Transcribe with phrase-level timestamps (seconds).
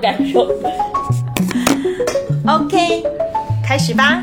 [0.00, 0.48] 感受。
[2.46, 3.04] OK，
[3.62, 4.22] 开始吧。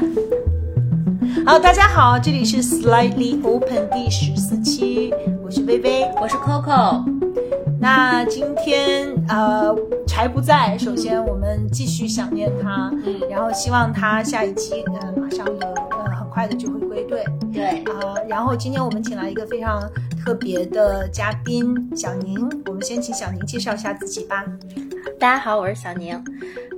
[1.45, 5.13] 好，大家好，这里是 Slightly Open 第十四期，
[5.43, 7.03] 我是薇薇，我是 Coco。
[7.79, 9.73] 那今天呃
[10.07, 15.53] 柴不在，首先我们继续想念他，嗯然后希望他下一期呃马上有
[15.91, 17.23] 呃很快的就会归队
[17.53, 19.79] 对，啊、然后今天我们请来一个非常
[20.25, 24.43] 特别的嘉宾小宁，我们先请小宁介绍一下自己吧。
[25.19, 26.23] 大家好，我是小宁。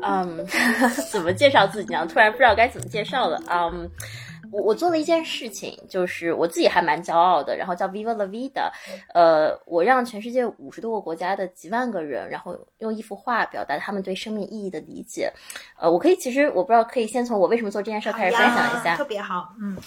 [0.01, 0.45] 嗯，
[1.11, 2.05] 怎么介绍自己呢？
[2.07, 3.41] 突然不知道该怎么介绍了。
[3.49, 3.89] 嗯，
[4.51, 8.71] 我我做了一件事情，就是我自己还蛮骄傲的，然后叫 Viva la Vida。
[9.13, 15.31] 呃，我让全世界五十多个国家的几万个人，然后用一幅画表达他们对生命意义的理解。
[15.79, 18.95] 呃，我可以其实我不知道，可以先从我为什么做这件事儿开始分享一下。
[18.95, 19.77] 特别好，嗯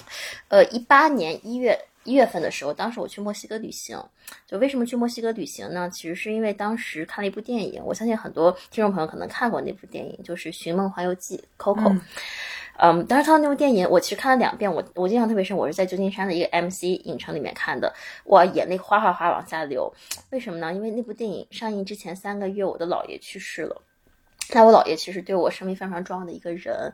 [0.49, 4.02] 呃，一八年一月一月份的时候，当时我去墨西哥旅行。
[4.47, 5.88] 就为什么去墨西哥旅行呢？
[5.91, 11.88] 其实是因为当时看了一部电影，我相信很多听众朋友可能看过那部电影，就是《寻梦环游记》（Coco）。
[11.93, 12.01] 嗯
[12.79, 15.54] 嗯，当时看到那部电影，我其实看了两遍，我我印象特别深。
[15.54, 19.93] 我是在旧金山的一个 MC 影城里面看的，哇，眼泪哗哗哗往下流。
[20.30, 20.73] 为什么呢？
[20.73, 23.82] 因为那部电影上映之前三个月，我的姥爷去世了。
[24.55, 26.93] 那我姥爷其实对我生命非常重要的一个人，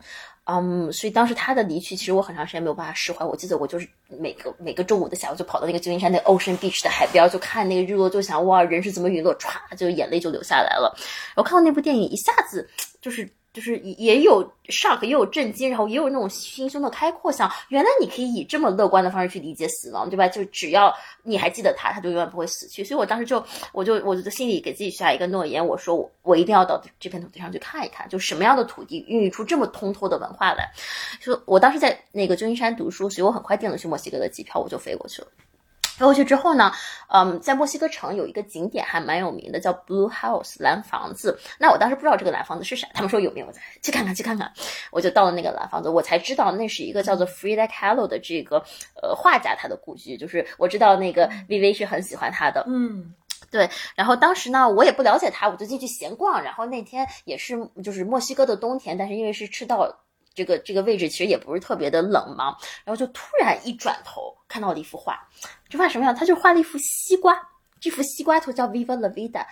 [0.51, 3.23] 嗯，所以当时他的离去，其实我很长时间没有办法释怀。
[3.23, 10.97] 我记得我就是每个每个周五的下午就跑到那个旧金山那个 Ocean Beach 的海边，就看那个日落，就想哇，人是怎么陨落，歘，就眼泪就流下来了。
[11.37, 12.67] 我看到那部电影，一下子
[13.03, 13.29] 就是
[13.59, 20.29] 就是也有 shock，也有震惊，然后也有那种心胸的开阔，想原来你可以以这么乐观的方式去理解死亡，对吧？
[20.29, 22.85] 就只要你还记得他，他就永远不会死去。
[22.85, 30.71] 所以我当时就我就我就心里给自己下一个诺言，我说我我一定要到这片土地上去看一看，就什么样的土地孕育出这么通透的文化来。
[31.21, 35.29] 就我当时在那个旧金山读书，所以我很快订了去墨西哥的机票，我就飞过去了。
[35.99, 36.73] 飞过去之后呢，
[37.09, 41.39] 嗯，在墨西哥城有一个景点还蛮有名的，叫 Blue House 蓝房子。
[41.59, 44.53] 那我当时不知道这个蓝房子是啥，他们说有名，我再去看看去看看。
[44.91, 48.59] 我就到了那个蓝房子，我才知道那是一个叫做 Frida Kahlo 的这个
[49.03, 53.15] 呃画家他的故居，就是我知道那个 VV 是很喜欢他的，嗯
[53.51, 56.43] 对，然后当时呢，我也不了解他，我就进去闲逛。
[56.43, 60.03] 然后那天也是就是墨西哥的冬天，但是因为是赤道
[60.35, 62.57] 这个这个位置，其实也不是特别的冷嘛。
[62.85, 65.27] 然后就突然一转头看到了一幅画，
[65.69, 66.15] 这画什么样？
[66.15, 67.41] 他就画了一幅西瓜，
[67.81, 69.47] 这幅西瓜图叫 Viva la Vida。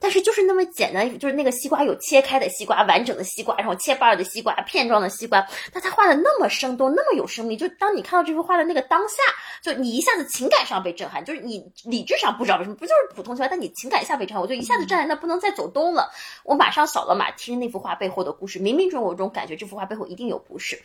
[0.00, 5.44] 但是就是那么简单，就是那个西瓜有切开的西瓜、完整的西瓜，然后切瓣儿的西瓜、片状的西瓜。
[5.72, 9.16] 但他画的那么生动，那么有生命，就当你看到这幅画的那个当下，
[9.60, 16.12] 就你一下子情感上被震撼，就是你理智上不知道为什么，不就是普通西瓜，但你情感一下被震撼，我就一下子站在那不能再走动了。
[16.44, 20.80] 我马上扫了码，听那幅画背后的故事，冥冥中我有种感觉，这幅画背后一定有故事。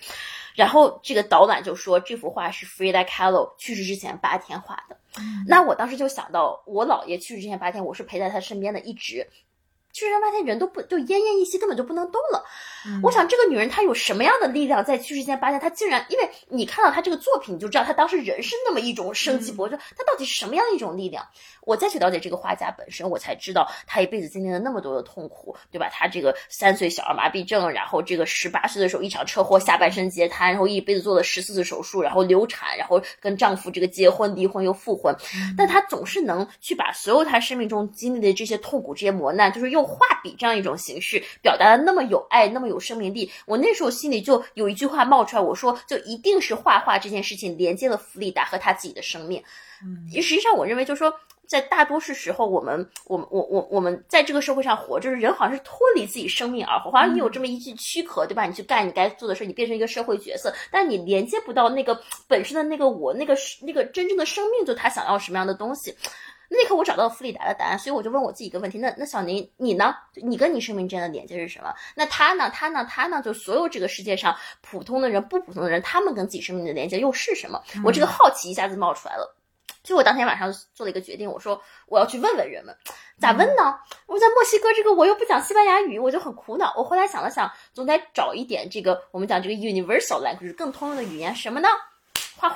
[0.56, 4.98] 然后这个导览就说这幅画是 Frida Kahlo 去世之前八天画的。
[5.48, 9.28] 那我当时就想到，我姥爷去世之前八天，我是陪在他身边的，一直。
[9.94, 12.44] 去世前八天人都不就奄奄一息，根本就不能动了。
[13.02, 21.26] 我想这个女人她有什么样的力量，在去世前八天，她竟然因为你看到她这个作品，你就知道她当时人是那么一种生机勃勃，她到底是什么样的一种力量？
[21.62, 25.88] 我再去了解这个画家本身，我才知道她一辈子经历了那么多的痛苦，对吧？
[25.90, 35.16] 她这个三岁小儿麻痹症，然后这个十八岁的时候一场车祸下半身截瘫，然后一辈子做了十四次手术，然后流产，然后跟丈夫这个结婚、离婚又复婚，
[35.56, 43.30] 但她总是能去把所有她生命中经历的这些痛苦、这些磨难，就是用画笔这样一种形式表达的那么有爱、那么有生命力。
[43.46, 49.44] 我那时候心里就有一句话冒出来，我说就一定是画画这件事情连接了弗里达和他自己的生命。
[49.84, 51.14] 嗯实际上，我认为就是说，
[51.46, 58.46] 在大多数时候，我们我们我我我们在这个社会上活，就是人好像是脱离自己生命而活，好像你有这么一具躯壳，对吧？
[58.46, 65.94] 你去干你该做的事，你变成一个社会角色，但你连接不到那个本身的那个我，那个那个真正的生命，就他想要什么样的东西。
[66.56, 69.96] 那刻我找到了弗里达的答案，所以我就问我自己一个问题：那那小宁你呢？
[70.14, 71.74] 你跟你生命之间的连接是什么？
[71.96, 72.50] 那他呢？
[72.52, 72.86] 他呢？
[72.90, 73.22] 他呢？
[73.24, 77.62] 就所有这个世界上普通的人、不普通的人，他们跟自己生命的连接又是什么？
[77.84, 79.36] 我这个好奇一下子冒出来了。
[79.84, 82.74] 所以我当天晚上做了一个决定，我说我要去问问人们，
[83.20, 83.78] 咋问呢？
[84.06, 86.74] 我在墨西哥这个我又不讲西班牙语，我就很苦恼。
[86.78, 91.68] 我后来想了想，总得找一点这个我们讲这个 universal language 更通用的语言，什么呢？
[92.38, 92.56] 画画。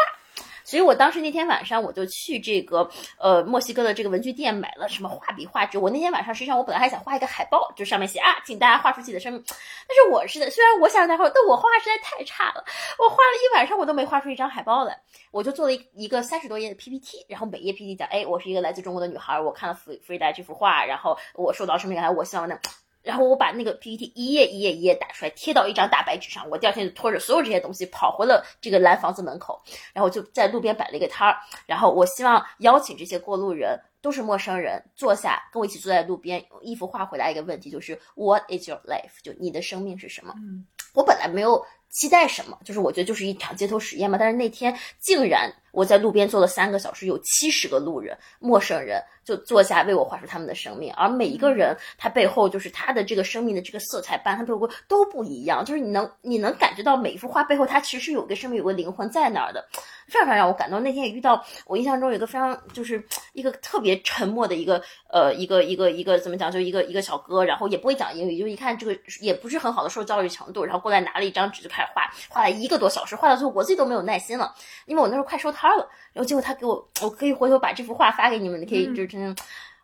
[0.68, 5.78] 所以我当时那天晚上我就去这个呃墨西哥的这个文具店买了什么画笔、画纸。
[5.78, 9.42] 我那天晚上实际上我本来还想画一个海报，就上面写啊，请大家画出自己的生命。
[9.48, 12.66] 但是我是的，虽然我想让大家画，但我画画实在太差了，
[13.00, 15.00] 我画了一晚上我都没画出一张海报来。
[15.32, 22.60] 我就做了一一个三十多页的 PPT，然后每页 PPT 讲，哎，我是一个来自中国的女孩，我看了弗弗里达这幅画，然后我受到生命感，我希望呢。
[23.08, 26.48] 然后我把那个 PPT 一页一页一页打出来，贴到一张大白纸上。
[26.50, 29.60] 我第二天就拖着所有这些东西跑回了这个蓝房子门口，
[29.94, 31.38] 然后就在路边摆了一个摊儿。
[31.66, 39.24] 然后我希望邀请这些过路人，都是陌生人，坐下跟我一起坐在路边，用衣服画回答一个问题，就是 What is your life？
[39.24, 40.34] 就你的生命是什么？
[40.38, 44.18] 嗯我本来没有期待什么，就是我觉得就是一场街头实验嘛。
[44.18, 59.68] 但是那天竟然我在路边坐了三个小时，有七十个路人、陌生人就坐下为我画出他们的生命，而每一个人他背后就是他的这个生命的这个色彩斑，他背后都不一样，就是你能你能感觉到每一幅画背后，它其实是有个生命、有个灵魂在那儿的，
[60.08, 60.82] 非常非常让我感动。
[60.82, 63.04] 那天也遇到我印象中有一个非常就是
[63.34, 64.82] 一个特别沉默的一个
[65.12, 79.36] 呃一个一个一个怎么讲，就一个一个小哥，然后也不会讲英语，就一看这个也不是很好的受教育程度，然后过来拿了一张纸就开始画，画了一个多小时，画到最后我自己都没有耐心了，因为我那时候快收摊了，然后结果他给我，我可以回头把这幅画发给你们，你可以就是真的。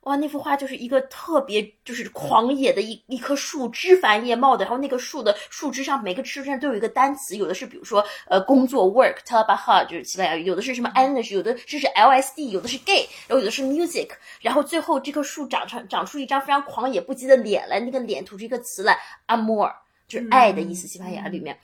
[0.02, 14.10] 哇，那幅画就是一个特别就是狂野的一一棵树，枝繁叶茂的，然后那个树的树枝上每个枝上都有一个单词，有的是比如说呃工作 work t a b a h a 就是西班牙语，有的是什么 energy，有的是是 LSD，有的是 gay，然后有的是 music，
[14.42, 19.72] 然后最后这棵树长成长出一张非常狂野不羁的脸来，那个脸吐出一个词来 amor，
[20.10, 21.58] 就是爱的意思，西班牙里面。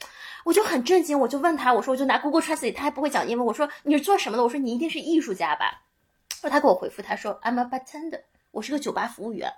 [0.44, 4.44] 我就很震惊，我就问他，我说我就拿 Google Translate，他还不会讲英文，我说你是做什么的？
[4.44, 5.82] 我说你一定是艺术家吧？
[6.44, 8.22] 他给我回复，他说 I'm a bartender，
[8.52, 9.52] 我是个酒吧服务员。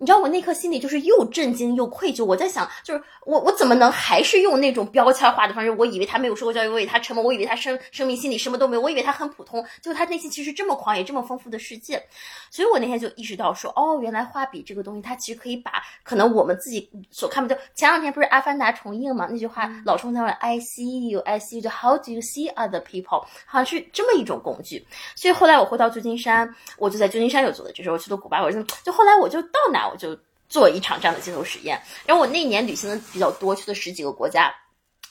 [0.00, 2.24] 你知道我那刻心里就是又震惊又愧疚。
[2.24, 5.70] 我在想，就是我我怎么能还是用那种标签化的方式？
[5.72, 9.62] 我以为他没有受过教育，我以为他沉默，我以为他生生命心里什么都没有，我以为他很普通。
[9.82, 12.02] 结果他内心其实这么狂野，这么丰富的世界。
[12.50, 17.60] 所以我那天就意识到说，哦，原来画笔这个东西，它其实可以把可能我们自己所看不到。
[17.74, 19.28] 前两天不是《阿凡达》重映嘛？
[19.30, 23.20] 那句话老冲在问 I see you, I see you，就 How do you see other people？
[23.44, 24.86] 好像是这么一种工具。
[25.14, 26.48] 所以后来我回到旧金山，
[26.78, 31.80] 我就在旧金山有做的这时候去了古巴，我就就后来我就到哪我就做一场这样的街头实验。
[32.06, 34.54] 然后我那年旅行的比较多，去了十几个国家。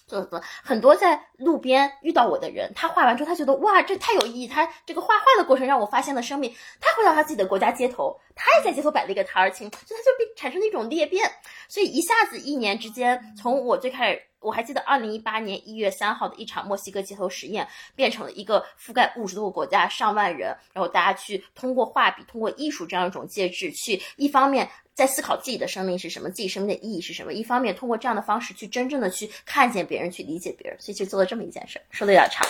[0.07, 0.27] 做
[0.63, 4.47] 很多在路边遇到我的人，他画完之后，他觉得哇，这太有意义。
[4.47, 6.51] 他这个画画的过程让我发现了生命。
[6.81, 11.31] 他回到他自己的国家街头，他也在街头摆了一个摊儿，情，就他就被产生了一种裂变。
[11.67, 24.69] 所以一下子一年之间，从我最开始，我还记得二零一八年一月三号的一场墨西哥街头实验，变成了一个覆盖五十多个国家、上万人，然后大家去通过画笔、通过艺术这样一种介质，去一方面。
[24.95, 27.31] 在思考自己的生命是什么，自己生命的意义是什么。
[27.31, 30.77] 一方面通过这样的方式去真正的去看见别人，去理解别人。
[30.77, 32.45] 所以就做了这么一件事儿，说的有点长，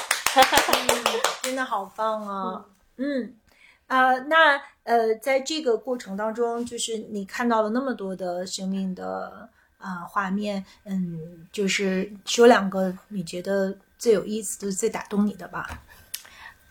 [1.43, 2.65] 真的好棒啊！
[2.97, 3.35] 嗯
[3.85, 9.47] 啊、那呃，在这个过程当中，就是你看到了那么多的生命的
[9.79, 15.81] 啊、画面，嗯，就是说两个你觉得最有意思的、最打动你的吧？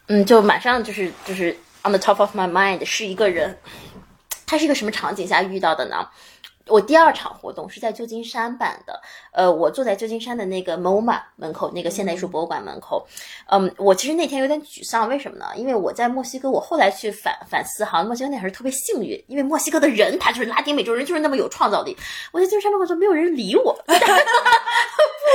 [0.07, 1.51] 嗯，就马上就是就是
[1.83, 3.59] on the top of my mind 是一个人，
[4.47, 6.09] 他是一个什么场景下遇到的呢？
[6.69, 9.01] 我第二场活动是在旧金山办的，
[9.33, 13.07] 呃，我坐在旧金山的那个 MoMA 门口，那个现代艺术博物馆门口，
[13.51, 15.47] 嗯，我其实那天有点沮丧，为什么呢？
[15.57, 21.97] 因为我在墨西哥，我后来去反反思哈，墨西哥那还是特别幸运，因为墨西哥的人他就是拉丁美洲人，就是那么有创造力。
[22.33, 23.77] 我在旧金山门口就没有人理我，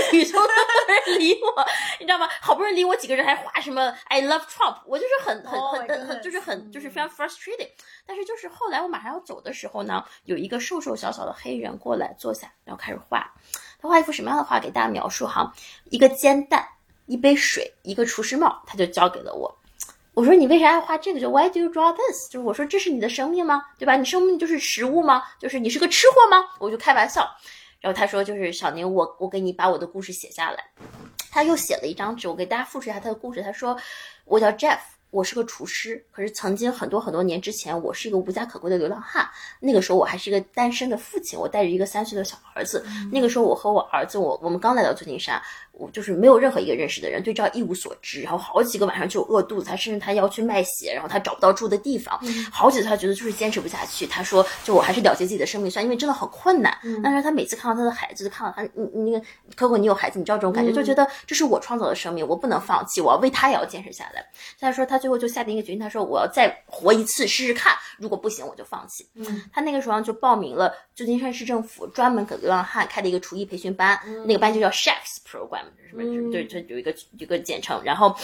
[0.10, 0.50] 不语中的
[0.88, 1.66] 人理我，
[2.00, 2.28] 你知道吗？
[2.42, 7.69] 好不容易理我几个人，还画什么 I love Trump，我就是很很 Oh 很很就是很就是非常 frustrated。
[8.06, 13.34] 但是就是后来我马上要走的时候呢，有一个瘦瘦小小的黑人过来坐下，然后开始画。
[13.80, 14.60] 他画一幅什么样的画？
[14.60, 15.54] 给大家描述哈，
[15.90, 16.66] 一个煎蛋，
[17.06, 19.57] 一杯水，一个厨师帽，他就交给了我。
[20.13, 21.19] 我说你为啥要画这个？
[21.19, 22.30] 就 Why do you draw this？
[22.30, 23.66] 就是我说这是你的生命吗？
[23.80, 23.95] 对吧？
[23.95, 25.24] 你生命就是食物吗？
[25.40, 26.50] 就是你是个吃货吗？
[26.60, 27.30] 我就开玩笑。
[27.83, 30.63] 然后他说就是小宁，我我给你把我的故事写下来。
[31.30, 33.44] 他又写了一张纸，我给大家复述一下他的故事。
[33.44, 33.78] 他说
[34.23, 34.80] 我叫 Jeff。
[35.09, 39.30] 我是个厨师，可是曾经很多很多年之前，我是一个无家可归的流浪汉。
[39.59, 42.83] 那个时候我还是一个单身的父亲，我带着一个三岁的小儿子。
[43.11, 45.40] 那个时候我和我儿子，我我们刚来到旧金山，
[45.73, 48.21] 我就是没有任何一个认识的人，对这一无所知。
[48.21, 52.19] 然后好几个晚上就饿肚子，他甚至他要去卖血，然后他找不到住的地方，
[52.51, 54.06] 好几次他觉得就是坚持不下去。
[54.06, 56.77] 他说，就我还是了结自己的生命算，因为真的很困难。
[57.03, 59.25] 但是他每次看到他的孩子，看到他，你你那个
[59.56, 64.23] Coco，你有孩子，你知道这种感觉，就觉得这是我创造的生命，我不能放弃，我要为他也要坚持下来。
[64.59, 69.09] 他说他最后就下定一个决心，他说我要再活一次试试看，如果不行我就放弃。
[69.15, 77.80] 嗯，他那个时候就报名了旧金山市政府专门给流浪汉开的一个厨艺培训班，那个班就叫 Chefs Program，什么对，这有一个一个简称。
[77.84, 78.16] 然后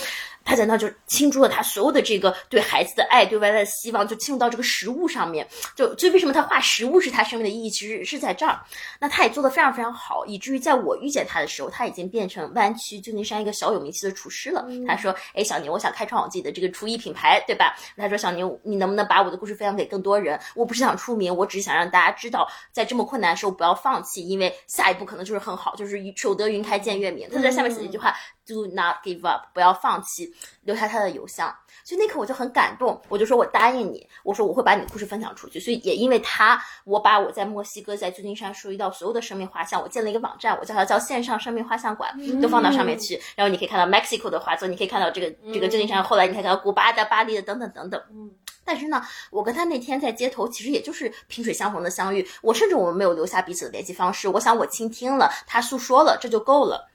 [0.43, 5.48] 他在那就倾注了他所有的这个对孩子的爱，对未来的希望，就倾注到这个食物上面。
[5.75, 8.60] 就所以为什么他画食物是他生命的意义，其实是在这儿。
[9.00, 14.67] 那他也做的非常非常好，以至于在我遇见他的时候，他已经变成湾区旧金山一个小有名气的厨师了。
[14.88, 17.75] 他说：“哎，小宁，我想开创我自己的这个个厨艺品牌，对吧？
[17.96, 20.39] 他说小宁，你能不能把我的故事分享给更多人？
[20.55, 27.28] 我不是想出名，我只是想让大家知道，在这么困难的时候不要放弃，因为下一步可能就是很好，就是守得云开见月明。
[27.29, 30.33] 他在下面写了一句话：Do not give up，不要放弃，
[30.63, 31.55] 留下他的邮箱。
[31.83, 35.59] 所以那刻我就很感动，我就说我答应你，我说我会把你的故事分享出去。
[35.59, 43.19] 所以也因为他，我把我在墨西哥在旧金山收集到所有的生命画像，我建了一个网站，我叫它叫线上生命画像馆，都放到上面去。
[43.36, 48.01] 然后你可以看到 Mexico 的画作，你可以看到这个这个旧金山，后来你可以看到古巴的、巴黎的等等等等。
[48.12, 48.31] 嗯。
[48.65, 52.27] 但是呢，我跟他那天在街头，其实也就是萍水相逢的相遇。
[52.43, 54.27] 我甚至我们没有留下彼此的联系方式。
[54.27, 56.88] 我想我倾听了他诉说了，这就够了。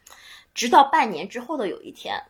[0.54, 2.23] 直到半年之后的有一天，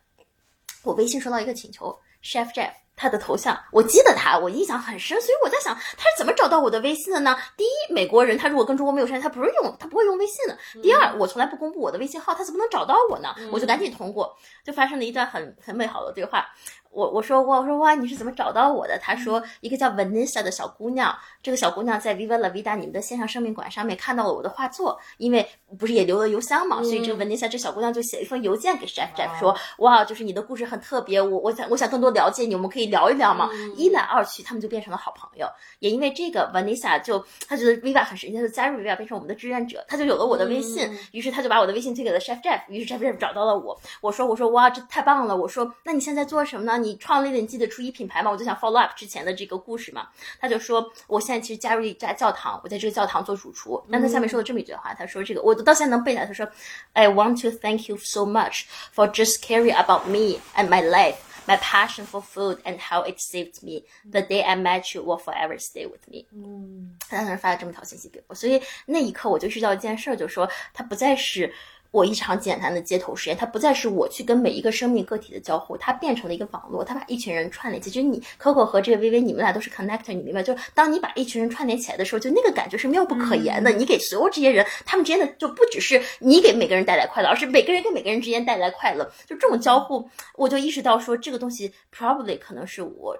[0.82, 2.72] 我微信收到一个请求，Chef Jeff。
[2.96, 7.36] 他的头像，我记得他，我印象很深，所以我在想他是怎么找到我的微信的呢？
[7.56, 10.56] 第一，美国人他如果跟中国没有关系，他不是用他不会用微信的。
[10.80, 13.34] 第二，我从来不公布我的微信号，他怎么能找到我呢？
[13.50, 14.32] 我就赶紧通过，
[14.64, 16.46] 就发生了一段很很美好的对话。
[16.94, 18.98] 我我说我我说哇，你是怎么找到我的？
[18.98, 25.46] 他说一个叫 Vanessa 的小姑娘，这个小姑娘在 Viva La Vida 你们的线上生命馆上面看到了我的画作，因为
[25.78, 33.50] 不是也留了邮箱嘛，所以这个 Vanessa 这小姑娘就写了一封邮件给 Jeff Jeff 说哇，就是你的故事很特别，我我想我想更多了解你，我们可以聊一聊嘛。
[33.76, 35.46] 一来二去，他们就变成了好朋友。
[35.80, 43.76] 也因为这个 Vanessa 就她觉得 Viva 很神奇，就加入 Viva 变成我们的志愿者，她就有了我的微信，于是她就把我的微信推给了 Chef Jeff，于是 Chef Jeff 找到了我。
[44.00, 45.36] 我说我说哇，这太棒了！
[45.36, 46.83] 我说那你现在做什么呢？
[46.84, 47.64] 你创立了你自己的。
[47.74, 50.08] 初一品牌嘛，我就想 follow up 之前的这个故事嘛。
[50.38, 53.82] 他就说，我现在其实加入一家教堂，我在这个教堂做主厨。
[53.88, 56.46] 那他下面说了这么一句话，他说：“这个我到现在能背下来。”他说
[56.92, 61.58] ：“I want to thank you so much for just caring about me and my life, my
[61.58, 63.82] passion for food and how it saved me.
[64.08, 71.52] The day I met you will forever stay with me。”嗯，他当时发了这么条信息给我，所以那一刻我就知道一件事儿，就是说他不再是。
[71.94, 77.88] 我一场简单的街头实验，它不再是我去跟每一个生命个体的交互，它变成了一个网络，它把一群人串联起。
[77.88, 80.42] 就是你 Coco 和这个微微，你们俩都是 connector，你明白？
[80.42, 83.70] 就是当你把一群人串联起来的时候，就那个感觉是妙不可言的。
[83.70, 89.04] 你给所有这些人，他们之间的就不只是你给每个人带来快乐，而是每个人跟每个人之间带来快乐。
[89.24, 93.16] 就这种交互，我就意识到说，这个东西 probably 可能是我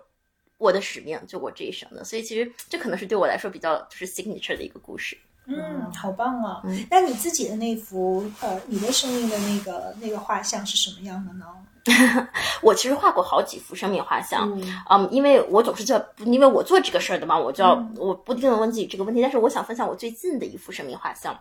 [0.59, 2.02] 我的使命，就我这一生的。
[2.02, 5.16] 所以其实这可能是对我来说比较就是 signature 的一个故事。
[5.47, 6.63] 嗯，好棒啊！
[6.91, 11.47] 那你自己的那幅呃，你的生命的那个那个画像是什么样的呢？
[12.63, 14.51] 我其实画过好几幅生命画像，
[14.89, 19.21] 嗯，因为我总是叫，因为我做这个事儿的嘛，我就要我不定的问自己这个问题。
[19.21, 21.39] 但是我想分享我最近的一幅生命画像，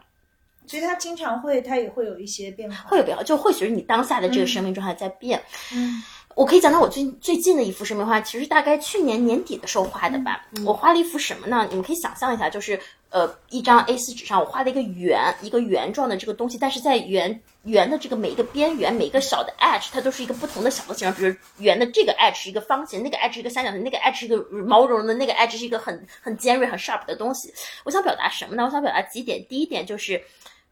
[0.67, 5.41] 所以它经常会，它也会有一些变化，会有变化，就会随着你当下的这个生命状态在变。
[5.73, 6.03] 嗯。
[6.35, 10.45] 我可以讲到我最最近的一幅生命画，其实大概去年年底的时候画的吧。
[10.65, 11.67] 我画了一幅什么呢？
[11.69, 21.13] 你们可以想象一下，就是呃一张 A4 纸上，我画了一个圆，一个圆状的这个东西，但是在圆圆的这个每一个边缘，每一个小的 edge，它都是一个不同的小的形状。
[21.15, 27.53] 比如圆的这个 edge 是一个方形，那个 edge 是一个三角形，那个 edge 是一个毛茸茸的，那个 edge 是一个很很尖锐、很 sharp 的东西。
[27.83, 28.63] 我想表达什么呢？
[28.65, 29.45] 我想表达几点。
[29.47, 30.19] 第一点就是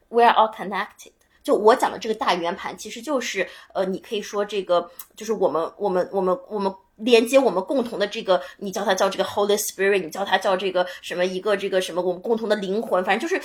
[0.09, 1.11] we are all connected。
[1.43, 13.41] 就我讲的这个大圆盘，其实就是，呃，你可以说这个就是我们我们我们我们连接我们共同的这个，你叫它叫这个 Holy Spirit，你叫它叫这个什么一个这个什么我们共同的灵魂，反正就是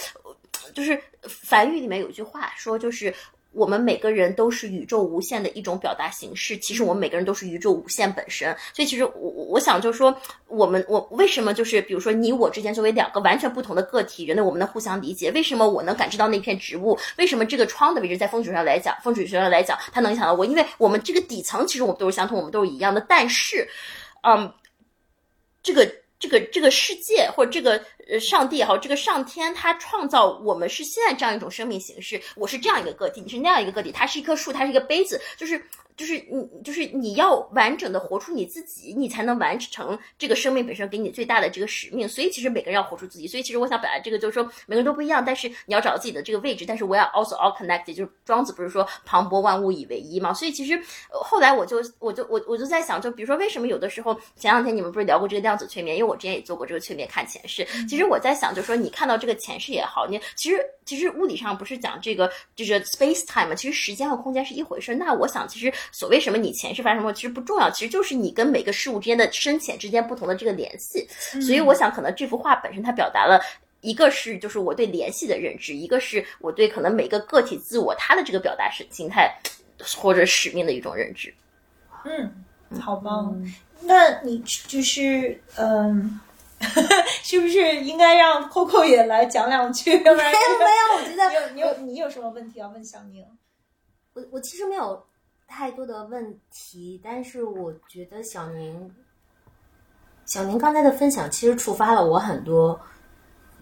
[0.74, 3.14] 就是梵语里面有句话说就是。
[3.56, 8.54] 我们每个人都是宇宙无限的一种表达形式，其实我们每个人都是宇宙无限本身。
[8.74, 10.14] 所以其实我我想就是说，
[10.46, 15.30] 我们我为什么就是比如说你我之间作为两个完全不同的个体，人类我们能互相理解？
[15.30, 16.98] 为什么我能感知到那片植物？
[17.16, 20.44] 为什么这个窗的位置在风水上来讲，风水学上来讲它能影响到我？
[20.44, 23.00] 因为我们这个底层其实我们都是相同，我们都是一样的。
[23.08, 23.66] 但是，
[24.22, 24.52] 嗯，
[25.62, 25.90] 这个。
[26.18, 35.64] 这个这个世界或者这个呃上帝也好，这个上天他创造我们是现在这样一种生命形式，我是这样一个个体，你是那样一个个体，它是一棵树，它是一个杯子，就是。
[35.96, 42.08] 就是你，就是你要完整的活出你自己，你才能完成这个生命本身给你最大的这个使命。
[42.08, 43.26] 所以其实每个人要活出自己。
[43.26, 46.64] 所以其实我想表达这个就是说，每个人都不一样，但是你要找到自己的这个位置。
[46.66, 50.34] 但是我要 also all connected，就是庄子不是说磅礴万物以为一嘛？
[50.34, 50.78] 所以其实
[51.10, 55.96] 后来我就我就我我就在想，就比如说为什么有的时候前两天你们不是聊过这个量子催眠？
[55.96, 57.66] 因为我之前也做过这个催眠看前世。
[57.88, 63.54] 其实我在想，就是说你看到这个前世也好，你其实其实物理上不是讲这个就是 space time 嘛？
[63.54, 64.94] 其实时间和空间是一回事。
[64.94, 71.06] 那我想其实所谓什么你前前世发生什么其实不重要，其实就是你跟每个事物之间的深浅之间不同的这个联系。
[71.40, 73.40] 所以我想，可能这幅画本身它表达了
[73.82, 79.32] 一个是就是我对联系的认知，一个是我对可能每个个体自我他的这个表达是形态
[79.96, 81.32] 或者使命的一种认知。
[82.04, 82.44] 嗯，
[82.80, 83.40] 好棒。
[83.82, 86.20] 那你就是嗯，
[87.22, 89.96] 是不是应该让 Coco 也来讲两句？
[89.98, 93.24] 没有没有，我觉得 你有你有你有什么问题要问小宁？
[94.14, 95.06] 我我其实没有。
[95.46, 98.90] 太多的问题，但是我觉得小宁，
[100.24, 102.78] 小宁刚才的分享其实触发了我很多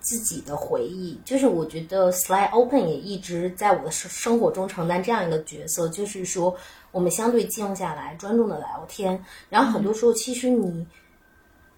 [0.01, 1.21] 自己的回忆。
[1.25, 6.57] 就是我觉得 Slide Open 也一直在我的生生活中承担这样一个角色，就是说
[6.91, 9.25] 我们相对静下来，专注的聊天。
[9.49, 10.87] 然后很多时候，其实你。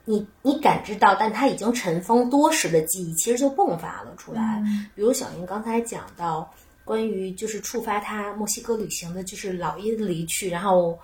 [0.08, 4.62] 你你感知到，但他已经尘封多时的记忆，其实就迸发了出来。
[4.94, 6.48] 比如小宁刚才讲到
[6.86, 10.98] 关于就是触发他墨西哥旅行的，就是老爷的离去，然后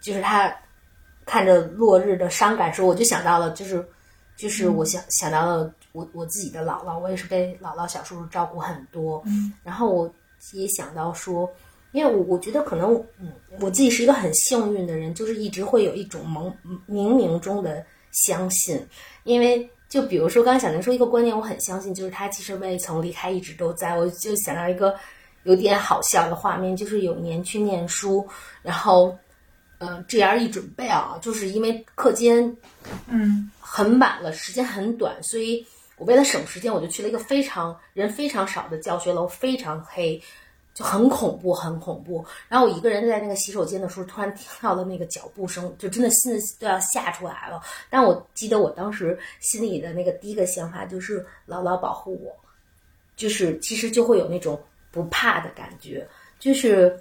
[0.00, 0.54] 就是他
[1.24, 3.82] 看着落日的伤感时候，我就想到了，就是
[4.36, 9.22] 就是我想想到了我我自己的姥姥，我也是被姥姥小叔叔照顾很多。
[9.62, 10.12] 然后我
[10.52, 11.48] 也想到说，
[11.92, 16.52] 因为我我觉得可能嗯我自己是一个很幸运的人，就是一直会有一种朦
[16.86, 17.86] 冥冥中的。
[18.16, 18.80] 相信，
[19.24, 23.96] 因为就比如说，刚才小宁说一个观念，我很相信，就是他其实未曾离开，一直都在。
[23.96, 24.92] 我就想到一个
[25.44, 28.28] 有点好笑的画面，就是有年去念书，
[28.60, 29.16] 然后，
[29.78, 32.56] 呃，这样一准备啊，就是因为课间，
[33.06, 35.64] 嗯，很晚了，时间很短，所以
[35.96, 40.20] 我为了省时间，我就去了一个非常人非常少的教学楼，非常黑。
[40.74, 42.24] 就很恐怖，很恐怖。
[42.48, 47.62] 然后我一个人在那个洗手间的时候，突然听到了那个脚步声，就真的心都要吓出来了。
[47.88, 52.34] 但我记得我当时心里的那个第一个想法就是牢牢保护我，
[53.14, 56.04] 就是其实就会有那种不怕的感觉。
[56.40, 57.00] 就是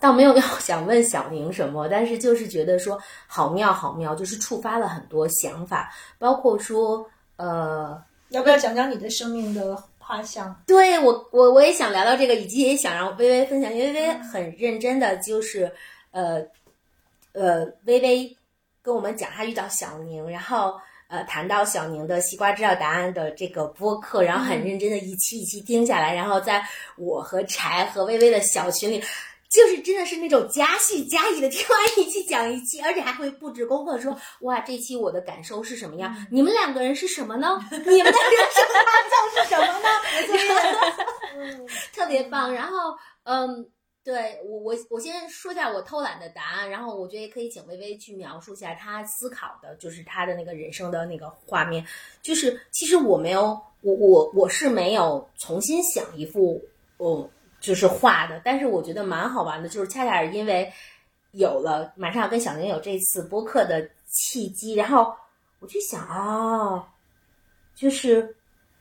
[0.00, 7.06] 倒没有要想问小宁什么，但是就是觉得说好妙好妙，就是触发了很多想法，包括说
[7.36, 9.76] 呃，要不要讲讲你的生命的？
[10.06, 15.72] 画像，对我，我我也想聊聊这个，以及也想让微微分享，因为微微很认真的，就是
[16.10, 16.42] 呃
[17.32, 18.36] 呃，微微
[18.82, 26.62] 跟我们讲她遇到小宁，然后呃谈到小宁的西瓜知道答案的这个播客，然后很认真的一期一期听下来，然后在
[26.96, 29.02] 我和柴和微微的小群里。
[29.54, 36.12] 就是真的是那种加戏加意的听完一期讲一期，而且还会布置功课说哇这期我的感受是什么样？
[36.28, 37.56] 你们两个人是什么呢？
[37.70, 38.12] 你们的人
[38.50, 38.82] 生大
[39.12, 39.88] 教是什么呢？
[41.94, 42.52] 特别棒。
[42.52, 43.70] 然后嗯，
[44.02, 51.86] 对我我我先说一下我偷懒的答案，然后我觉得也可以请微微去描述一下他思考的，就是他的那个人生的那个画面。
[52.22, 56.60] 就是其实我没有我我我是没有重新想一幅
[56.96, 57.30] 哦。
[57.64, 60.70] 就是画的，但是我觉得蛮好玩的，就是恰恰是因为
[61.30, 65.10] 有了马上要跟小宁有这次播客的契机，然后
[65.60, 66.86] 我就想啊，
[67.74, 68.36] 就是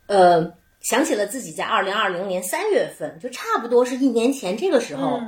[0.07, 5.21] 呃想起了自己在二零二零年三月份，就差不多是一年前这个时候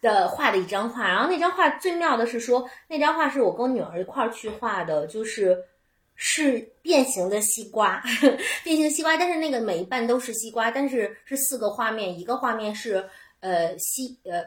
[0.00, 5.58] 的画的一张画，然后那张画最妙的是说那张画是我跟女儿一块儿去画的，就是。
[6.16, 8.00] 是变形的西瓜，
[8.62, 13.04] 变形西瓜，但是那个每一半都是西瓜，但是是四个画面，一个画面是
[13.40, 14.44] 呃西呃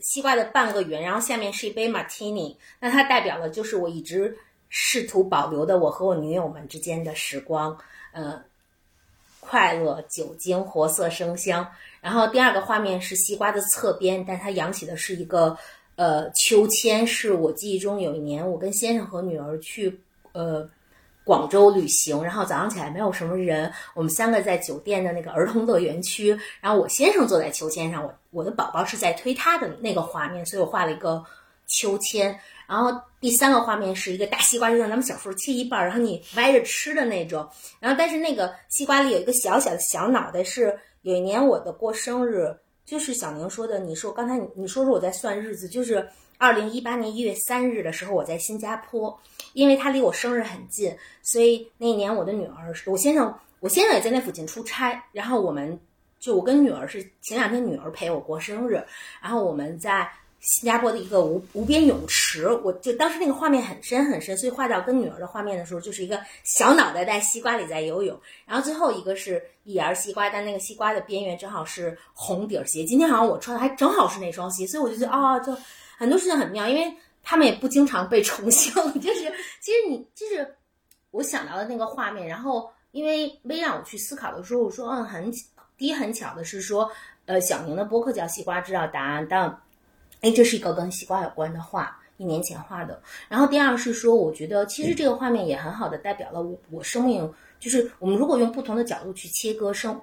[0.00, 4.34] 西瓜的半个圆，然后下面是一杯 martini，那它代表了就是我一直
[4.70, 7.78] 试图保留的我和我女友们之间的时光，
[8.12, 8.42] 呃，
[9.38, 11.68] 快乐、酒精、活色生香。
[12.00, 15.56] 然后第二个画面是西瓜的侧边，但它扬起的是一个
[15.96, 20.00] 呃秋千，是我记忆中有一年我跟先生和女儿去
[20.32, 20.66] 呃。
[21.24, 31.24] 广州旅行，然后早上起来没有什么人，我们三个在酒店的那个儿童乐园区，然后我先生坐在秋千上，我我的宝宝是在推他的那个画面，所以我画了一个
[31.66, 32.38] 秋千。
[32.68, 37.46] 然后第三个画面是一个大西瓜，就像咱们小时候切一半，然后你歪着吃的那种。
[37.80, 42.56] 然后但是那个西瓜里有一个小小的小脑袋，是有一年我的过生日，
[42.86, 46.08] 就是小宁说的，你说刚才你你说说我在算日子，就是
[46.42, 49.16] 二零一八年一月三日的时候，我在新加坡。
[49.52, 55.78] 因为他离我生日很近，所以那一年我的女儿，我先生，我先生也在那附近出差，然后我们
[56.18, 58.82] 就我跟女儿是前两天女儿陪我过生日，
[59.20, 75.54] 然后我们在新加坡的一个无无边泳池，我就当时那个画面很深很深，所以画到跟女儿的画面的时候，就是一个小脑袋在西瓜里在游泳，然后最后一个是一儿西瓜，但那个西瓜的边缘正好是红底儿鞋，今天好像我穿的还正好是那双鞋，所以我就觉得啊，就
[75.96, 76.96] 很多事情很妙，因为。
[77.24, 80.56] 他们也不经常被重修， 就是其实你就是
[81.12, 85.30] 我想到的那个画面，然后因为微让我去思考的时候，我说嗯很
[85.78, 86.90] 第一很巧的是说，
[87.26, 89.48] 呃小宁的播客叫西瓜知道答案，但
[90.20, 93.00] 哎这是一个跟西瓜有关的画，一年前画的。
[93.28, 100.02] 然后第二是说，我觉得其实这个画面也很好的代表了我我生命，就是我们如果用不同的角度去切割生，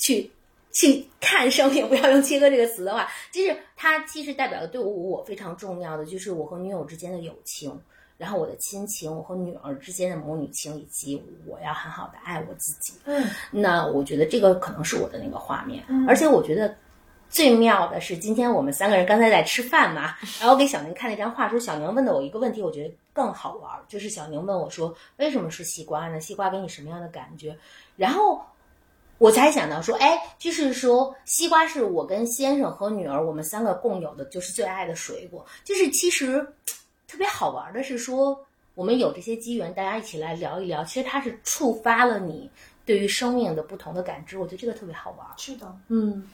[0.00, 0.32] 去。
[0.74, 7.80] 去看生命，不要用切割这个词的话，就是它其实代表的对我我非常重要的，就是我和女友之间的友情，
[8.18, 12.92] 然后我的亲情，我和女儿之间的母女情，以及我要很好的爱我自己。
[13.04, 16.74] 嗯，那我觉得这个可能是我的那个画面，而且我觉得
[17.28, 26.20] 最妙的是，今天我们三个人刚才在吃饭嘛，然后我给小宁看了一张画，说小宁问的我一个问题，我觉得更好玩，就是小宁问我说，为什么是西瓜呢？
[26.20, 27.56] 西瓜给你什么样的感觉？
[27.96, 28.44] 然后
[29.18, 35.44] 我才想到说，哎，就是说西瓜是我跟先生和女儿我们三个共有的，就是最爱的水果。
[35.64, 36.46] 就是其实
[37.06, 38.38] 特别好玩的是说，
[38.74, 42.50] 我们有这些机缘，大家一起来聊一聊，其实它是触发了你
[42.84, 44.38] 对于生命的不同的感知。
[44.38, 45.26] 我觉得这个特别好玩。
[45.36, 46.26] 是的，嗯。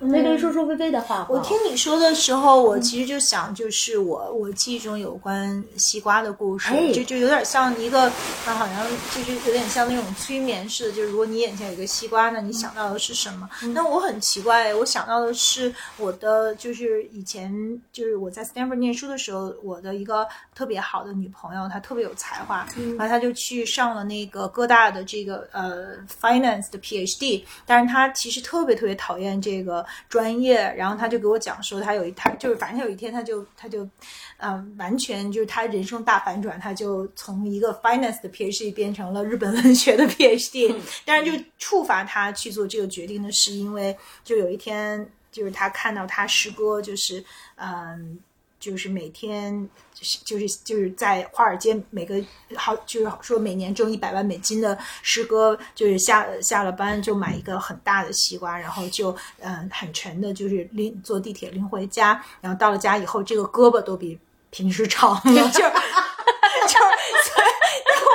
[0.00, 1.26] 微微说说菲菲的话。
[1.30, 8.12] 我听你说的时候，我其实就想，就是我我记忆中有关西瓜的故事，就就有点像一个，
[8.44, 10.92] 它好像就是有点像那种催眠似的。
[10.92, 13.48] 就是如果你眼前有一个西瓜，那你想到的是什么？
[13.72, 17.50] 那我很奇怪，我想到的是我的，就是以前
[17.90, 22.66] 就是我在 Stanford 念书的时候，我的一个特别好的女朋友，她特别有才华，
[22.98, 29.85] 然后她就去上了那个哥大的这个呃 finance 的 PhD，但是她其实特别特别讨厌这个。
[30.08, 33.88] 专业，然后他就给我讲说，他有一他就是反正有一天他就他就，
[34.36, 40.74] 呃，完全就是他人生大反转，他就从一个 finance 的 PhD 变成了日本文学的 PhD。
[41.04, 47.24] 但是就触发他去做这个决定的是，因为就有一天就是他看到他师哥就是
[47.56, 48.18] 嗯。
[48.66, 52.16] 就是每天就是就是就是在华尔街每个
[52.56, 64.18] 好就是说每年挣一百万美金的师哥，就是下下了班就买一个很大的西瓜，然后就嗯很沉的，就是拎坐地铁拎回家，然后到了家以后，这个胳膊都比
[64.50, 65.64] 平时长了， 就就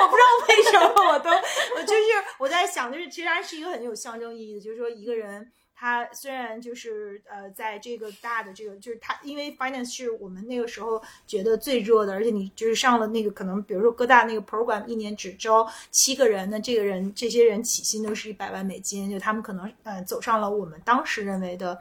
[0.02, 2.02] 我不知道为什么我都我就是
[2.38, 5.50] 我在想，就是其实它是一个很有象征意义的，就是说一个人。
[5.82, 21.76] 他虽然就是呃，在这个大的这个，就是他，因为 finance 是我们那个时候觉得最热的，而且你就是上了那个，可能比如说各大那个 program，一年只招七个人，那这个人这些人起薪都是一百万美金，就他们可能呃走上了我们当时认为的。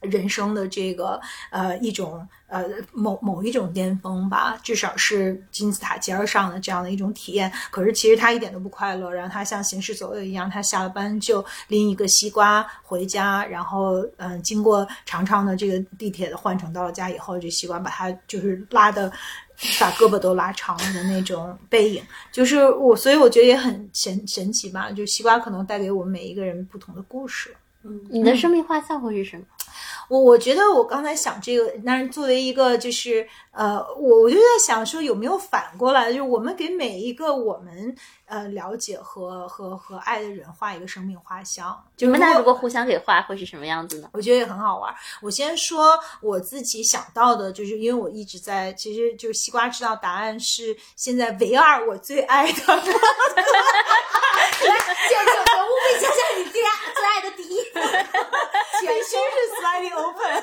[0.00, 7.50] 人生的这个呃一种呃某某一种巅峰吧，至少是金字塔尖上的这样的一种体验。
[7.70, 19.12] 可是其实他一点都不快乐，然后他像行尸走肉一样，他下了班就拎一个西瓜回家，然后嗯，经过长长的这个地铁的换乘，到了家以后，这西瓜把他就是拉的
[19.78, 24.90] 把胳膊都拉长了的那种背影，就是我，所以我觉得也很神神奇吧。
[24.90, 27.54] 就西瓜可能带给我们每一个人不同的故事。
[27.82, 29.44] 嗯，你的生命画像会是什么？
[30.10, 37.94] 我我觉得我刚才想这个，但是作为一个就是呃，我我就在想说有没有反过来，就是我们给每一个我们
[38.26, 41.80] 呃了解和和和爱的人画一个生命画像。
[41.98, 44.08] 你们俩如果互相给画，会是什么样子呢？
[44.12, 44.92] 我觉得也很好玩。
[45.22, 52.58] 我先说我自己想到的，就是因为我一直在，其实就是西瓜知道答案是现在唯二我最爱的。
[52.66, 52.82] 来，
[54.58, 57.62] 就就人物被想象你最爱最爱的第一。
[58.80, 59.16] 全身是
[59.60, 60.42] sliding open，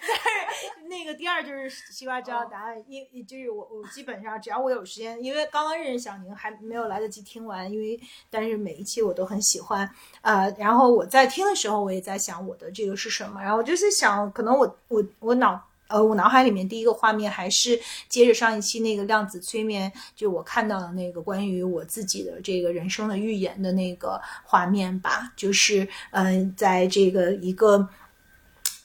[0.00, 9.88] 但是那个第二就是西瓜知道答案，因就是我我基本上只要我有时间，因为刚刚认识小宁还没有来得及听完，因为但是每一期我都很喜欢，
[10.22, 15.60] 呃，然后我在听的时候我也在想我的这个是什么，然后我就是想可能我我我脑。
[15.90, 27.88] 呃，我脑海里面第一个画面还是接着上一期那个量子催眠，就我看到的那个关于我自己的这个人生的预言的那个画面吧，就是嗯，在这个一个。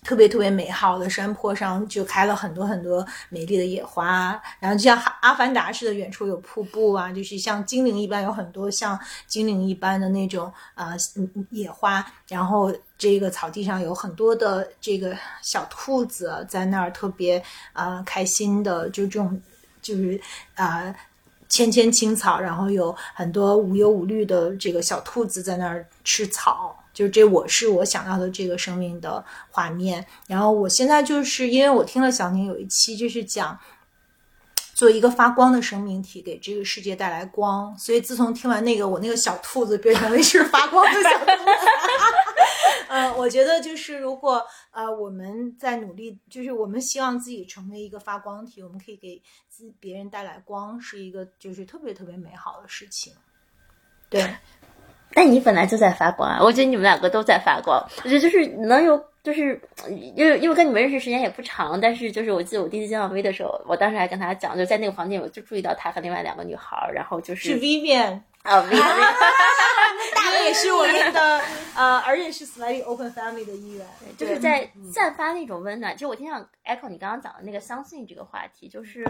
[0.05, 10.93] 特别特别美好的山坡上，就开了很多很多美丽的野花，然后就像阿凡达似的，远处有瀑布啊，就是像精灵一般，有很多像精灵一般的那种啊
[11.49, 19.41] 野花，然后这个草地上有很多的这个小兔子在那儿特别啊开心的，就这种
[19.81, 20.21] 就是
[20.53, 20.95] 啊
[21.49, 26.77] 芊芊青草，然后有很多无忧无虑的这个小兔子在那儿吃草。
[26.95, 30.03] 就这，我是我想要的这个生命的画面。
[30.27, 33.59] 然后我现在就是因为我听了小宁有一期，就是讲
[34.73, 37.77] 做一个发光的生命体，给这个世界带来光。
[37.77, 41.51] 所以自从听完那个，我那个小兔子变成了一只发光的小兔子。
[42.87, 53.11] 嗯， 我觉得就是如果呃我们在努力，就是我们希望自己成为一个发光体，我们可以给自别人带来光，是一个就是特别特别美好的事情。
[54.09, 54.33] 对。
[55.13, 56.39] 但你本来就在发光啊！
[56.41, 57.81] 我觉得你们两个都在发光。
[58.03, 59.61] 我觉得就是能有，就是
[60.15, 69.13] 因为因为跟你们认识时间也不长，但是就是我记得我第一次见到 V 的时候，我当时还跟他讲，就在那个房间，我就注意到他和另外两个女孩，然后就是是 Vivian 啊，Vivian，
[70.15, 71.41] 他也是我们的
[71.75, 73.85] 呃，而且是 Sliding Open Family 的一员，
[74.17, 75.95] 就是在散发那种温暖。
[75.95, 79.05] 就我挺想 echo 你刚刚讲的那个相信这个话题，就是。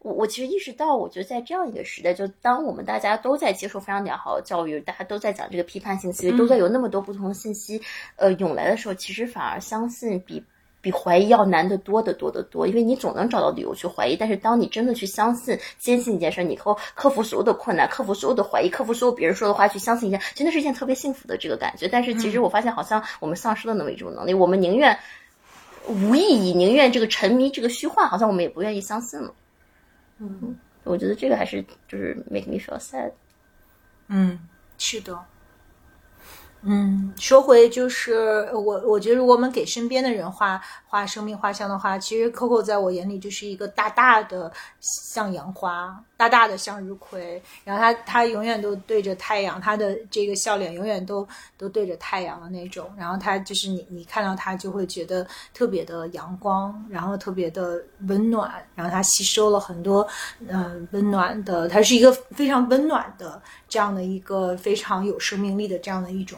[0.00, 7.82] 我我其实意识到，我觉得在这样一个时代，就当我们大家都在接受非常良好的教育，大家都在讲这个批判性思维，都在有那么多不同的信息，
[8.14, 10.40] 呃，涌来的时候，其实反而相信比
[10.80, 14.16] 比怀疑要难得多得多得多，因为你总能找到理由去怀疑。
[14.16, 21.88] 但是当你真的去相信、坚信一件事，你后克服所有的困难，克服所有的怀疑，克服所有别人说的话，去相信一件，真的是一件特别幸福的这个感觉。
[21.88, 24.96] 但是其实我发现，好像我们丧失了那么一种能力，我们宁愿
[25.88, 29.34] 无意义，宁愿这个沉迷这个虚幻，好像我们也不愿意相信了。
[30.18, 30.58] 嗯。
[30.84, 33.12] 我觉得这个还是就是 make me feel sad。
[34.08, 34.38] 嗯，
[34.78, 35.24] 是的。
[36.62, 47.40] 嗯，说回就是我，我觉得如果我们给身边的人画画生命画像的话，其实 Coco 在我眼里就是一个大大的向阳花，大大的向日葵。
[47.64, 52.90] 然后他他永远都对着太阳，他的这个笑脸永远都都对着太阳的那种。
[52.98, 58.52] 然后他就是你你看到他就会觉得特别的阳光，然后特别的温暖。
[58.74, 60.06] 然后他吸收了很多
[60.48, 66.36] 嗯温暖的，他是一个非常温暖的这样的一个非常有生命力的这样的一种。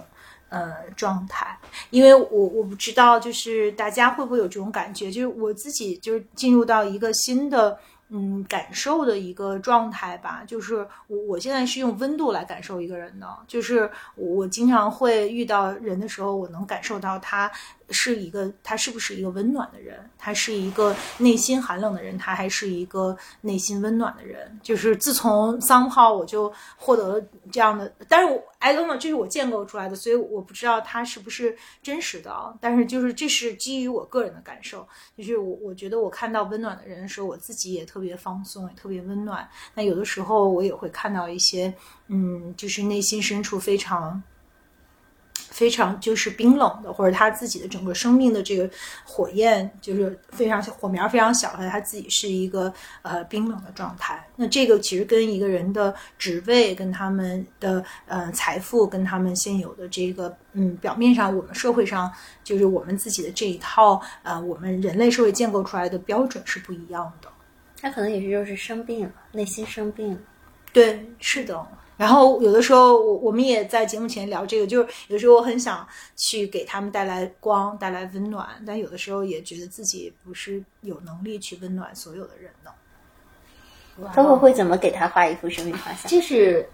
[0.51, 1.59] 呃，状态，
[1.91, 17.51] 因为我我不知道，就是大家会不会有这种感觉，就是我自己就是进入到一个新的嗯感受的一个状态吧，就是我我现在是用温度来感受一个人的，就是我经常会遇到人的时候，我能感受到他。
[17.91, 19.99] 是一个，他是不是一个温暖的人？
[20.19, 24.59] 他是一个内心寒冷的人，他还是一个内心温暖的人？
[24.63, 32.31] 就是自从桑炮，我就获得了这样的，但是我 I don't know，这是我建构出来的，所以我不知道他是不是真实的。
[32.61, 39.49] 但是就是这是基于我个人的感受，就是我我觉得我看到温暖的人的时候，我自己也特别放松，也特别温暖。
[39.75, 41.73] 那有的时候我也会看到一些，
[42.09, 44.23] 嗯，就是内心深处非常。
[45.51, 48.71] 非常就是冰冷的，或者他自己的整个生命的这个
[49.05, 54.25] 火焰，就是非常火苗非常小，和他自己是一个呃冰冷的状态。
[54.37, 62.11] 那这个其实跟一个人的职位、跟他们的呃财富、跟他们现有的这个嗯表面上我们社会上
[62.43, 67.29] 就是我们自己的这一套呃我们人类社会建构出来的标准是不一样的。
[67.81, 70.19] 他可能也是就是生病了，内心生病了。
[70.73, 71.67] 对，是的。
[72.01, 75.87] 然后有的时候，我我们也在节目前聊这个，就是有的时候我很想
[76.17, 82.73] 去给他们带来光，带来温暖，但有的时候也觉得自己不是有能力去温暖所有的人的。
[84.15, 86.11] 他们会怎么给他画一幅生命画像？
[86.11, 86.67] 就是，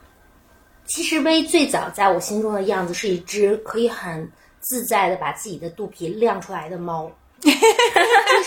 [0.84, 7.10] 其实薇最早在我心中的样子是一只可以很自在的把自己的肚皮亮出来的猫。
[7.42, 7.52] 就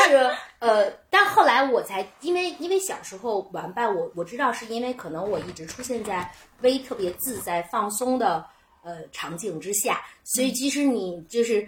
[0.06, 6.30] 是呃，但后来我才因为因为小时候玩伴，我我知道是因为可能我一直出现在
[6.62, 8.46] 微特别自在放松的
[8.84, 11.68] 呃场景之下，所以即使你就是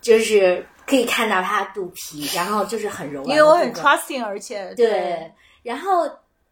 [0.00, 5.30] 就是可以看到他肚皮，然后就是很柔软，因为我很 trusting，而且对。
[5.62, 6.08] 然后，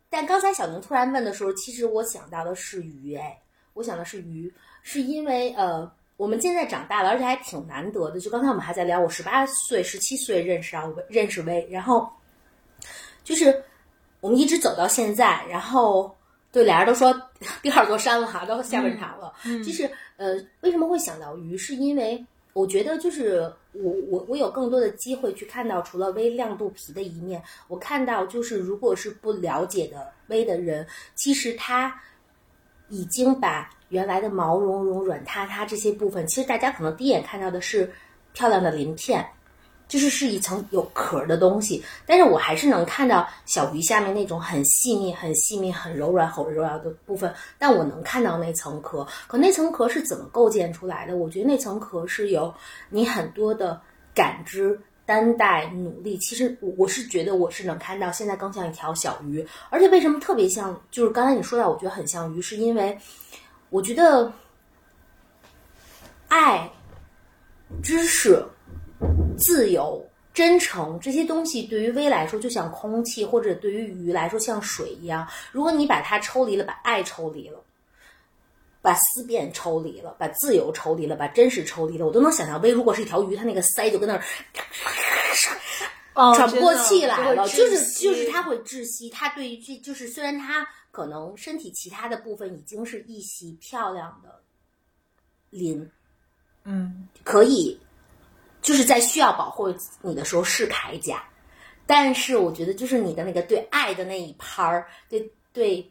[0.08, 3.38] 但刚才小宁突然问的时候，其实我想到的是鱼，哎，
[3.74, 5.90] 我想的是鱼，是因为呃。
[6.16, 8.20] 我们现在长大了，而且还挺难得的。
[8.20, 12.08] 就刚才我们还在聊，我十八岁、十七岁认识啊，认识薇，然后
[13.24, 13.64] 就是
[14.20, 16.13] 我们一直走到现在，然后
[16.54, 17.12] 对俩人都说
[17.60, 19.34] 第二座山了哈，到下半场了。
[19.66, 21.58] 就是呃，为什么会想到鱼？
[21.58, 27.42] 是因为我觉得就是我我我有更多的机会去看到除了微亮肚皮的一面。
[27.66, 30.86] 我看到就是如果是不了解的微的人，
[31.16, 32.00] 其实他
[32.88, 33.68] 已经把。
[33.90, 37.88] 原来的毛茸茸、软塌塌这些部分，其实大家可能第一眼看到的是
[38.32, 39.24] 漂亮的鳞片，
[39.88, 41.84] 就是是一层有壳的东西。
[42.06, 47.32] 但是我还是能看到小鱼下面那种很细腻、很细腻、很柔软、很柔软的部分。
[47.58, 51.16] 但我能看到那层壳，可那层壳是怎么构建出来的？
[51.16, 52.52] 我觉得那层壳是由
[52.90, 53.80] 你很多的
[54.14, 54.80] 感知。
[55.06, 60.80] 担待努力，其实我我是觉得我是能看到，现在更像一条小鱼，而且为什么特别像？
[60.90, 62.98] 就是刚才你说到，我觉得很像鱼，是因为。
[63.68, 64.32] 我觉得，
[66.28, 66.70] 爱、
[67.82, 68.42] 知识、
[69.36, 75.26] 自由、真诚这些东西，对于微来说就像空气，或者对于鱼来说像水一样。
[75.52, 77.62] 如果你把它抽离了，把爱抽离了，
[78.80, 84.22] 把思辨抽离了，把自由抽离了，把真实抽离了，我都能想象微如果是一条鱼，它那个鳃就跟那儿
[86.34, 89.10] 喘不过气来了，就是就是它会窒息。
[89.10, 90.66] 它对于这就是虽然它。
[90.94, 94.40] 可能身体其他的部分已经是一袭漂亮的
[95.50, 95.90] 鳞，
[96.62, 97.76] 嗯，可以，
[98.64, 101.22] 就是在需要保护你的时候是铠甲，
[101.86, 105.86] 但是我觉得就是你的那个对爱的那一拍儿，对对，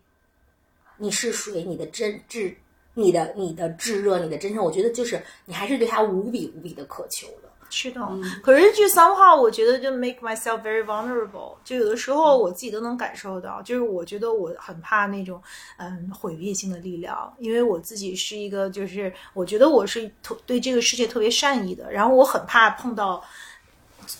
[0.97, 2.55] 你是水，你的真挚，
[2.95, 7.52] 你的你的炙热，你的真诚，我觉得就是你还是对他无比无比的渴求的。
[7.75, 7.99] 是的，
[8.43, 15.41] 可是这 somehow 我觉得就 make myself very vulnerable，就有的时候我自己都能感受到，就是我觉得我很怕那种
[15.77, 23.23] 嗯毁灭性的力量，因为我自己是一个就是我觉得我是特对这个世界特别善意的，然后我很怕碰到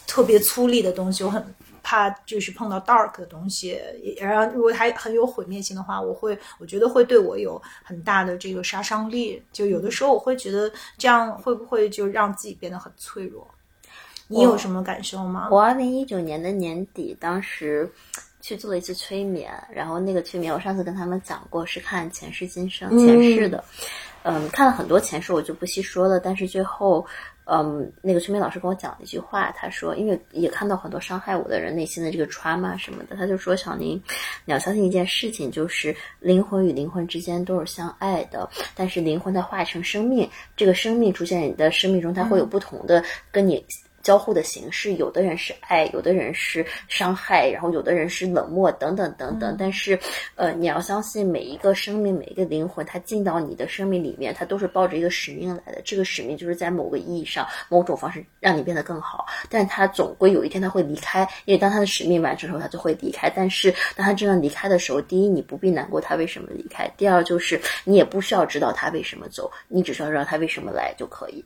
[0.08, 3.78] 特别粗粝的东西，我很怕就是碰到 dark 的东西，
[4.18, 9.44] 然后如果它很有毁灭性的话，我会我觉得会对我有很大的这个杀伤力。
[9.52, 13.46] 就有的时候我会觉得这样会不会就让自己变得很脆弱？
[14.28, 15.50] 你有什么感受吗？
[15.52, 17.88] 我二零一九年的年底，当时
[18.40, 23.62] 去做了一次催眠，然后那个催眠我上次跟他们讲过，是看前世今生前世的，
[24.24, 26.20] 嗯，看了很多前世，我就不细说了。
[26.20, 27.06] 但是最后。
[27.46, 34.02] 嗯，那个催眠老师跟我讲了一句话，他说，因为也看到很多伤害我的人内心的这个 trauma 什么的，他就说，小宁，
[34.46, 43.64] 你要相信一件事情，就是灵魂与灵魂之间都是相爱的，但是灵魂它化成生命，这个生命出现你的生命中，它会有不同的跟你。
[44.04, 49.56] 交互的形式，有的人是爱，有的人是伤害，然后有的人是冷漠，等等等等。
[49.58, 49.98] 但是，
[50.36, 55.82] 呃，你要相信每一个生命，每一个灵魂，它进到你的生命里面，它都是抱着一个使命来的。
[55.86, 59.26] 这个使命就是在某个意义上、某种方式让你变得更好。
[59.50, 63.30] 但它总归有一天它会离开，因为当它的使命完成时候，它就会离开。
[63.34, 71.44] 但是当它真正离开的时候，第一，你不必难过它为什么离开；第二，就是你也不需要知道它为什么走，你只需要知道它为什么来就可以。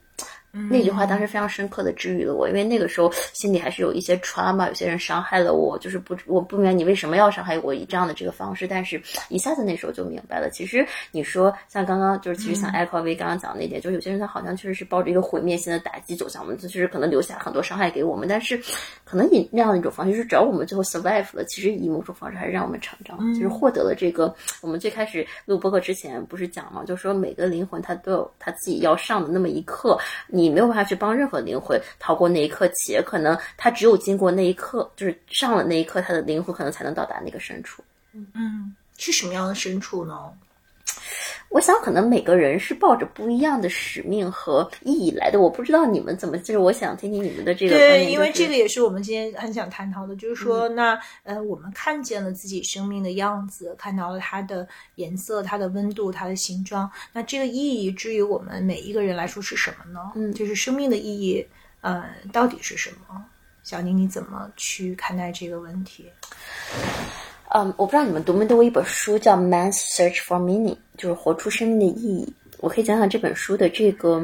[0.70, 10.50] 那句话当时非常深刻的治愈了我，因为那个时候心里还是有一些 trauma，有些人伤害了我，就是不我不明白你为什么要伤害我以这样的这个方式，但是一下子那时候就明白了。
[10.50, 18.62] 其实你说像刚刚就是其实像 Echo V 刚刚讲的那点，就是有些人他好像确实是抱着一个毁灭性的打击走向我们，就是可能留下很多伤害给我们，但是
[19.04, 24.34] 可能以那样的一种方式，就是只要我们最后 survive 了，其实以某种方式还是让我们成长，就是获得了这个。
[24.62, 37.84] 我们最开始录播客之前不是讲嘛，就是说每个灵魂他都有他自己要上的那么一刻，你没有办法去帮任何灵魂逃过那一刻，且可能他只有经过那一刻，就是上了那一刻，他的灵魂可能才能到达那个深处。
[38.14, 40.32] 嗯，是什么样的深处呢？
[41.50, 45.40] 我想，可能每个人是抱着不一样的使命和意义来的。
[45.40, 47.76] 我不知道你们怎么，就是我想听听你们的这个。
[47.76, 56.90] 对，因为这个也是我们今天很想探讨的，就是说，那呃，我们看见了自己生命的样子，看到了它的颜色、它的温度、它的形状。
[57.14, 60.12] 那这个意义，至于我们每一个人来说是什么呢？
[60.16, 61.48] 嗯，就是生命的意义，
[61.82, 63.24] 呃，到底是什么？
[63.64, 66.06] 小宁，你怎么去看待这个问题？
[67.50, 72.34] 嗯，我不知道你们读没读过一本书，叫《Man's Search for Meaning》，就是活出生命的意义。
[72.60, 74.22] 我可以讲讲这本书的这个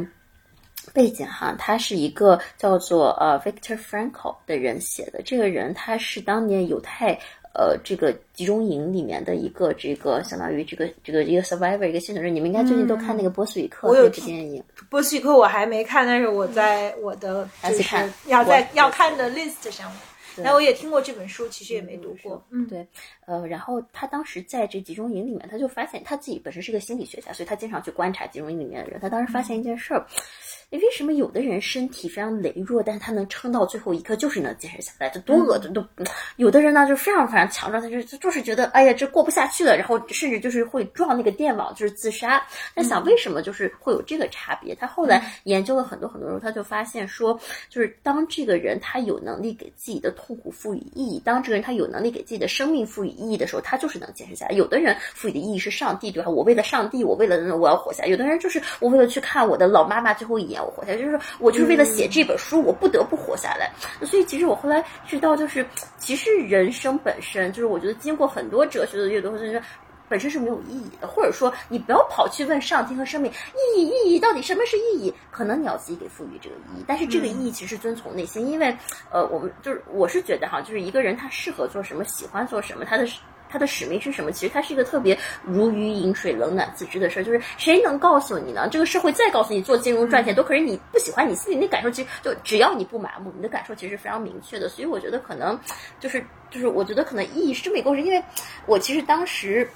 [0.91, 5.21] 背景哈，他是一个叫做呃 Victor Frankl 的人写的。
[5.23, 7.17] 这个人他是当年犹太
[7.53, 12.29] 呃这个集中营里面的一个这个相当于这个这个一个 survivor 一个幸存者。
[12.29, 14.61] 你们应该最近都看那个波斯语课那部电影。
[14.89, 19.89] 波斯语课我还没看，但是我在我的就是要在要看的 list 上。
[20.37, 22.43] 那我也听过这本书，其实也没读过。
[22.49, 22.87] 嗯，对，
[23.25, 28.99] 呃，然后他当时在这集中营里面，他就发现他自己本身是个心理学家，所以他经常去观察集中营里面的人。
[28.99, 30.05] 他当时发现一件事儿。
[30.79, 35.09] 为什么有的人身体非常羸弱，但是他能撑到最后一刻，就是能坚持下来？
[35.09, 35.71] 这多恶心！
[35.73, 35.85] 都
[36.37, 42.43] 有的人呢，就非常非常强壮，他就就是觉得，哎呀，这过不下去了，然后甚至就是会撞那个电网，就是自杀。
[42.75, 44.73] 那想为什么就是会有这个差别？
[44.75, 54.55] 他后来研究了很多很多时候，他就发现说，就是当这个人他有能力给自己的痛苦赋予意义，当这个人他有能力给自己的生命赋予意义的时候，他就是能坚持下来。
[54.55, 56.29] 有的人赋予的意义是上帝，对吧？
[56.29, 58.09] 我为了上帝，我为了我要活下来。
[58.09, 60.62] 有的人就是我为了去看我的老妈妈最后一眼。
[60.63, 63.71] 我活下来，就是我就是为了写这本书，我不得不活下来。
[64.05, 65.65] 所以其实我后来知道，就是
[65.97, 69.61] 其实人生本身就是，我觉得经过很多哲学的阅读，或者说
[70.09, 71.07] 本身是没有意义的。
[71.07, 73.31] 或者说，你不要跑去问上天和生命
[73.75, 75.13] 意义，意义到底什么是意义？
[75.31, 76.83] 可能你要自己给赋予这个意义。
[76.87, 78.75] 但是这个意义其实遵从内心，因为
[79.11, 83.07] 呃，我们就是我是觉得哈，就是一个人他适合做什么，喜欢做什么，他的。
[83.53, 84.31] 他的使命是什么？
[84.31, 87.23] 其实它是一个特别如鱼饮水、冷暖自知的事儿。
[87.23, 88.67] 就是谁能告诉你呢？
[88.67, 94.67] 这个社会再告诉你做金融赚钱都可是你不喜欢，你心里那感受其实就只要你不麻木，你的感受其实是非常明确的。
[94.67, 95.59] 所以我觉得可能
[95.99, 98.01] 就是就是，我觉得可能意义是这么一个故事。
[98.01, 98.19] 因为
[98.65, 99.69] 我其实当时。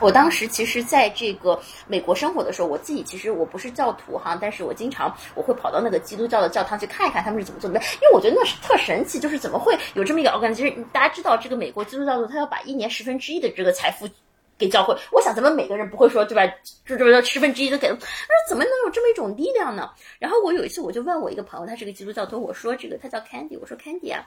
[0.00, 10.54] 我当时其实在这个美国生活的时候，我自己其实我不是教徒哈，但是我经常我会跑到那个基督教的教堂去看一看他们是怎么做的，因为我觉得那是特神奇，就是怎么会有这么一个 organ？
[10.54, 14.08] 其实大家知道，这个美国基督教徒他要把一年十分之一的这个财富
[14.56, 16.46] 给教会，我想咱们每个人不会说对吧？
[16.86, 19.90] 就这么十分之一都给了，他说怎么能有这么一种力量呢？
[20.18, 24.26] 然后我有一次我就问我一个朋友，他是个基督教徒，我说这个他叫 Candy，我说 Candy 啊。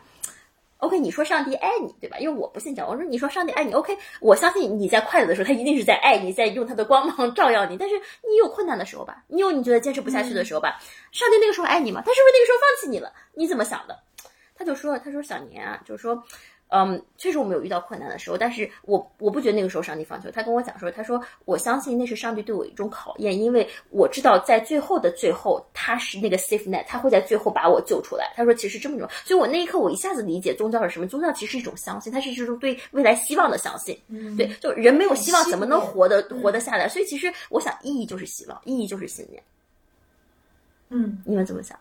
[0.84, 2.18] OK，你说上帝爱你，对吧？
[2.20, 7.78] 因为我不信教，我说你说上帝爱你，OK，我相信你在快乐的时候，他一定是在爱你，在用他的光芒照耀你。
[7.78, 7.96] 但是
[8.30, 10.78] 你有困难的时候吧，你有你觉得坚持不下去的时候吧，
[11.12, 12.04] 上帝那个时候爱你吗？
[12.06, 13.14] 他是不是那个时候放弃你了？
[13.34, 13.98] 你怎么想的？
[14.56, 16.24] 他就说，他说小年啊，就是说。
[16.76, 28.34] 嗯，确实我们有遇到困难的时候，但是我我不觉得那个时候上帝放弃他跟我讲说，他说我相信那是上帝对我一种考验，因为我知道在最后的最后，他是那个 safe net，他会在最后把我救出来。
[28.36, 33.96] 他说其实这么种，所以我那一刻我一下子理解宗教是什么，宗教其实是一种相信，它是一种对未来希望的相信。
[34.08, 36.90] 嗯，对，就人没有希望怎么能活得活得下来？
[36.90, 39.44] 所以其实我想意义就是希望，意义就是信念。
[40.90, 41.78] 嗯，你们怎么想？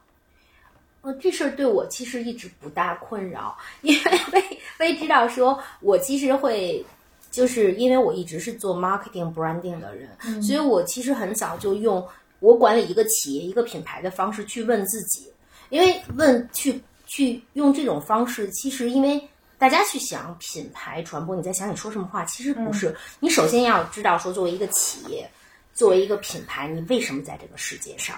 [1.03, 6.85] 呃，这事儿对我其实一直不大困扰，因为微微知道说，我其实会，
[7.31, 12.07] 就是因为我一直是做 marketing branding 的人，所以我其实很早就用
[12.39, 15.29] 我管理一个企业、一个品牌的方式去问自己，
[15.71, 19.21] 因为问去去用这种方式，其实因为
[19.59, 25.29] 大家去想品牌传播，你在想你说什么话，其实不是，你首先要知道说，作为一个企业，
[25.75, 28.17] 作为一个品牌，你为什么在这个世界上。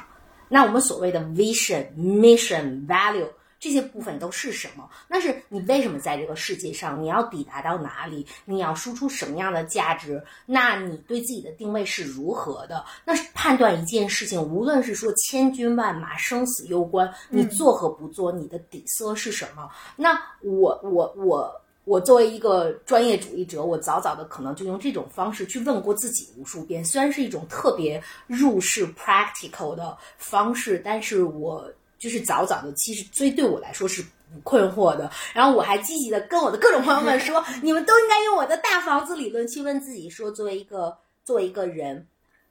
[0.55, 3.29] 那我们所谓的 vision、mission、value
[3.59, 4.89] 这些部分都是什么？
[5.09, 7.03] 那是你为什么在这个世界上？
[7.03, 8.25] 你要抵达到哪里？
[8.45, 10.23] 你要输出什么样的价值？
[10.47, 12.85] 那你对自己的定位是如何的？
[13.05, 19.69] 那是判断一件事情，无论是说千军万马、生死攸关，你做和不做，你的底色是什么？
[19.97, 21.25] 那我我我。
[21.27, 21.61] 我
[22.01, 26.83] 作为一个专业主义者，我早早的可能就用这种方式去问过自己无数遍。
[26.85, 35.11] 虽然是一种特别入世 practical 的方式，但是我就是早早的，其实最对我来说是不困惑的。
[35.35, 42.07] 然后我还积极的跟我的各种朋友们 说，你们都应该用我的大房子理论去问自己：说作为一个作为一个人，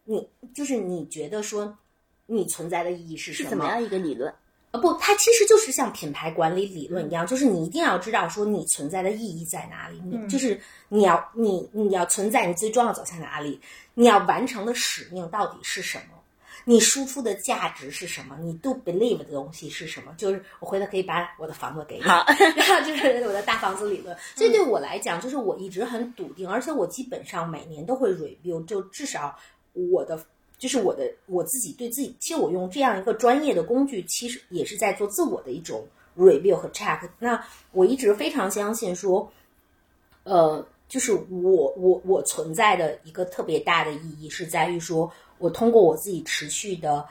[0.06, 1.76] 你就是你觉得说
[2.28, 3.50] 你存在的意义是什么？
[3.50, 4.32] 是怎么样一个理论？
[4.74, 10.60] 呃不，它其实就是像品牌管理理论一样，就是你一定要知道说你存在的意义在哪里，你就是
[10.90, 13.62] 你要你你要存在，你最终要走向哪里，
[13.94, 16.20] 你要完成的使命到底是什么，
[16.66, 20.12] 你输出的价值是什么，你 do believe 的东西是什么？
[20.18, 22.26] 就是我回头可以把我的房子给你，然后
[22.84, 24.18] 就是我的大房子理论。
[24.36, 29.38] 所以对我来讲，就是我一直很笃定，而且我基本上每年都会 review，就至少
[29.74, 30.20] 我的。
[30.64, 35.86] 就是我的我自己对自己，其实我用这样一个专业的工具，其实也是在做自我的一种
[36.18, 37.02] review 和 check。
[37.20, 39.30] 那我一直非常相信说，
[40.24, 47.06] 呃，就是我我我存在的一个特别大的意义是在于说，我通过我自己持续的，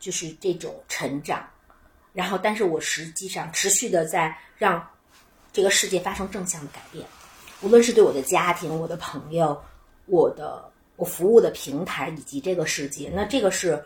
[0.00, 1.48] 就是这种成长，
[2.12, 4.84] 然后但是我实际上持续的在让
[5.52, 7.06] 这个世界发生正向的改变，
[7.62, 9.56] 无论是对我的家庭、我的朋友、
[10.06, 10.67] 我的。
[10.98, 13.80] 我服务的平台以及这个世界，那这个是，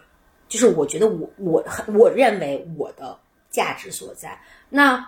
[0.48, 3.16] 就是我觉得我我我认为我的
[3.50, 4.40] 价值所在。
[4.70, 5.06] 那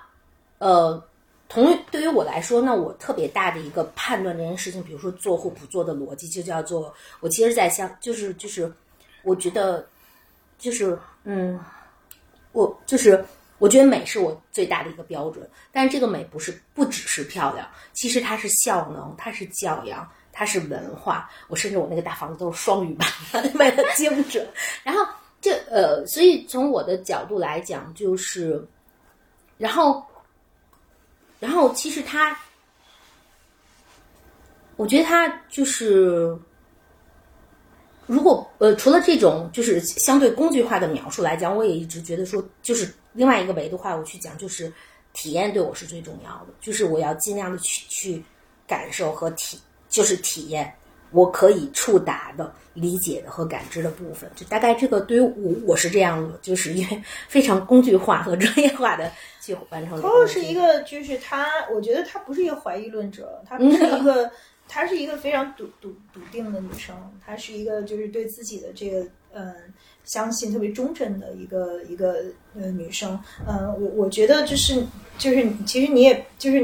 [0.59, 1.03] 呃，
[1.49, 8.71] 同对于我来说，那我特别大的一个判断这件事情，比如说做或不做的逻辑，就叫做我其实，在想，就是就是
[9.23, 9.89] 我觉得
[10.59, 11.59] 就是嗯，
[12.53, 13.25] 我就是
[13.57, 20.07] 我觉得美是我最大的一个标准，但是这个美不是不只是漂亮，其实它是效能，它是教养。
[20.37, 23.09] 它是文化，我甚至我那个大房子都是双语版，
[23.55, 24.45] 为了精准。
[24.82, 25.07] 然后
[25.41, 28.66] 这呃，所以从我的角度来讲，就是，
[29.57, 30.05] 然后，
[31.39, 32.37] 然后其实它，
[34.74, 36.37] 我觉得它就是，
[38.07, 44.72] 如果呃，除了这种就是相对工具化的描述来讲，我也一直觉得说，就是另外一个维度话，我去讲就是
[45.12, 48.24] 体验对我是最重要的，就是我要尽量的去去
[48.66, 49.61] 感受和体。
[49.95, 50.74] 就是体验，
[51.12, 60.01] 我可以触达的、理解的和感知的部分，就大概这个对于我，我是这样的，就是因为 非常工具化和专业化的去完成。
[60.01, 64.28] Coco 是一个，就是他，我觉得他不是一个怀疑论者，他不是一个，
[64.66, 69.55] 她是一个非常笃笃笃定的女生，她是一个就是对自己的这个嗯
[70.03, 72.16] 相信特别忠贞的一个一个
[72.57, 73.16] 呃女生。
[73.47, 74.84] 嗯，我我觉得就是
[75.18, 76.59] 就是其实你也就是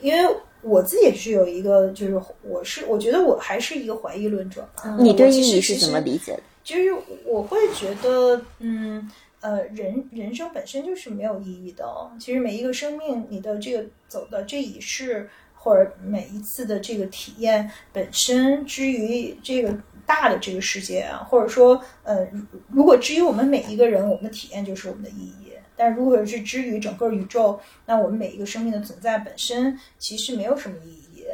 [0.00, 0.34] 因为。
[0.62, 4.68] 我自己也是有一个，就是我是我觉得我还是一个怀疑论者。
[4.98, 6.42] 你对意义是怎么理解的？
[6.62, 6.94] 就是
[7.24, 11.84] 我会觉得，嗯呃，人人生本身就是没有意义的。
[12.20, 22.28] 其实每一个生命，你的这个走的这一世，或者每一次的这个体验本身，之于这个大的这个世界啊，或者说，呃，
[22.68, 25.49] 如果至于我们每一个人，我们的体验就是我们的意义。
[25.80, 31.24] 但如果是之于整个宇宙，那我们每一个生命的存在本身其实没有什么意义。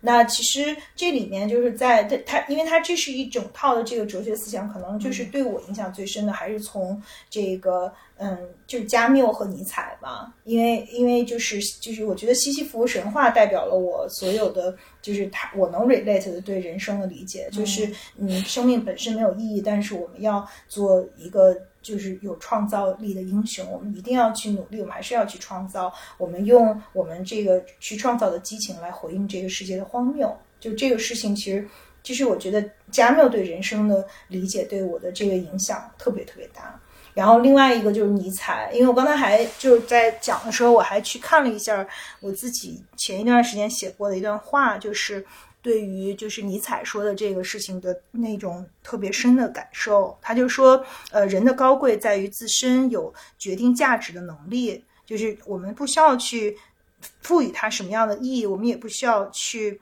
[0.00, 10.32] 那其实这里面就是在它它，因为它这是一整套的这个哲学思想，可能就是对我影响最深的还是从这个嗯，就是加缪和尼采吧。
[10.44, 21.56] 因为因为就是就是我觉得西西弗神话代表了我所有的，就是他我能 relate 的对人生的理解，就是你生命本身没有意义，但是我们要做一个。
[21.86, 25.94] 就是有创造力的英雄，我们一定要去努力，我们还是要去创造。
[26.18, 30.36] 我们用我们这个去创造的激情来回应这个世界的荒谬。
[30.58, 31.64] 就这个事情，其实
[32.02, 36.76] 其实我觉得加缪对人生的理解对我的这个影响特别特别大。
[37.16, 41.84] 然后另外一个就是尼采，因为我刚才还就是在讲的时候，我还去看了一下
[42.20, 45.26] 我自己前一段时间写过的一段话，就是。
[45.62, 56.56] 对于就是尼采说的这个事情的那种特别深的感受，他就说，呃，人的高贵在于自身有决定价值的能力，就是我们不需要去
[57.20, 59.80] 赋予它什么样的意义，我们也不需要去。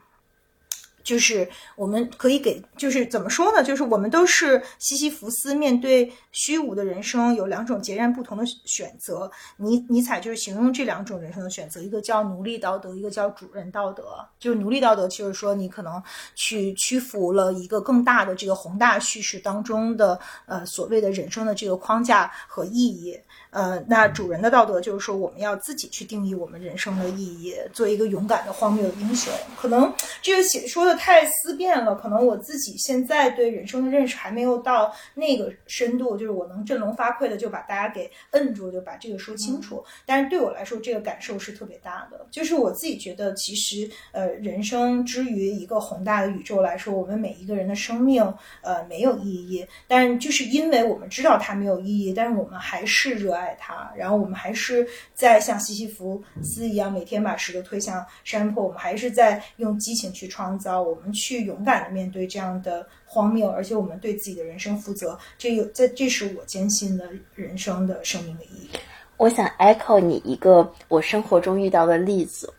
[1.05, 1.47] 就是
[1.77, 3.63] 我们可以给，就是怎么说呢？
[3.63, 9.31] 就是我们都是西西弗斯，面对虚无的人生，有两种截然不同的选择。
[9.57, 14.03] 尼尼采就是形容这两种人生的选择，一个叫奴隶道德，一个叫主人道德。
[14.39, 16.01] 就是奴隶道德，就是说你可能
[16.33, 23.15] 去屈服了一个更大的这个宏大叙事当中的呃所谓的人生的这个框架和意义。
[23.55, 29.31] 呃，那主人的道德就是说，我们要自己去定义我们人生的意义，做一个勇敢的荒谬的英雄。
[29.55, 39.81] 可能这个写说的太思辨了，可能我自己现在对人生的认识还没有到那个深度，就是我能振聋发聩的就把大家给摁住，就把这个说清楚。
[40.05, 48.21] 但是对我来说，这个感受是特别大的，就是我自己觉得，其实呃，人生之于一个宏大的宇宙来说，我们每一个人的生命
[48.59, 53.44] 呃没有意义，但就是因为我们知道它没有意义，但是我们还是热爱。
[53.45, 58.63] 爱它，然后我们还是在像西西弗斯一样，每天把石头推向山坡。
[58.63, 65.17] 我们还是在用激情去创造，我们去勇敢的面对这样的荒谬，而且我们对自己的人生负责。
[65.37, 68.69] 这有这，这是我坚信的人生的生命的意义。
[69.17, 72.51] 我想 echo 你一个我生活中遇到的例子。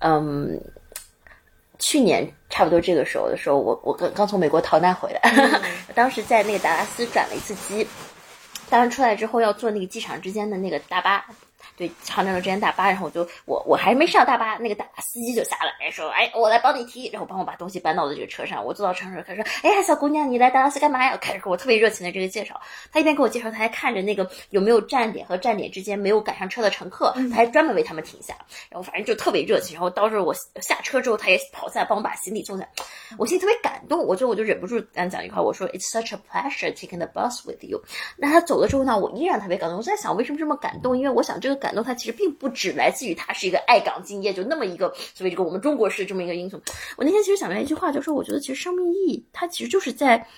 [0.00, 0.60] 嗯，
[1.78, 5.20] 去年差不多这个时候的时候，我我刚刚从美国逃难回来，
[5.94, 7.86] 当时在那个达拉斯转了一次机。
[8.74, 11.24] 当然出来之后要坐那个机场之间的那个大巴。
[11.76, 18.64] 对，长江的之间大巴，然后我就我我还没上大巴，那个大司机就下来说，哎，我来帮你提，然后帮我把东西搬到了这个车上。
[18.64, 21.16] 我坐到车上开始说，哎呀，小姑娘，你来达拉斯干嘛呀？
[21.16, 22.60] 开始给我特别热情的这个介绍。
[22.92, 28.34] 他一边给我介绍，他还看着那个有没有站点和站点之间没有赶上车的乘客，他还专门为他们停下。
[28.70, 29.74] 然后反正就特别热情。
[29.74, 32.64] 然后到时候我下车之后，他也跑下来帮我把行李送下。
[33.18, 37.82] 我心里特别感动，我就我就忍不住跟他讲一句话，我说，It's such a pleasure taking the bus with you。
[38.16, 39.78] 那他走了之后呢，我依然特别感动。
[39.78, 40.96] 我在想，为什么这么感动？
[40.96, 42.44] 因为我想这个感动，他其实并不。
[42.44, 46.60] 不只来自于他是一个爱岗敬业，就那么一个所谓这个我们中国式这么一个英雄。
[46.94, 50.28] 我那天其实想了一句话，就说我觉得其实生命意义，它其实就是在，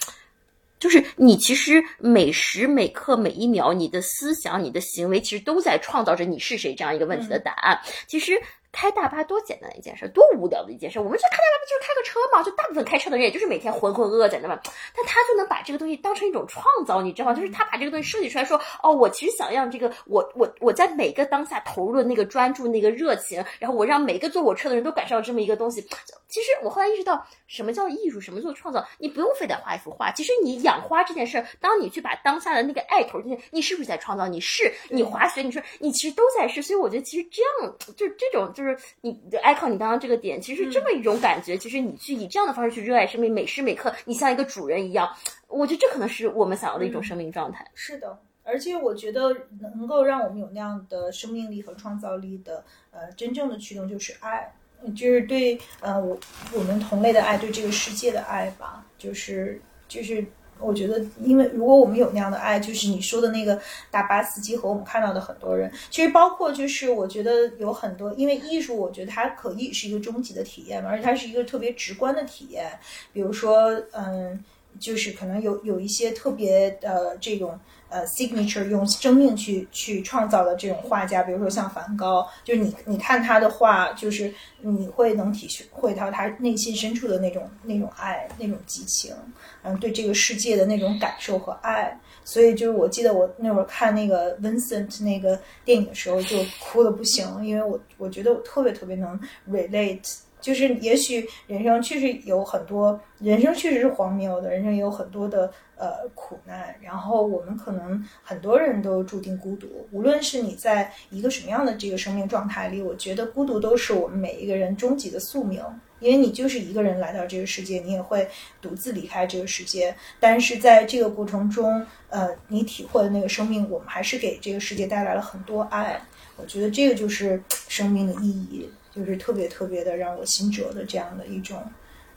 [0.78, 7.76] 就是你其实每时每刻每一秒，你的思想、你的行为，其实都在创造着你是谁这样一个问题的答案。
[8.06, 8.40] 其实。
[8.76, 10.98] 开大巴多简单的一件事，多无聊的一件事。
[11.00, 12.42] 我们觉得开大巴不就是开个车嘛？
[12.42, 14.60] 就大部分开车的人，也就是每天浑浑噩噩在那嘛。
[14.94, 17.34] 但他就能把这个东西当成一种创造，你知道吗？
[17.34, 25.80] 就是他把这个东西设计出来，说哦，我其实想让这个我我我在每个当下投入的那个专注、那个热情，然后我让每个坐我车的人都感受到这么一个东西。
[26.28, 28.86] 其实我后来意识到，什么叫艺术，什么叫创造？
[28.98, 30.12] 你不用非得画一幅画。
[30.12, 34.26] 其实你养花这件事，当你去把当下的那个爱投进去，你是不是在创造？
[34.26, 36.60] 你是你滑雪，你说你其实都在试。
[36.60, 38.65] 所以我觉得，其实这样就这种就是
[39.02, 39.20] 你。
[39.42, 45.08] 爱靠你刚刚这个点，其实这么一种感觉，其实你去以这样的方式去热爱生命，每时每刻你像一个主人一样，
[45.48, 47.64] 我觉得这可能是我们想要的一种生命状态。
[47.74, 49.36] 是的，而且我觉得
[49.74, 54.52] 能够让我们有那样的生命力和创造力的，呃，真正的驱动就是爱，
[54.94, 56.18] 就是对呃我
[56.52, 60.24] 我们同类的爱，对这个世界的爱吧，就是就是。
[60.58, 72.70] 我觉得，因为如果我们有那样的爱，就是你说的那个大巴司机和我们看到的很多人，其实包括就是我觉得有很多，因为艺术，我觉得它可以是一个终极的体验嘛，而且它是一个特别直观的体验。
[73.12, 74.42] 比如说，嗯，
[74.80, 77.58] 就是可能有有一些特别的这种。
[77.88, 89.14] 呃，signature 用生命去去创造的这种画家，比如说像梵高，就是你你看他的画，就是你会能体会到他内心深处的那种那种爱，那种激情，
[89.62, 91.98] 嗯，对这个世界的那种感受和爱。
[92.24, 99.18] 所以就是我记得我那会儿看那个 Vincent 那个电影的时候，就哭的不行，因为我我觉得我特别特别能
[99.48, 106.74] relate 就是也许人生确实有很多，人生确实是荒谬的，人生也有很多的呃苦难。
[106.80, 115.62] 然后我们可能很多人都注定孤独，无论是你在一个什么样的这个生命状态里，我觉得孤独都是我们每一个人终极的宿命。
[115.98, 118.28] 因为你就是一个人来到这个世界，你也会
[118.60, 119.96] 独自离开这个世界。
[120.20, 125.98] 但是在这个过程中，呃，你体会的那个生命，我们还是给这个世界带来了很多爱。
[126.36, 131.62] 我觉得这个就是生命的意义，就是特别特别的让我心折的这样的一种，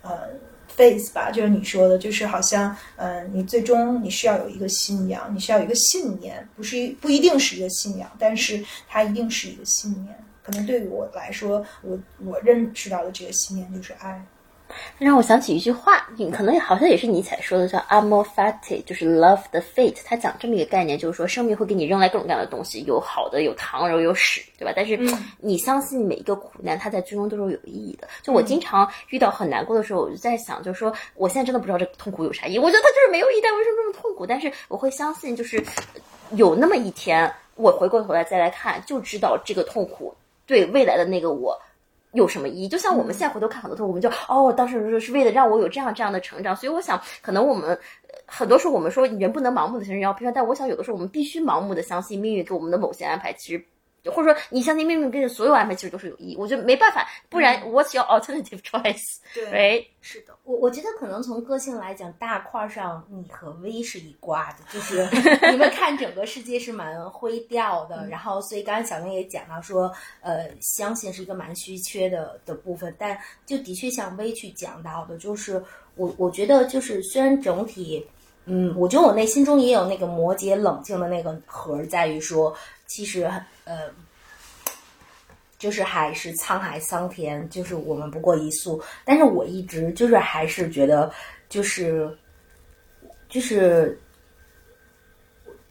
[0.01, 0.29] 呃
[0.67, 10.15] ，face 吧，就是你说的，就是好像，嗯，你最终你需要有一个信仰，你需要一个信念，不是一不一定是一个信仰，但是它一定是一个信念。
[10.41, 14.25] 可能对于我来说，我我认识到的这个信念就是爱。
[14.97, 19.97] 让我想起一句话，可能好像也是尼采说的，叫 “amor fati”，就是 “love the fate”。
[20.05, 24.73] 他讲这么一个概念，就是说生命会给你扔来各种各样的东西，有好的，有糖，然后有屎，对吧？
[24.75, 24.99] 但是
[25.39, 28.07] 你相信每一个苦难，它在最终都是有意义的。
[28.21, 32.59] 就我经常遇到很难过的时候，我就在想，就是说我现在真的不知道这个痛苦有啥意义。
[32.59, 34.25] 我觉得它就是没有意义，但为什么这么痛苦？
[34.25, 35.63] 但是我会相信，就是
[36.31, 40.13] 有那么一天，我回过头来再来看，就知道这个痛苦
[40.45, 41.59] 对未来的那个我。
[42.13, 42.67] 有什么意义？
[42.67, 46.55] 就像我们现在回头看很多图，我们就哦，当时是为了让我有这样这样的成长。
[46.55, 47.77] 所以我想，可能我们
[48.25, 53.65] 很多时候我们说人不能盲目的相信要批判，但我想有的时候我们必须盲目的相信命运给我们的某些安排，其实。
[54.05, 56.37] 或者说，你相信命运给你所有安排其实都是有意义。
[56.37, 59.17] 我觉得没办法，不然 What's your alternative choice？
[59.33, 60.33] 对，是的。
[60.43, 65.07] 我我觉得可能从个性来讲，大块上你和 V 是一挂的，就是
[65.51, 68.07] 你们看整个世界是蛮灰调的。
[68.07, 69.91] 然后，所以刚才小明也讲到说，
[70.21, 72.95] 呃，相信是一个蛮稀缺的的部分。
[72.97, 75.61] 但就的确像 V 去讲到的，就是
[75.95, 78.05] 我我觉得就是虽然整体，
[78.45, 82.55] 嗯，我觉得我内心中也有那个摩羯冷静的那个核，在于说。
[82.89, 83.31] 其实，
[83.65, 83.89] 呃，
[85.59, 88.81] 就是还是沧海桑田，就是我们不过一粟。
[89.05, 91.13] 但是我一直就是还是觉得，
[91.47, 92.17] 就是
[93.29, 93.95] 就是，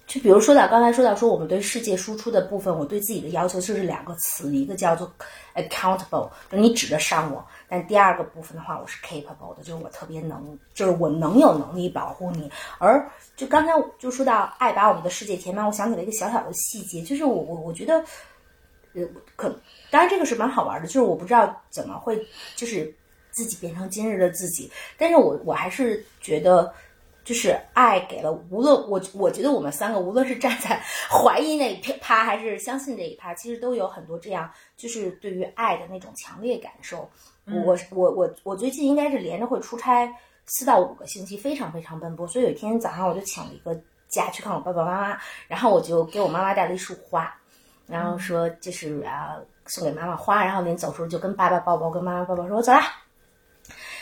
[0.09, 5.13] 就比如说到刚才说到说我们对世界输出的部分，我对自己的要求就是两个词，一个叫做
[5.55, 7.47] accountable，就你指着上我。
[7.69, 12.51] 但第二个部分的话，我是 capable 的，就是我特别能，就是我能有能力保护你。
[12.79, 13.07] 而
[13.37, 18.03] 就刚才就说到爱把我们的世界填满，我想起了一个小小的细节，就是我我我觉得，
[18.95, 19.07] 呃，
[19.37, 19.55] 可
[19.91, 22.19] 当然这个是蛮好玩的，就是我不知道怎么会
[22.57, 22.91] 就是
[23.31, 26.73] 自己变成今日的自己，但是我我还是觉得。
[27.29, 37.07] 就是爱给了，无论我我觉得我们三个，无论是站在怀疑那一趴，还是相信这一趴，其实都有很多这样，就是对于爱的那种强烈感受。
[37.45, 40.11] 我我我我最近应该是连着会出差
[40.47, 42.27] 四到五个星期，非常非常奔波。
[42.27, 45.19] 所以有一天早上我就请了一个假去看我爸爸妈妈，
[45.49, 47.31] 然后我就给我妈妈带了一束花，
[47.87, 52.81] 然后说这是啊送给妈妈花，然后临走时候就跟爸爸抱抱，跟妈妈抱抱，说我走啦。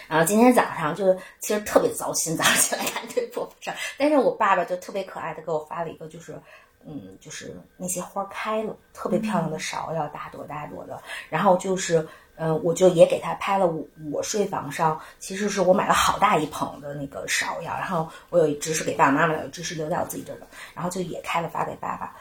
[0.09, 6.39] 然后今天早上就其实特别糟心，早上起来看这个不上，但是我爸爸就特别可爱的给我发了一个，就是
[6.87, 11.03] 嗯，就是那些花开了，特别漂亮的芍药，大朵大朵的。
[11.29, 22.17] 然后就是嗯，我就也给他拍了我我睡房上，其实是我买了好大一捧的那个芍药，然后我有一支是给爸爸妈妈的，有一支是留在我自己这的，然后就也开了发给爸爸。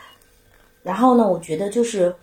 [0.81, 2.15] 然后呢，我觉得就是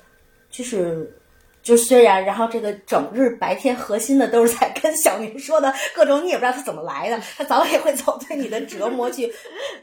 [0.50, 1.16] 就是。
[1.62, 9.32] 就虽然，然后这个整日白天核心的都是在跟小明说的各种，你也不知道他怎么来的，他早晚也会走对你的折磨去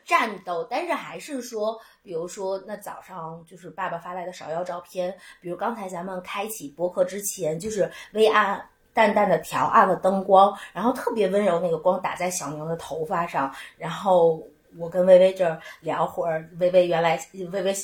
[0.05, 0.67] 战斗。
[0.69, 8.63] 但是还是说，比如说那早上就是爸爸发来的芍药照片，比如刚才咱们开启博客之前，就是微暗
[8.93, 14.43] 淡淡的调暗了灯光，然后特别温柔那个光打在小明的头发上，然后。
[14.77, 17.75] 我跟微微这儿聊会儿，微微原来微微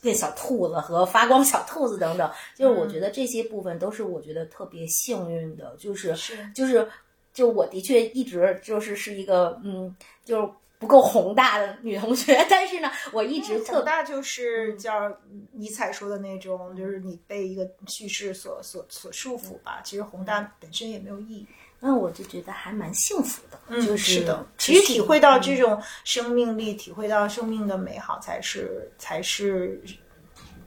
[0.00, 6.14] 变小兔子和发光小兔子等等，就是我觉得这些部分都是我觉得特别幸运的，就是
[6.54, 6.88] 就是
[7.32, 9.94] 就我的确一直就是是一个嗯，
[10.24, 10.48] 就是
[10.78, 15.14] 不够宏大的女同学，但是呢，我一直特大就是叫
[15.52, 21.46] 尼采说的那种，就是你被一个叙事所所所束缚吧，其实宏大本身也没有意义。
[21.86, 24.46] 那我就觉得还蛮幸福的，就是的。
[24.56, 29.78] 其实体会到这种生命力，体会到生命的美好，才是才是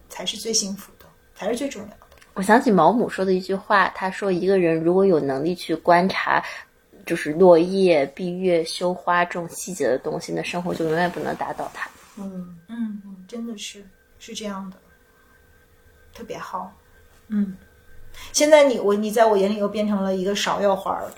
[0.10, 1.98] 才是最幸福的，才是最重要的。
[2.36, 6.40] 我想起毛姆说的一句话，他说：“一个人如果有能力去观察，
[7.04, 13.84] 就是落叶、闭月、羞花这种细节的东西，那生活就永远不能打倒他。”嗯嗯嗯，真的是
[14.20, 14.78] 是这样的，
[16.14, 16.72] 特别好，
[17.30, 17.58] 嗯。
[18.34, 21.12] 现在你我你在我眼里又变成了一个芍药花了，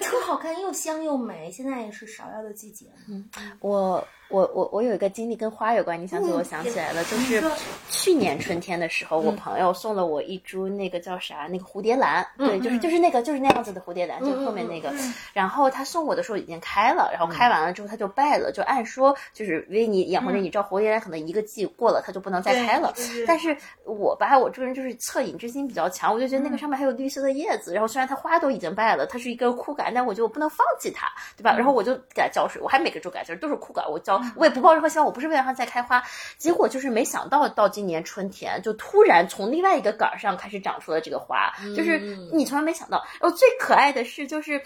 [0.00, 1.50] 特好看又香又美。
[1.50, 2.86] 现在也是芍药的季节。
[3.08, 3.28] 嗯，
[3.60, 7.42] 我我我我有一个经历跟花有关，你想起我想起来了，就是
[7.90, 14.92] 去年春天的时候，我朋友送了我一株那个叫啥那个蝴蝶兰，对，就是就是那个就是那样子的蝴蝶兰，就后面那个。
[15.32, 22.92] 然后他送我的时候已经开了，然后开完了之后它就败了，就按说就是因为你养活着，你知道蝴蝶兰可能一个季过了它就不能再开了。
[23.26, 31.06] 但是我吧，我这个人就是恻隐之心比较强，我就觉得那个上面还有绿色的叶子，然后虽然它花都已经败了，它是一个枯杆，但我觉得我不能放弃它，
[31.36, 31.54] 对吧？
[31.56, 36.02] 然后我就给它浇水，我还每个周改，就是都是枯杆，我浇，我也不抱任何希望，我不是为了它再开花。
[36.36, 41.98] 结果就是没想到到今年春天，就突然从另外一个杆儿上开始长出了这个花，就是
[42.32, 43.04] 你从来没想到。
[43.20, 44.62] 然后最可爱的是，就是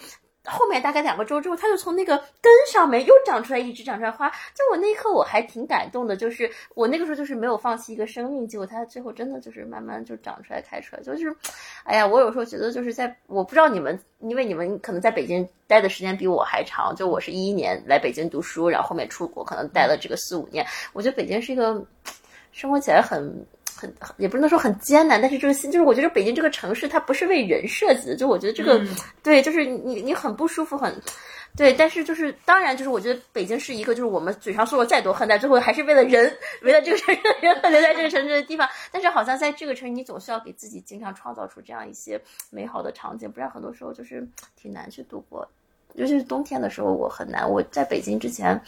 [0.49, 4.29] 后面大概两个周之后，它就从那个根上面又长出来一直长出来花。
[4.29, 11.35] 就我那一刻我还挺感动的，就是我那个时候就是没有放弃一个生命，结果它最后真的就是慢慢就长出来开出来，就是，
[11.83, 21.85] 哎呀，我有时候觉得就是在我不知道你们，因为你们可能在北京待的时间比我还长，就我是一一年来北京读书，然后后面出国可能待了这个四五年，我觉得北京是一个
[22.51, 23.45] 生活起来很。
[23.79, 28.85] 很也不能说很艰难，但是这个心就是我觉得北京这个城市它不是为人设计的，就我觉得这个、
[29.23, 30.93] 对，就是你你很不舒服，很
[31.55, 38.67] 对，但是就是当然就是我觉得北京是一个就是我们嘴上说了再多恨，但最后还是为了人，为了这个城市的人而留在这个城市的地方。
[38.91, 45.47] 但是好像在这个城市，你总是要给自己经常创造出这样一些美好的场景，不然很多时候就是挺难去度过。
[45.95, 47.49] 尤其是冬天的时候，我很难。
[47.49, 48.59] 我在北京之前，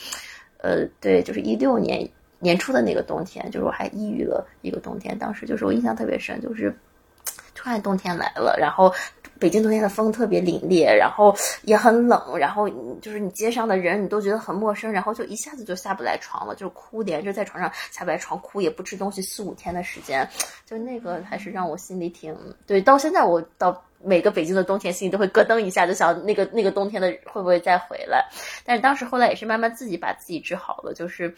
[0.57, 2.09] 呃，对，就是一六年。
[2.41, 5.17] 年初的那个冬天，就是我还抑郁了一个冬天。
[5.17, 6.75] 当时就是我印象特别深，就是
[7.55, 8.91] 突然冬天来了，然后
[9.37, 12.67] 北京冬天的风特别凛冽，然后也很冷，然后
[12.99, 20.27] 就是你街上的人你都觉得很陌生，然后就一下子就下不来床了，就哭连着在床上下不来床，哭也不吃东西四五天的时间，
[20.65, 22.35] 就那个还是让我心里挺
[22.65, 22.81] 对。
[22.81, 28.25] 到现在我到每个北京的冬天心里都会咯噔一下，就想那个那个冬天的会不会再回来？
[28.65, 31.35] 但是当时后来也是慢慢自己把自己治好了，就是。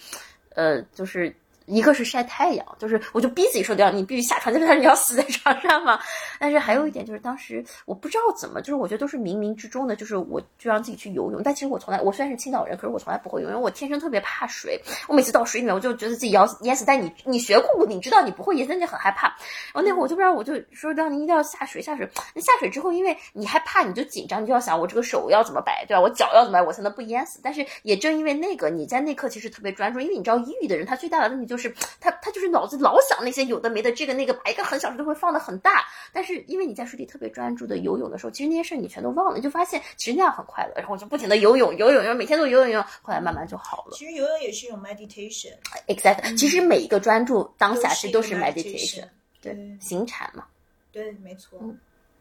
[0.55, 1.35] 呃，就是
[1.65, 5.99] 一个是晒太阳，就是我就逼自己说掉，你必须下床，就 是你要死在床上嘛。
[6.39, 11.41] 但是还有一点就是，当时我不知道怎么，就是我觉得都是冥冥之中的，就是我就让自己去游泳。
[11.43, 14.79] 但其实我从来，我虽然是青岛人，可是我从来不会游泳，我天生特别怕水。
[15.07, 16.83] 我每次到水里面，我就觉得自己要淹死。
[16.85, 19.27] 但你你学过，你知道你不会淹，但你很害怕。
[19.73, 22.07] 然后那会儿我就不知道，我就说让你一定要下水，下水。
[22.33, 26.01] 那下水之后，因为你害怕，你就紧张，你就要想我这个手要怎么摆，对吧？
[26.01, 27.39] 我脚要怎么摆，我才能不淹死？
[27.43, 35.85] 但是也正因为那个，你在那刻其实特别专注，因为你知道抑郁的人他最大的问题就是他他就是脑子老想那些有的没的，这个那个，把一个很小事都会放的很大。
[36.11, 40.73] 但是因为你在水里特别专注的游泳的时候，其实那些事儿你全都忘了，你就发现其实那样很快乐。
[40.75, 43.95] 然后我就不停的游泳，游泳，然后每天都游泳游泳，后来慢慢就好了。
[43.97, 45.53] 其实游泳也是一种 meditation。
[45.87, 49.03] Exactly，其实每一个专注当下其实都是都是 meditation，
[49.41, 50.45] 对对，行禅嘛。
[50.91, 51.59] 对，没错。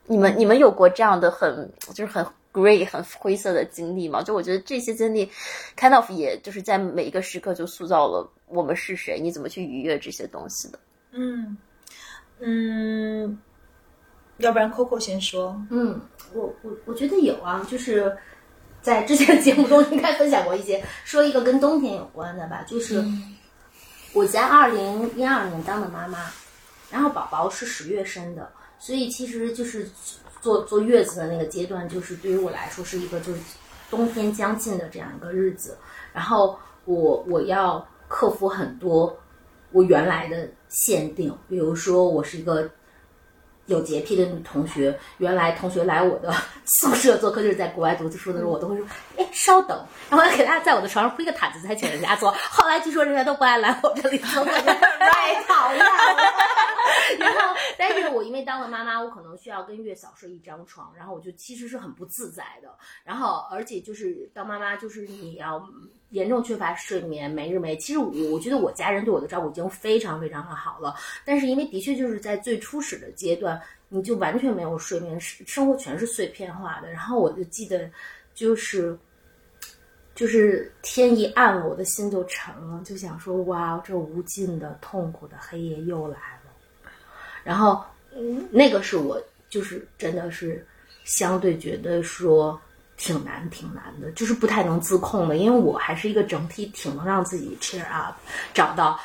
[0.06, 4.22] 你们你们有过这样的很就是很 grey 很灰色的经历吗？
[4.22, 5.30] 就我觉得这些经历
[5.76, 10.78] ，kind of 也就是在每一个时刻就塑造了我们是谁，你怎么去逾越这些东西的。
[11.12, 11.56] 嗯
[12.40, 13.38] 嗯，
[14.38, 15.58] 要不然 Coco 先说。
[15.70, 16.00] 嗯，
[16.34, 18.14] 我我我觉得有啊，就是
[18.82, 23.02] 在之前的节目中应该分享过一些，说一个跟冬天有关的吧，就是
[24.12, 26.30] 我在二零一二年当的妈妈，
[26.90, 28.50] 然后宝宝是十月生的，
[28.84, 29.88] 所以其实就是
[30.40, 33.40] 坐坐月子的那个阶段，就是对于我来说是一个就是
[33.88, 35.78] 冬天将近的这样一个日子，
[36.12, 39.16] 然后我我要克服很多
[39.70, 42.68] 我原来的限定，比如说我是一个
[43.72, 46.32] 有洁癖的女同学，原来同学来我的
[46.64, 52.30] 宿舍做客，就是在国外读书的时候，我都会说，哎，稍等，然后给大家在我的床上铺一个毯子，才请人家坐。
[52.30, 55.92] 后来据说人家都不爱来我这里坐， 太讨厌了。
[57.18, 62.68] 然后，但是我因为当了妈妈，我可能需要跟月嫂睡一张床，然后我就其实是很不自在的。
[63.04, 65.62] 然后，而且就是当妈妈，就是你要
[66.12, 67.76] 严重缺乏睡眠，没日没。
[67.76, 70.94] 其实我我觉得我家人对我的照顾已经非常非常的好了，
[71.24, 76.90] 但是因为的确就是在最初始的阶段，你就完全没有睡眠，生生活全是碎片化的。
[76.90, 77.90] 然后我就记得，
[78.34, 78.96] 就是
[80.14, 86.90] 就是天一暗了，我的心就沉了，就想说哇，这无尽的痛苦的黑夜又来了。
[87.42, 87.82] 然后，
[88.14, 90.64] 嗯，那个是我就是真的是
[91.04, 92.60] 相对觉得说
[93.02, 98.14] 挺难挺难的，就是不太能自控的，因为我还是一个整体挺能让自己 cheer up，
[98.54, 98.96] 找到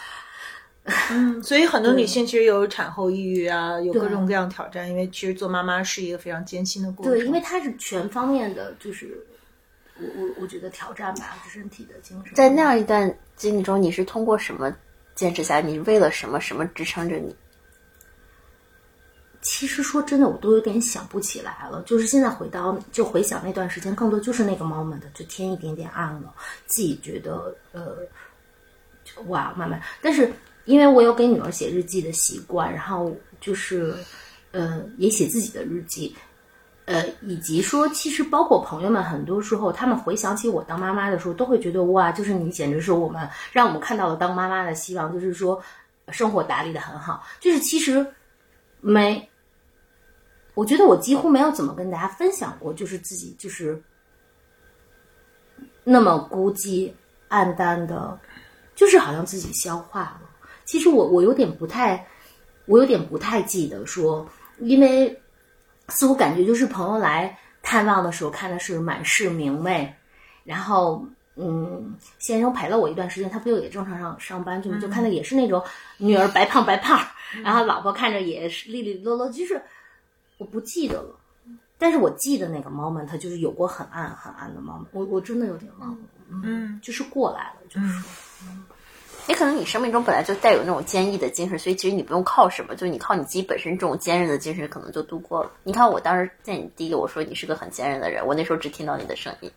[1.10, 7.12] 嗯，所以很多女性其实有产后抑郁啊，有各种各样挑战，因为其实做妈妈是一个非常艰辛的过程。
[7.12, 9.18] 对，因为它是全方面的，就是
[10.00, 12.36] 我我我觉得挑战吧，是身体的、精神。
[12.36, 14.72] 在那样一段经历中，你是通过什么
[15.16, 15.62] 坚持下来？
[15.64, 17.36] 你为了什么什么支撑着你？
[19.50, 21.82] 其实说真的，我都有点想不起来了。
[21.84, 26.34] 就是现在回到就回想那段时间，更多就是那个 moment，就天一点点暗了，
[26.66, 27.96] 自己觉得呃，
[29.28, 29.82] 哇，慢慢。
[30.02, 30.30] 但是
[30.66, 33.96] 因为我有给女儿写日记的习惯，然后就是
[34.52, 36.14] 呃，也写自己的日记。
[36.84, 45.62] 呃，以及说，其实包括朋友们，很多时候他们回想起我当妈妈的时候，都会觉得哇，就是你简直是我们让我们看到了当妈妈的希望，就是说
[46.10, 47.24] 生活打理的很好。
[47.40, 48.06] 就是其实
[48.80, 49.30] 没，
[50.58, 53.80] 我觉得我几乎没有怎么跟大家分享过，就是自己就是
[55.84, 56.92] 那么孤寂
[57.28, 58.20] 暗淡的，
[58.76, 60.22] 就是好像自己消化了。
[60.66, 62.04] 其实我我有点不太，
[62.66, 64.28] 我有点不太记得说，
[64.60, 65.22] 因为。
[65.90, 69.96] 似乎感觉就是朋友来探望的时候看的是满是明媚，
[70.44, 71.02] 然后
[71.38, 74.78] 嗯，先生陪了我一段时间，他不就也正常上上班去吗？
[74.82, 75.64] 就看的也是那种
[75.96, 77.00] 女儿白胖白胖，
[77.42, 79.62] 然后老婆看着也是利利落落，就是
[80.38, 81.16] 我不记得了，
[81.78, 85.98] 但是我记得那个 moment 就是有过很暗很暗的 moment，我我真的有点忘了，
[86.44, 88.10] 嗯，就是过来了，就是说。
[89.28, 95.52] 也可能你生命中本来就带有那种坚毅的精神，所以其实你不用靠什么，就你靠你自己本身这种坚韧的精神，可能就度过了。
[95.64, 99.52] 你看我当时在你第一个我说你是个很坚韧的人，我那时候只听到你的声音。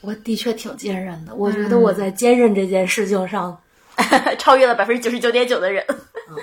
[0.00, 3.60] 我的确挺坚韧的，我觉得我在坚韧这件事情上
[4.38, 5.84] 超越了百分之九十九点九的人。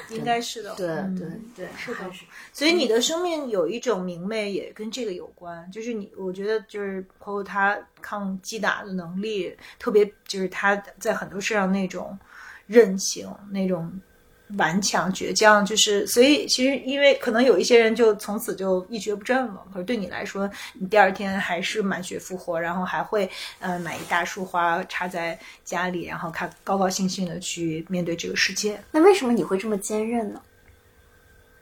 [0.09, 1.99] 应该是的，对对对，是的。
[2.53, 5.69] 所以你的生命有一种明媚，也跟这个有关。
[5.71, 12.17] 就是你，我觉得就是包括他抗击打的能力，特别就是他在很多事上那种。
[12.67, 13.91] 韧性那种
[14.57, 23.29] 顽强倔强，就是所以其实因为可能有一些人就从此就一蹶不振了，可是对你来说，你第二天还是满血复活，然后还会
[23.59, 28.79] 呃买一大束花插在家里，然后看高高兴兴的去面对这个世界。
[28.91, 30.41] 那为什么你会这么坚韧呢？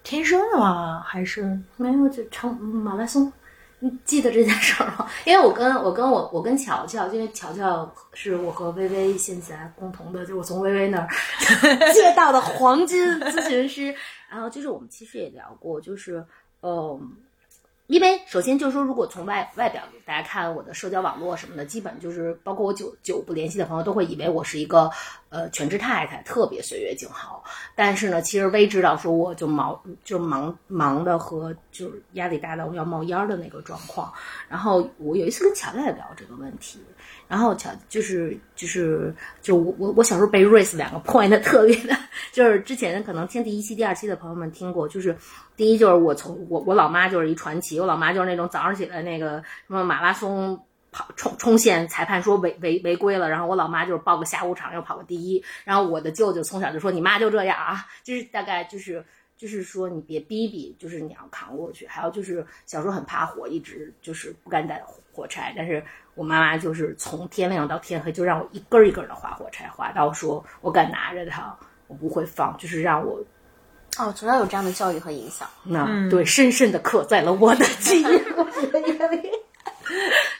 [0.04, 1.04] 天生的吗？
[1.06, 3.32] 还是没有就长马拉松？
[3.80, 5.10] 你记得这件事儿吗？
[5.26, 11.08] 因为我跟我跟我我跟乔乔，因为乔乔是我和微微现在共同的，就我从薇薇那儿
[11.94, 13.96] 借到的黄金咨询师。
[14.30, 16.26] 然后就是我们其实也聊过，就是
[16.62, 17.12] 嗯。
[17.88, 24.92] 因为首先就是说，如果从外外表大家看我的社交网络什么的，基本就是包括我久久不联系的朋友都会以为我是一个
[25.30, 27.44] 呃全职太太，特别岁月静好。
[27.76, 34.12] 但是呢，其实微知道说我就忙就忙忙的和就是压力大到要冒烟的那个状况。
[34.48, 36.80] 然后我有一次跟乔在聊这个问题。
[37.28, 41.96] 然后乔就是就是就我我我小时候被 raise 两个 point 特别的，
[42.32, 45.16] 就是之前可能听第一期第二期的朋友们听过，就是
[45.56, 50.60] 第一就是我从我我老妈就是一传奇，我老妈就是那种早上起来那个什么马拉松
[50.92, 59.04] 跑冲冲线裁判说违违违规了，然后我老妈就是报个下午场又跑个第一，然后我的舅舅从小就说你妈就这样啊，就是大概就是
[59.38, 65.84] 就是说你别逼逼，就是你要扛过去，还有就是小时候很怕火，一直就是不敢带火柴，但是。
[66.16, 73.24] 我妈妈就是从天亮到天黑，就让我一根一根的划火柴，划到说我敢拿着它，我不会放，就是让我
[73.98, 78.06] 哦，从小有这样的教育和影响，那对，深深的刻在了我的记忆。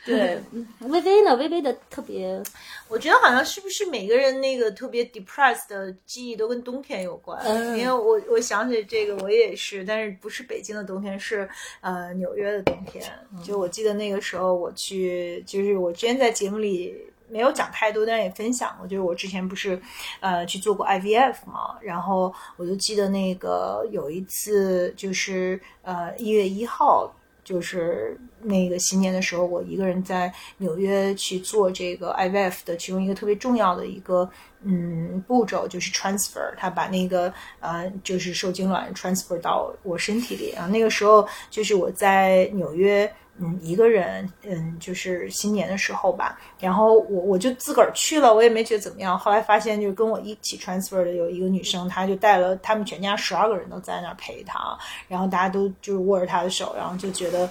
[0.10, 0.42] 对，
[0.80, 1.36] 微微呢？
[1.36, 2.42] 微微的特别，
[2.88, 7.40] 我觉得好像是不是每个人那个特别 depressed 的记忆都跟冬天有关？
[7.78, 11.48] 因为我我想起这个，我也是，但是不是北京的冬天，是
[11.82, 13.04] 呃纽约的冬天。
[13.44, 16.96] 就我记得那个时候我去，就是我之前在节目里
[17.28, 19.80] 没有讲太多，但是也分享过，就是我之前不是
[20.22, 27.14] 呃去做过 IVF 嘛，然后我就记得那个有一次就是呃一月一号。
[27.50, 34.30] 就是那个新年的时候，我一个人在纽约去做这个 IVF 的其中一个特别重要的一个
[34.62, 40.68] 嗯步骤，就是 transfer，他把那个呃就是受精卵 transfer 到我身体里啊。
[40.68, 43.12] 那个时候就是我在纽约。
[43.42, 49.18] 嗯，一个人，嗯，就是新年的时候吧，然后我我就自个儿去了，我也没觉得怎么样。
[49.18, 54.78] 后来发现，就是跟我一起 transfer 的有一个女生，她就带了他们全家十二个人都在那儿陪她，
[55.08, 57.50] 然后大家都就是握着她的手，然后就觉得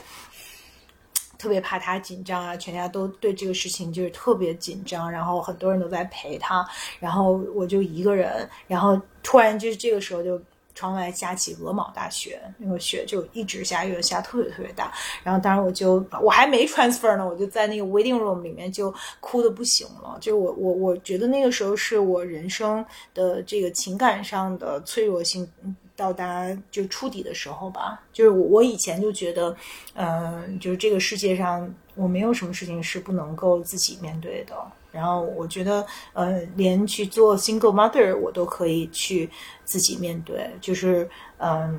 [1.39, 6.69] 特别怕她紧张啊，全家都对这个事情就是特别紧张，然后很多人都在陪她，
[7.01, 10.39] 然后我就一个人，然后突然就是这个时候就。
[10.79, 14.93] 窗外下起鹅毛大雪，那个雪就一直下，越下特别特别大。
[15.25, 20.17] 然后当时我就我还没 transfer 呢，我就在那个 waiting room 里面就哭的不行了。
[20.21, 25.51] 就我我我觉得那个时候是我人生的这个情感上的脆弱性
[25.97, 28.01] 到达就触底的时候吧。
[28.13, 29.57] 就是我我以前就觉得，
[29.95, 34.55] 嗯，就是这个世界上我没有什么事情是不能够自己面对的。
[34.91, 39.29] 然后我觉得，呃，连去做 single mother 我都可以去
[39.65, 41.79] 自己面对，就是，嗯，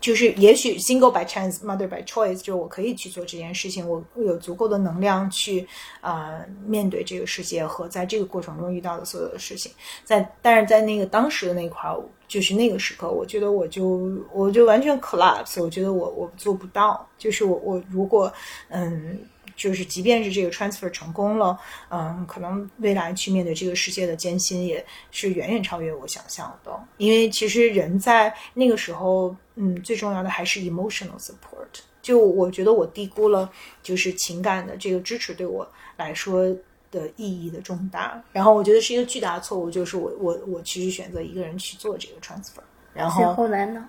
[0.00, 5.68] 就是也许 single by chance, mother by choice，就是我可以去做这件事情，我有足够的能量去
[6.00, 9.70] 呃面对这个世界和在这个过程中遇到的所有的事情。
[10.02, 18.32] 在但是在那个当时的那块儿，就是那个时刻，我觉得我就我就完全 collapse，我觉得我我做不到，就是我我如果
[18.68, 19.18] 嗯。
[19.56, 26.72] 就是，即便是这个 transfer 成功了，嗯，可能未来去面对这个世界的艰辛也是远远超越我想象的。
[26.96, 31.68] 因为其实人在那个时候，嗯，最重要的还是 emotional support。
[32.02, 33.48] 就我觉得我低估了，
[33.82, 36.44] 就是情感的这个支持对我来说
[36.90, 38.20] 的意义的重大。
[38.32, 42.60] 然后我觉得是一个巨大的错误，就是我我我其实选择一个人去做这个 transfer。
[42.92, 43.88] 然后后来呢？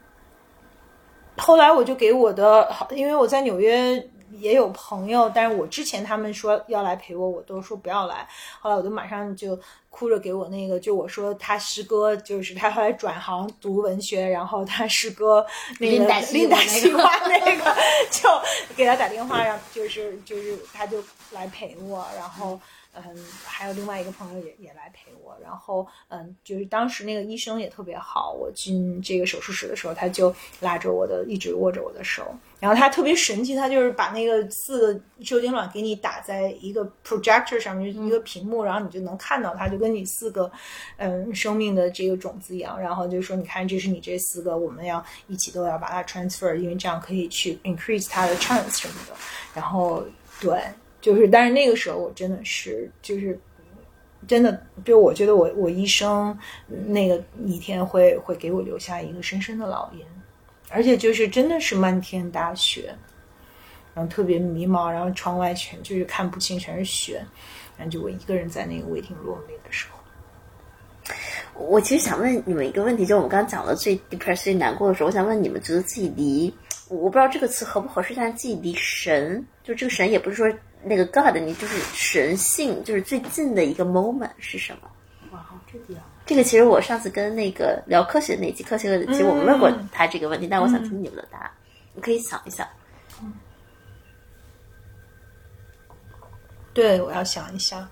[1.38, 4.10] 后来我就给我的，因为我在纽约。
[4.32, 8.28] 也有朋友，但是我之前他们说要来陪我，我都说不要来。
[8.60, 9.60] 后来我就马上就
[9.90, 15.46] 哭着给我那个，就我说他师哥，就是他后来转行读文学，然后他师哥
[15.80, 15.92] 那个
[16.32, 17.76] 林达西花那个，
[18.12, 18.30] 就
[18.76, 22.54] 给他打电话，让就是就是他就来陪我，然后。
[22.54, 22.60] 嗯，
[23.44, 32.24] 还有另外一个朋友也也来陪我，然后嗯，就是当时那个医生也特别好，我进这个手术室的时候，他就拉着我的，一直握着我的手，
[32.60, 40.52] 然后他特别神奇，他就是把那个四个受精卵给你打在一个 projector 上面，一个屏幕，然后你就能看到它，就跟你四个
[40.98, 49.16] 嗯生命的这个种子一样，然后就说你看这是你这四个，我们要一起都要把它 transfer，因为这样可以去 increase 它的 chance 什么的，
[49.54, 50.04] 然后
[50.40, 50.62] 对。
[51.06, 53.40] 就是，但是那个时候我真的是，就是
[54.28, 56.36] 真的，就我觉得我我一生
[56.88, 60.04] 那个一天会会给我留下一个深深的烙印，
[60.72, 62.92] 而且就是真的是漫天大雪，
[63.94, 67.24] 然后特别迷茫，然后窗外全就是看不清，全是雪，
[67.78, 71.14] 然后就我一个人在那个 waiting room 里的时候，
[71.54, 76.52] 我其实想问你们一个问题，就我们刚刚讲的最 depressed 最难过的时候，我想问你们，觉得自己离
[76.90, 80.52] 我不知道这个词合不合适，但是自己离神，就这个神也不是说。
[80.86, 84.90] 那个 God，你就是神性，就是最近的一个 moment 是什么？
[85.32, 91.52] 哇，这个这个其实我上次跟那个聊科学那期科学的，其实我们问过他这个问题，但我想听你们的答案，
[91.94, 92.68] 你可以想一想。
[96.74, 97.88] 对，我要想一想。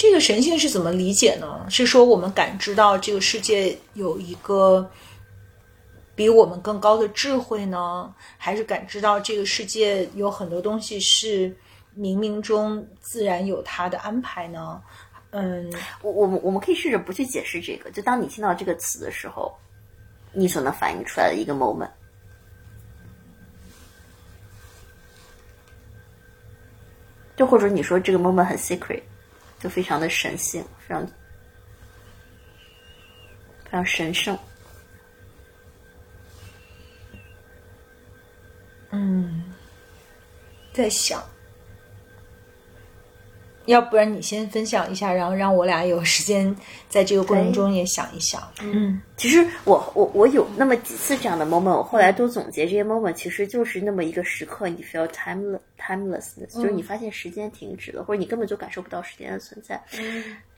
[0.00, 1.66] 这个神性是怎么理解呢？
[1.68, 4.90] 是说我们感知到这个世界有一个
[6.14, 11.54] 比我们更高的智慧呢，还是感知到这个世界有很多东西是
[11.94, 14.80] 冥冥中自然有它的安排呢？
[15.32, 15.70] 嗯，
[16.00, 19.54] 我我们我们可以试着不去解释这个，就当你听到这个词的时候，
[20.32, 21.90] 你所能反映出来的一个 moment，
[27.36, 29.02] 就或者你说这个 moment 很 secret。
[29.60, 31.12] 就非常的神性，非常非
[33.70, 34.36] 常神圣。
[38.90, 39.44] 嗯，
[40.72, 41.22] 在想。
[43.66, 46.56] 要不然你先分享一下，然后让我俩有时间
[46.88, 48.42] 在这个过程中也想一想。
[48.62, 59.82] 嗯，其实我我我有那么几次这样的 moment，我后来都总结这些 moment，其实就是那么一个时刻，你 feel timeless timelessness，就是你发现时间停止了，或者你根本就感受不到时间的存在。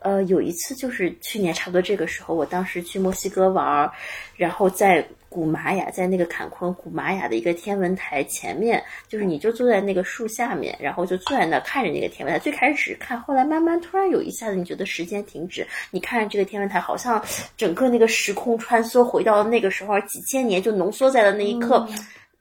[0.01, 3.91] 呃，有一次就是去年差不多这个时候，我当时去墨西哥玩，
[4.37, 5.07] 然后在。
[5.33, 12.39] 古玛雅在那个坎昆古玛雅的一个天文台前面，就是你就坐在那个树下面，然后就坐在那看着那个天文台。
[12.39, 17.25] 最开始看，后来慢慢突然有一下子，你觉得时间停止，你看着这个天文台，好像
[17.57, 21.89] 整个那个时空穿梭回到了那个时候，几千年就浓缩在了那一刻，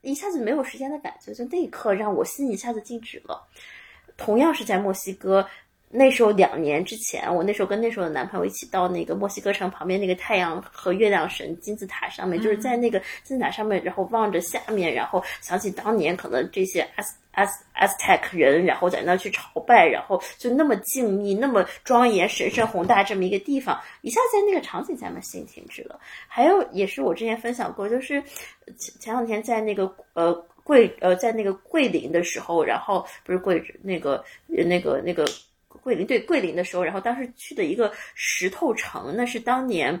[0.02, 3.42] 一下子没有时间的感觉，就那一刻让我心一下子静止了。
[4.16, 5.46] 同样是在墨西哥。
[5.94, 25.98] 那时候两年之前，我那时候跟那时候的男朋友一起到那个墨西哥城旁边那个太阳和月亮神金字塔上面，就是在那个金字塔上面，然后望着下面，然后想起当年可能这些 as as Aztec 人，然后在那去朝拜，然后就那么静谧、那么庄严、神圣宏大这么一个地方，一下在那个场景下面心停止了。
[26.26, 28.22] 还有也是我之前分享过，就是
[28.78, 30.32] 前前两天在那个呃
[30.64, 35.24] 桂呃在那个桂林的时候，然后不是桂那个那个那个。
[35.82, 40.00] 桂林对桂林的时候，然后当时去的一个石头城，那是当年，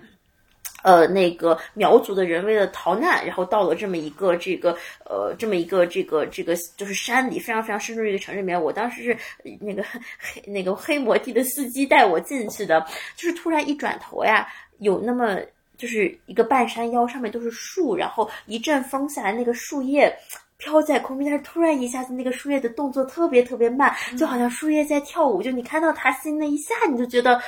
[0.82, 8.60] 呃，那个苗族的人为了逃难，然后到了这么一个这个呃这么一个这个这个就是山里非常非常深处一个城里面。
[8.60, 9.16] 我当时是
[9.60, 9.82] 那个
[10.18, 12.84] 黑那个黑摩的的司机带我进去的，
[13.16, 14.46] 就是突然一转头呀，
[14.78, 15.38] 有那么
[15.76, 20.12] 就是一个半山腰上面都是树，然后一阵风下来，那个树叶。
[20.58, 25.42] 飘在空中，但是突然一下子那个树叶的动作特别特别慢，就好像树叶在跳舞。
[25.42, 27.42] 就你看到它心那一下，你就觉得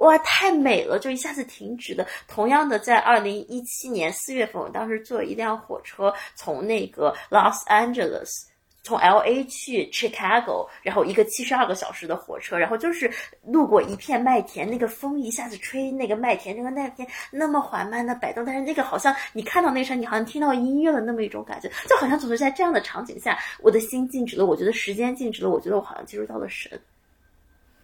[0.00, 2.06] 哇，太美了，就一下子停止的。
[2.28, 8.50] 同样的，在二零一七年四月份，我当时坐一辆火车从那个 Los Angeles。
[8.82, 13.10] 从 L A 去 Chicago，然后一个七十二个小时的火车，然后就是
[13.44, 26.80] 路过一片麦田，那个风一下子吹那个麦田，那个麦田那么缓慢的摆动，但是那个好像你看到那声，你好像听到音乐了那么一种感觉，就好像总是在这样的场景下，我的心静止了，我觉得时间静止了，我觉得我好像进入到了神。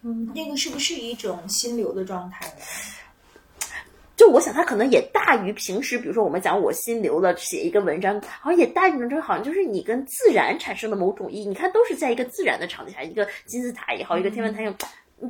[0.03, 2.53] 嗯，那个是不是一种心流的状态呢？
[4.15, 11.47] 就我想，它可能也大于平时，比如说我们讲我心流了，写一个文章，好像也大于这好像就是你跟自然产生的某种意义。
[11.47, 14.75] 你看，都是在一个自然的场景下，一个金字塔也好，一个天文台也好，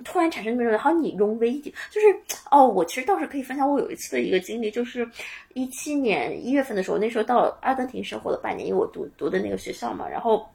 [0.06, 1.74] 突然产生那种好像你融为一体。
[1.92, 2.08] 就是
[2.50, 5.06] 哦，我其实倒是可以分享我有一次的一个经历，就是
[5.54, 10.48] 一七年一月份的时候，那时候到阿根廷生活了半年，因为我读读的那个学校嘛，然后。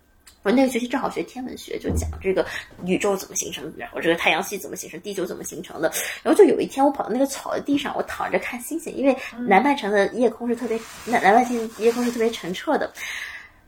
[0.43, 2.45] 我那个学期正好学天文学，就讲这个
[2.84, 5.93] 宇宙怎么形成，然后这个太阳系怎么形成，地球怎么形成的。
[6.22, 9.16] 然后就有一天，我跑到那个草的地上，我躺着看星星，因为
[9.47, 12.93] 南半城的夜空是特别南南半球夜空是特别澄澈的。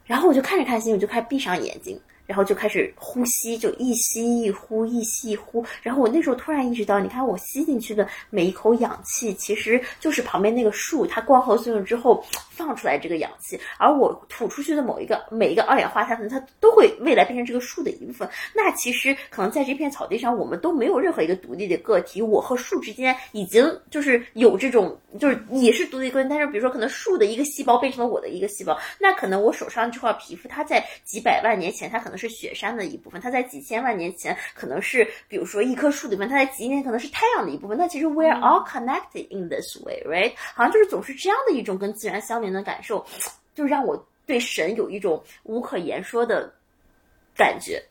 [0.05, 1.99] 然后我就看着看星星，我就开始闭上眼睛。
[2.27, 5.65] 然后就开始呼吸，就一吸一呼，一吸一呼。
[5.83, 18.29] 然后我那时候突然意识到，你看我吸进去的每一口氧气，其实就是旁边那个树它光合作用之后放出来这个氧气，而我吐出去的某一个每一个二氧化碳，它都会未来变成这个树的一部分。
[18.55, 26.29] 那其实可能在这片草地上，我们都没有任何一个独立的个体，我和树之间已经就是有这种，就是也是独立个体。
[26.31, 32.14] 但是比如说，可能树的一个细胞变成了我的一个细胞，那可能我手上这块皮肤，它在几百万年前，它可能。
[32.17, 37.77] 是雪山的一部分，它在几千万年前可能是，比如说一棵树的一部分，它在几年可能是太阳的一部分。
[37.77, 40.33] 那其实 we're all connected in this way，right？
[40.55, 43.05] 好像就是总是这样的一种跟自然相连的感受，
[43.55, 43.97] 就让我
[44.27, 46.53] 对神有一种无可言说的
[47.37, 47.83] 感觉。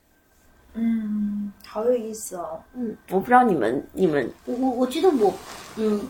[0.74, 2.62] 嗯，好有意思哦。
[2.74, 5.34] 嗯，我不知道你们，你们，我我我觉得我，
[5.76, 6.08] 嗯，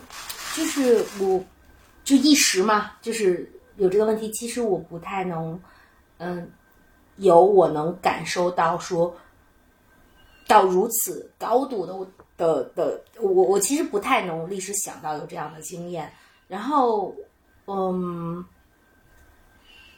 [0.56, 1.44] 就是我，
[2.04, 4.30] 就一时嘛，就是有这个问题。
[4.30, 5.60] 其实我不太能，
[6.18, 6.50] 嗯。
[7.16, 9.14] 有我能感受到说，
[10.48, 11.94] 到如此高度的
[12.36, 16.12] 的的，我我其实不太能历史想到有这样的经验。
[16.48, 17.14] 然后，
[17.66, 18.44] 嗯，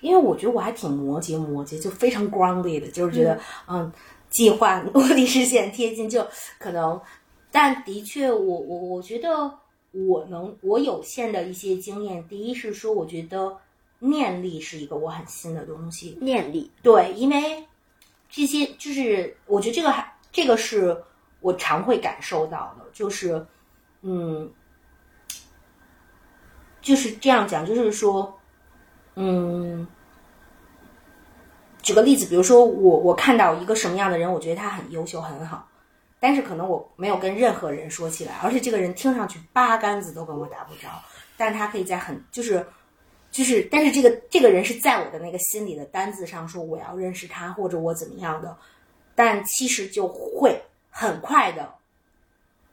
[0.01, 3.91] 因为我觉得我还挺摩羯，摩羯就非常 grounded，就是觉得嗯，
[4.29, 6.27] 计划落地实现贴近，就
[6.59, 7.01] 可能。
[7.51, 9.51] 但的确，我我我觉得
[9.93, 13.57] 我能我有限的一些经验，第一是说，我觉得。
[13.99, 16.19] 念力是一个我很新的东西。
[16.21, 17.67] 念力，对，因为
[18.29, 21.03] 这些就是我觉得这个还这个是
[21.41, 23.47] 我常会感受到的，就是
[24.03, 24.51] 嗯，
[26.83, 28.39] 就是这样讲，就是说，
[29.15, 29.87] 嗯，
[31.83, 35.67] 举个例子，比如说我我看到一个什么样的人，我觉得他很优秀很好，
[36.21, 40.89] 但是可能我没有跟任何人说起来，而且这个人听上去八竿子都跟我打不着，
[41.37, 42.67] 但他可以在很就是。
[43.37, 48.57] 就是，但是这个这个人是在我的那个心里的单子上说我要认识他或者我怎么样的，
[49.15, 50.59] 但其实就会
[50.89, 51.71] 很快的，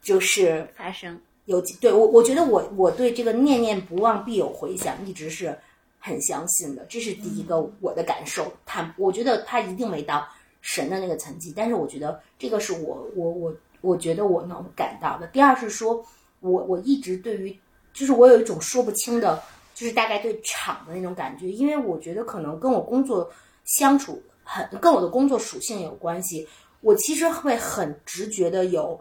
[0.02, 5.54] 就是发生有对我我觉得我我对这个念念不忘必有回响一直是
[6.00, 8.50] 很相信的，这是第一个我的感受。
[8.66, 10.26] 他我觉得他一定没到
[10.62, 15.28] 神的那个层级，但是我觉得这个是我我我我觉得我能感到的。
[15.28, 16.06] 第二是说
[16.40, 17.60] 我我一直对于
[17.92, 19.44] 就是我有一种说不清的。
[19.84, 23.30] 就是大概对场的那种感觉，因为我觉得可能跟我工作
[23.66, 26.48] 相处很跟我的工作属性有关系。
[26.80, 28.98] 我其实会很直觉的有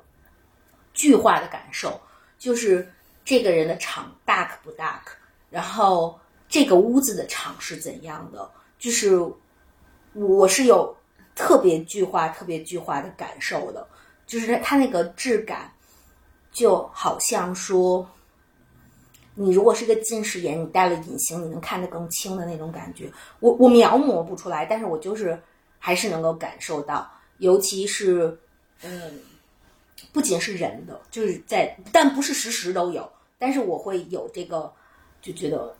[0.93, 2.01] 句化的感受，
[2.37, 2.93] 就是
[3.25, 5.15] 这个人的场大可不大可，
[5.51, 6.19] 然后
[6.49, 9.17] 这个屋子的场是怎样的，就是
[10.15, 10.93] 我是有
[11.37, 13.87] 特别句化、特别句化的感受的，
[14.27, 15.73] 就是它那个质感
[16.51, 18.05] 就好像说。
[19.35, 23.11] 你如果是个近视眼，你戴了隐形，你能看得更清的那种感觉，
[23.41, 25.41] 我我描摹不出来，但是我就是
[25.79, 28.39] 还是能够感受到，尤其是，
[28.83, 29.19] 嗯，
[30.13, 34.71] 不仅是人的，就是在，但不是时时都有，但是我会有这个，
[35.23, 35.75] 就觉得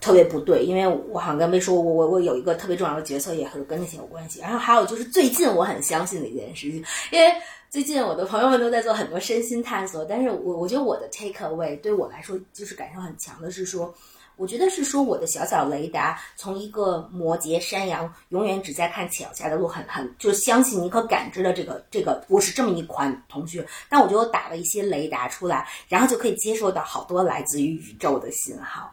[0.00, 7.30] 特别不对，因为我好像跟没说，我我我有一个特别重要的角色，也和跟那些有关系，然后还有就是最近我很相信的一件事情，因为。
[7.68, 13.92] 最近我的朋友们都在做很多身心探索，但是我我觉得我的 take away 对我来说就是感受很强的是说，
[14.36, 28.90] 我觉得是说我的小小雷达从一个摩羯山羊永远只在看脚下的路，很很就相信你可感知的这个这个我是这么一款同学，但我觉得我打了一些雷达出来，然后就可以接受到好多来自于宇宙的信号。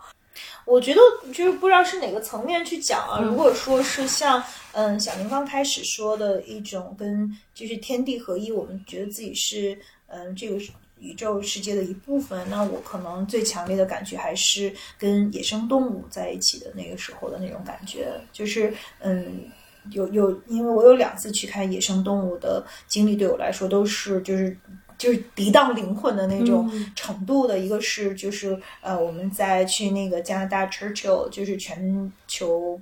[0.65, 0.99] 我觉得
[1.34, 3.19] 就是不知道是哪个层面去讲啊。
[3.22, 9.77] 如果说是像嗯小林刚开始说的一种跟就是天地合一，我们觉得自己是
[10.07, 10.57] 嗯这个
[10.99, 19.45] 宇宙世界的一部分，那我可能最强烈的感觉还是跟野生动物在一起的那个时候的那种感觉，就是嗯。
[19.91, 24.57] 有有，因为我有两次去看野生动物的经历，对我来说都是就是
[25.03, 27.59] 就是涤荡灵魂的那种程度的。
[27.59, 32.80] 一个是就是呃，我们在去那个加拿大 Churchill，就是全球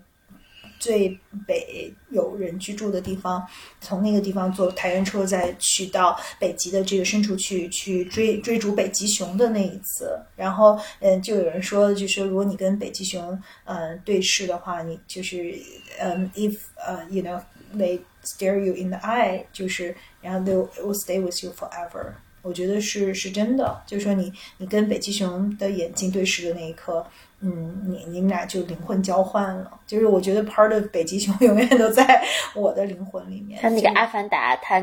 [0.77, 1.09] 最
[1.47, 3.43] 北有人居住的地方，
[3.79, 10.15] 从那个地方坐台原车再去到北极的这个深处去去追追逐北极熊的那一次。
[10.35, 15.55] 然后嗯，就有人说，就是如果你跟北极熊嗯对视的话，你就是
[15.99, 17.41] 嗯 if 呃，you know
[17.75, 22.05] they stare you in the eye，就是然后 they will stay with you forever。
[22.43, 27.05] 我觉得是是真的，就是说你你跟北极熊的眼睛对视的那一刻，
[27.39, 29.71] 嗯，你你们俩就灵魂交换了。
[29.85, 32.23] 就是我觉得 part of 北极熊 永远都在
[32.55, 33.61] 我的灵魂里面。
[33.61, 34.79] 他那个阿凡达，它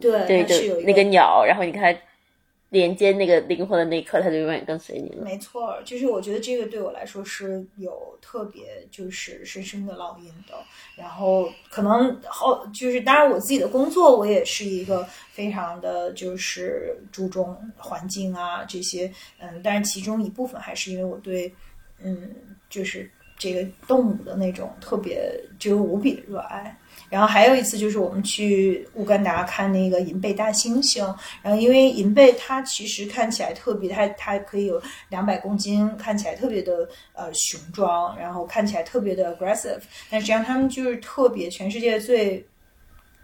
[0.00, 2.00] 对对它是有一对那个鸟，然后你看它
[2.70, 5.24] 连接那个灵魂的那一刻，它就永远跟随你了。
[5.24, 10.54] 没错，就是我觉得这个对我来说是有特别就是深深的烙印的。
[10.96, 21.52] 然后可能后就是当然我自己的工作，我也是一个非常的就是注重环境啊这些，嗯，但是其中一部分还是因为我对
[22.02, 22.30] 嗯
[22.68, 26.76] 就是这个动物的那种特别就是无比的热爱。
[27.10, 42.46] 然后还有一次就是我们去乌干达看那个银背大猩猩，然后因为银背它其实看起来特别，它它可以有两百公斤，看起来特别的呃雄壮，然后看起来特别的 aggressive，但实际上它们就是特别全世界最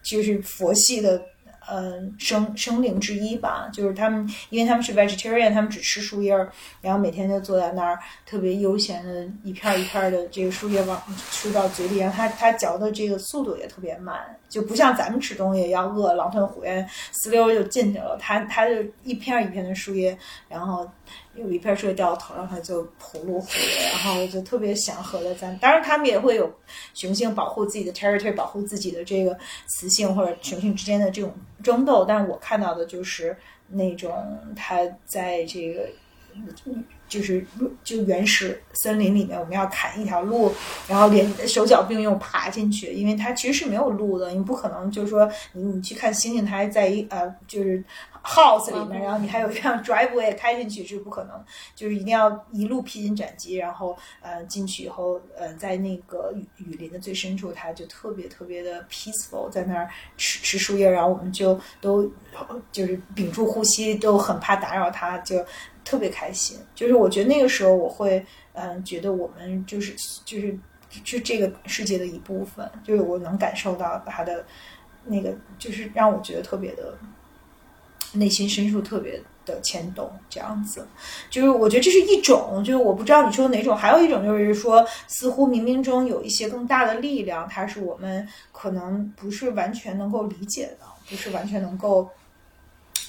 [0.02, 1.22] 就是佛系的。
[1.68, 14.16] 嗯，生生灵之一吧，就是他们，因为他们是 vegetarian，他们只吃树叶儿，然后每天就坐在那儿，特别悠闲的一片儿一片儿的这个树叶往吃到嘴里，然后它它嚼的这个速度也特别慢，
[14.48, 20.16] 就不像咱们吃东西要饿狼吞虎咽，呲溜就进去了，它它就一片一片的树叶，
[20.48, 20.88] 然后
[21.36, 26.52] 有一片树叶掉头，然后它就呼噜呼噜，然后就特别祥和的在，当然他们也会有
[26.94, 29.36] 雄性保护自己的 territory，保护自己的这个
[29.66, 31.32] 雌性或者雄性之间的这种
[31.62, 33.36] 争斗，但我看到的就是
[33.68, 35.88] 那种它在这个。
[37.08, 37.44] 就是
[37.84, 40.52] 就原始森林里面，我们要砍一条路，
[40.88, 47.82] 然后连手脚并用爬进去，因为它其实是没有路的，你不可能就是说你你去看星星，它还在一呃就是
[48.24, 62.10] house 里面，然后你还有一辆 driveway 开进去是不可能，就是一定要一路披荆斩棘，然后呃进去以后呃在那个雨雨林的最深处，它就特别特别的 peaceful，在那儿吃吃树叶，然后我们就都
[62.72, 65.44] 就是屏住呼吸，都很怕打扰它，就。
[65.86, 69.94] 特别开心，就是我觉得那个时候我会，嗯，觉得我们就是
[70.24, 70.58] 就是
[71.04, 74.44] 就这个世界的一部分，就是我能感受到他的
[75.04, 76.98] 那个，就是让我觉得特别的
[78.14, 80.84] 内心深处特别的牵动，这样子，
[81.30, 92.10] 就是我觉得这是一种，就是我不知道你说哪种，还有一种就是说，似乎冥冥中有一些更大的力量，它是我们可能不是完全能够理解的，不是完全能够。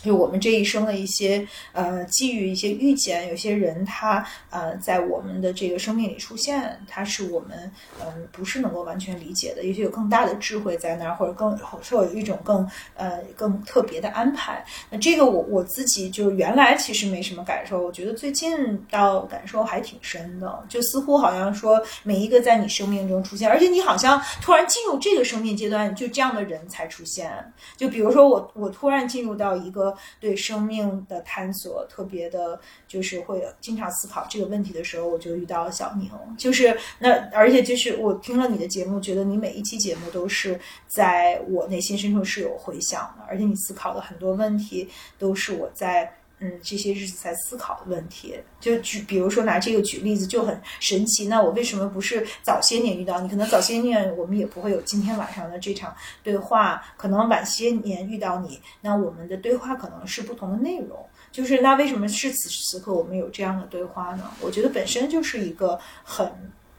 [0.03, 7.69] 就我们这一生的一些呃基于、一些遇见，有些人他呃在我们的这个生命里出现，他是我们
[7.99, 14.64] 嗯不是能够完全理解的，也许有更大的智慧在那儿，或者更说有一种更呃更特别的安排。
[14.90, 27.32] 那这个我我自己就原来其实没什么感受，我觉得最近到感受还挺深的，就似乎好像说每一个在你生命中出现，而且你好像突然进入这个生命阶段，就这样的人才出现。
[27.76, 29.86] 就比如说我我突然进入到一个。
[30.19, 36.09] 对生命的探索特别的，就是会经常思考这个问题的时候，我就遇到了小宁。
[36.38, 44.89] 就是那，而且就是我听了你的节目，觉得你每一期节目都是在我内心深处是有回响的，而且你思考的很多问题
[45.19, 48.35] 都是我在嗯这些日子在思考的问题。
[48.59, 51.27] 就举比如说拿这个举例子就很神奇。
[51.27, 53.27] 那我为什么不是早些年遇到你？
[53.30, 56.84] 可能早些年我们也不会有今天晚上的这场对话。
[56.95, 60.97] 可能晚些年遇到你，那我们的对话可能是不同的内容。
[61.31, 64.31] 就是那为什么是此时此刻我们有这样的对话呢？
[64.41, 66.31] 我觉得本身就是一个很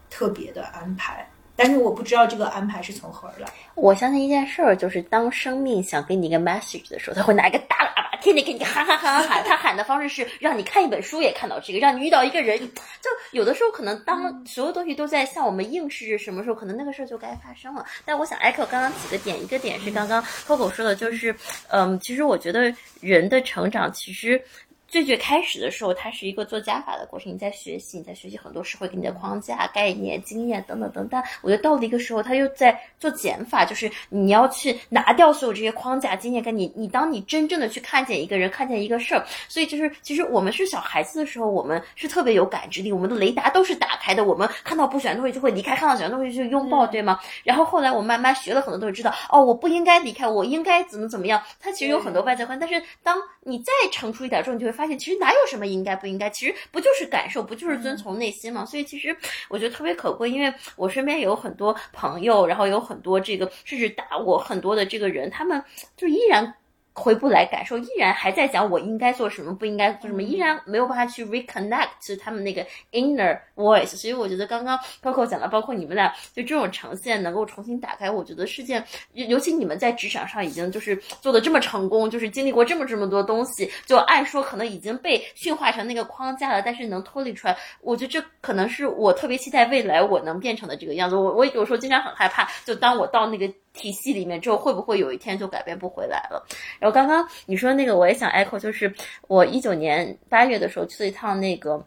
[0.09, 1.29] 特别的安排。
[1.61, 3.49] 但是我不知道这个安排是从何而来。
[3.75, 7.78] 我相信一件事儿，就是当生命想给你一个 message 的时候，他会拿一个大，
[8.21, 9.45] 天天给你喊喊喊喊喊。
[9.45, 12.59] 他喊的方式是让你看一本书也看到这个，让你遇到一个人。
[12.59, 17.85] 就有的时候可能当所有东西都在向我们应试着什么时候，可能那个事儿就该发生了。
[18.05, 21.35] 但我想 echo 刚刚几个点，一个点是刚刚 Coco 说的，就是
[21.69, 24.43] 嗯，其实我觉得人的成长其实。
[24.89, 31.23] 最最开始的时候，它是一个做加法的过程，你在学习，你在学习很多社会给你的框架、概念、经验等等等等。
[31.43, 47.21] 我觉得到了一个时候，它又在做减法，就是你要去拿掉所有这些框架、经验，跟你，你当你真正的去看见一个人、看见一个事儿，所以就是其实我们是小孩子的时候，我们是特别有感知力，我们的雷达都是打开的，我们看到不喜欢的东西就会离开，看到喜欢的东西就拥抱，对吗？
[47.45, 51.43] 然后后来我慢慢学了很多东西，知道哦，我不应该离开，我应该怎么怎么样。
[51.61, 58.65] 它其实有很多外在观，但是当你再成熟一点之后，你就会发现，其实哪有什么应该不应该，其实不就是感受，不就是遵从内心吗？
[58.65, 59.17] 所以其实
[59.49, 65.63] 我觉得特别可贵，因为我身边有很多朋友，然后有很多这个甚至大我很多的这个人，他们
[65.97, 66.55] 就依然。
[66.99, 73.97] 回不来感受，依然还在讲我应该做什么，不应该做什么，依然没有办法去 reconnect 他们那个 inner voice。
[73.97, 91.17] 所以我觉得刚刚 Coco 讲的，包括你们俩，就这种呈现能够重新打开，我觉得是件，尤其你们在职场上已经就是做的这么成功，就是经历过这么这么多东西，就按说可能已经被驯化成那个框架了，但是能脱离出来，我觉得这可能是我特别期待未来我能变成的这个样子。
[91.17, 93.49] 我我有时候经常很害怕，就当我到那个。
[93.73, 96.45] 体系里面之后会不会有一天就改变不回来了？
[96.79, 98.93] 然后刚刚你说那个我也想 echo，就是
[99.27, 101.85] 我一九年八月的时候去了一趟那个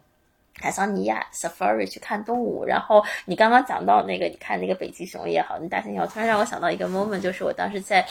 [0.54, 8.06] 坦桑尼亚 safari 去看动物，然后你刚刚讲到那个你看那个北极熊也好，那大猩猩，突然让我想到一个 moment，就是我当时在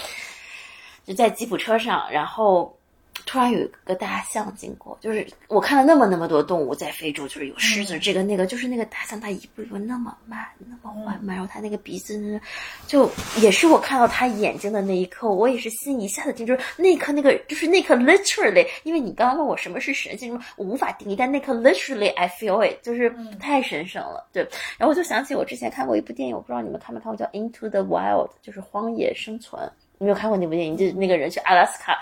[1.05, 2.75] 就在吉普车上，然后。
[3.25, 12.39] 突然有一个大象经过，就是我看了那么那么多动物在非洲，就是有狮子，这个那个，就是那个大象，它一步一步那么慢，那么缓慢，然后它那个鼻子，
[12.87, 13.09] 就
[13.41, 24.43] 也是我看到它眼睛的那一刻，我也是心一下子定，就是那一刻那个，就是那刻 literally，因为你刚刚问我什么是神性，我无法定义，但那刻 literally I feel it，就是太神圣了，对。
[24.77, 30.75] 然后我就想起我之前看过一部电影，我不知道你们看没看过，叫 Into the Wild，就是荒野生存，你没有看过那部电影？
[30.75, 31.99] 就那个人去阿拉斯卡。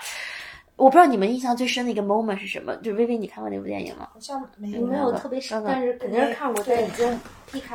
[0.80, 2.74] 我不知道你们印象最深的一个 moment 是什么？
[2.76, 4.08] 就微微，你看过那部电影吗？
[4.14, 7.18] 好像没有，没有特别深，但是肯定是看过，但已经。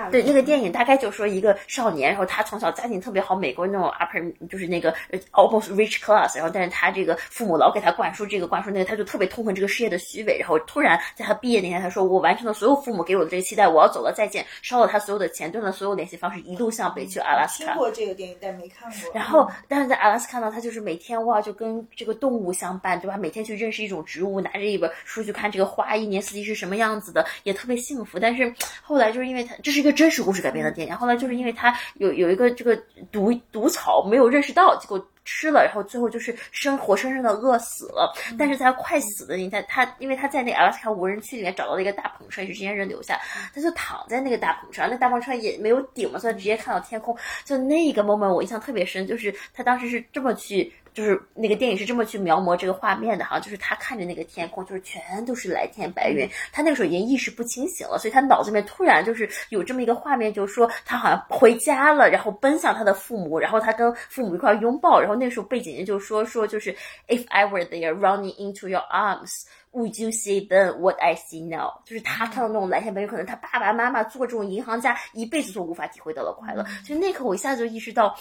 [0.10, 4.90] 对那个电影大概就说一个少年，然后他从小家境特别好，美国那种 upper 就是那个
[5.34, 17.74] almost rich class，然后但是他这个父母老给他灌输这个灌输那个，他就特别痛恨这个世界的虚伪，然后突然在他毕业那天，他说我完成了所有父母给我的这个期待，我要走了再见，烧了他所有的钱，断了所有联系方式，一路向北去阿拉斯加。
[17.74, 19.12] 听过这个电影，但没看过。
[19.14, 23.18] 然后但是在阿拉斯加呢，他就是每天哇就跟这个动物相伴，对吧？
[23.18, 28.18] 每天去认识一种植物，拿着一本书去看这个花，一年四季是什么样子的，也特别幸福。
[28.18, 30.46] 但是后来就是因为他这是一个真实故事。
[30.46, 32.80] 改编的电影，后来就是因为他有有一个这个
[33.12, 38.14] 毒毒草没有认识到，结果吃了，然后最后就是生活生生的饿死了。
[38.38, 43.20] 但是在他快死的那天，他因为他在那阿拉斯加无人区里面找到了一个大篷车，也是这些人留下，
[43.56, 47.18] 他就躺在那个大篷车上，那大篷车也没有顶嘛，所以直接看到天空。
[47.44, 50.72] 就那个 moment 我印象特别深，就是他当时是这么去。
[50.96, 56.26] 就是那个电影是这么去描摹这个画面的哈，就是他看着那个天空，就是全都是蓝天白云。
[56.54, 64.98] 他那个时候已经意识不清醒了，所以他脑子里面突然就是有这么一个画面，就是说他好像回家了，然后奔向他的父母，然后他跟父母一块拥抱。
[64.98, 66.74] 然后那时候背景音就说说就是
[67.10, 69.44] If I were there running into your arms,
[69.74, 71.82] would you see then what I see now？
[71.84, 76.66] 就是他看到那种蓝天白云，可能他爸爸妈妈做这种银行家一辈子都无法体会到的快乐。
[76.88, 78.18] 就那刻我一下子就意识到。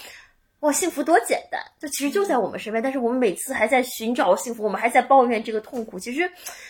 [0.65, 1.61] 哇，幸福多简单！
[1.79, 5.99] 就其实就在我们身边，但是我们每次还在寻找幸福，我们还在抱怨这个痛苦。
[5.99, 6.27] 其实，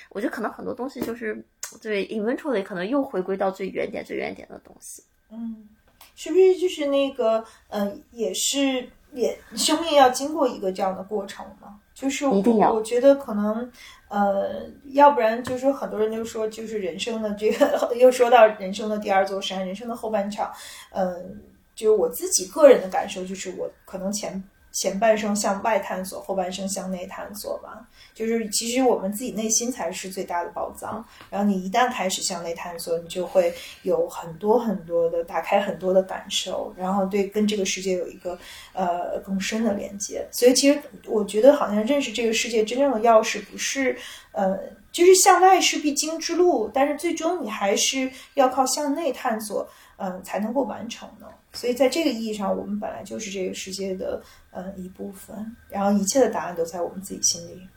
[0.10, 1.42] 我觉得可能很多东西就是
[1.82, 5.02] 对 eventually 可能又回归到最原点、最原点的东西。
[5.32, 5.70] 嗯，
[6.14, 11.80] 是不是就是那个，嗯，也是也生命要经过一个这样的过程吗？
[11.94, 12.74] 就是一定要。
[12.74, 13.72] 我觉得可能，
[14.10, 20.52] 呃，要不然就是很多人就说，就是人生的这个， 又说到人生的第二座山，人生的后半场，
[20.92, 21.42] 嗯。
[21.76, 24.42] 就是我自己个人的感受，就是我可能前
[24.72, 27.88] 前半生向外探索，后半生向内探索吧。
[28.14, 31.06] 就是其实我们自己内心才是最大的宝藏。
[31.30, 33.54] 然后你一旦开始向内探索，你就会
[33.84, 38.38] 有很多很多的打开很多的感受，然后对跟这个世界有一个
[38.74, 40.26] 呃更深的连接。
[40.32, 43.98] 所以其实我觉得，好像认识这个世界真正的钥匙不是
[44.32, 44.58] 呃，
[44.92, 51.28] 就是向外是必经之路，但是最终你还是要靠向内探索，嗯，才能够完成的。
[51.56, 54.22] 所以，在这个意义上，我们本来就是这个世界的
[54.52, 57.68] 呃一部分，然后一切的答案都在我们自己心里。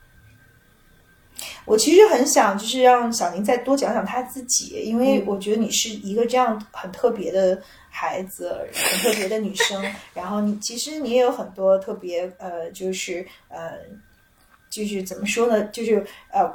[1.65, 9.81] 我其实很想，就是让小宁再多讲讲他自己，因为我觉得你是一个这样很特别的孩子，很特别的女生。
[10.13, 13.77] 然后你其实你也有很多特别呃，就是呃，
[14.69, 15.63] 就是怎么说呢？
[15.69, 16.53] 就是呃。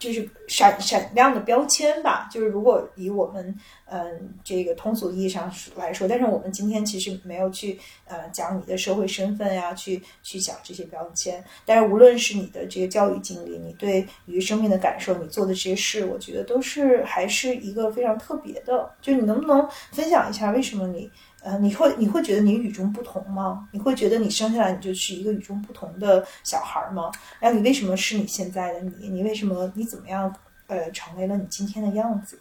[0.00, 2.28] 就是闪闪亮的标签吧。
[2.32, 3.54] 就是如果以我们
[3.84, 11.44] 嗯这个通俗意义上来说，但是我们今天其实没有去呃讲你的社会身份呀，去去讲这些标签。
[11.64, 18.90] 但是无论是你的这个教育经历，你对于生命的感受，你做的这些事，我觉得都是还是一个非常特别的。
[19.00, 21.08] 就你能不能分享一下，为什么你？
[21.42, 23.66] 呃，你会你会觉得你与众不同吗？
[23.72, 27.10] 你会觉得你生下来你就是一个与众不同的小孩吗？
[27.38, 29.08] 然后你为什么是你现在的你？
[29.08, 30.34] 你为什么你怎么样
[30.66, 32.38] 呃成为了你今天的样子？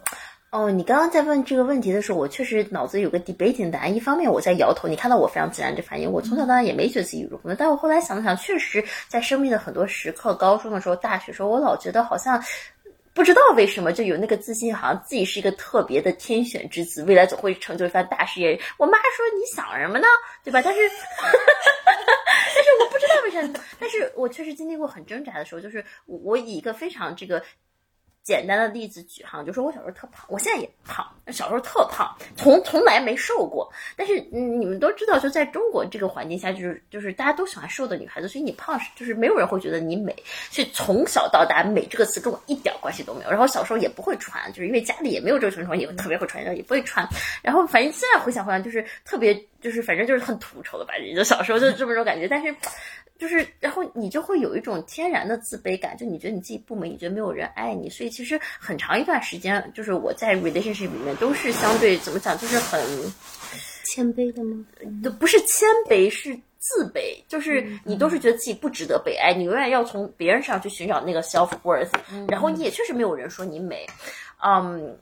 [0.51, 3.95] 哦，你刚刚在问这个问题的时候，我确实脑子有个 debating 答案。
[3.95, 6.11] 一方面我在摇头，你看到我非常自然的反应。
[6.11, 12.43] 我从小到大也没觉得自己与众不同，但我后来想了想，确实在生命的很多时刻，高中的时候、大学时候，我老觉得好像。
[13.13, 18.59] 不知道为什么就有那个自信，好像自己是一个特别的天选之子，未来总会成就一番大事业。
[18.77, 20.07] 我妈说你想什么呢？
[20.43, 20.61] 对吧？
[20.65, 20.79] 但是，
[21.21, 27.43] 但是我不知道为什么，但是我确实经历过很挣扎的时候，就是我以一个非常这个。
[28.29, 33.67] 简单的例子举哈，就说我小时候特胖，我现在也胖，小时候特胖，从从来没瘦过。
[33.97, 40.15] 但是，你们都知道，就在中国这个环境下，就是就是大家都喜欢瘦的女孩子，所以你胖是就是没有人会觉得你美。
[40.51, 43.31] 所以从小到大，美这个词跟我一点关系都没有。
[43.31, 47.03] 然后小时候也不会穿，就是因为家里也没有这个传统，也特别会穿，也不会穿。
[47.41, 52.27] 然后反正现在回想回来，就是特别就是反正就是很土丑的吧，就小时候就这么种感觉。
[52.27, 52.55] 但是。
[53.19, 62.81] 就是，然后你就会有一种天然的自卑感，就你觉得你自己不美，你觉得没有人爱你，所以其实很长一段时间，就是我在 relationship 里面都是相对怎么讲，就是很
[63.83, 64.65] 谦卑的吗？
[65.03, 71.91] 都不是谦卑，是自卑，就是你都是觉得自己不值得被爱，你永远要从别人上去寻找那个 self worth，
[72.29, 73.85] 然后你也确实没有人说你美，
[74.41, 74.97] 嗯。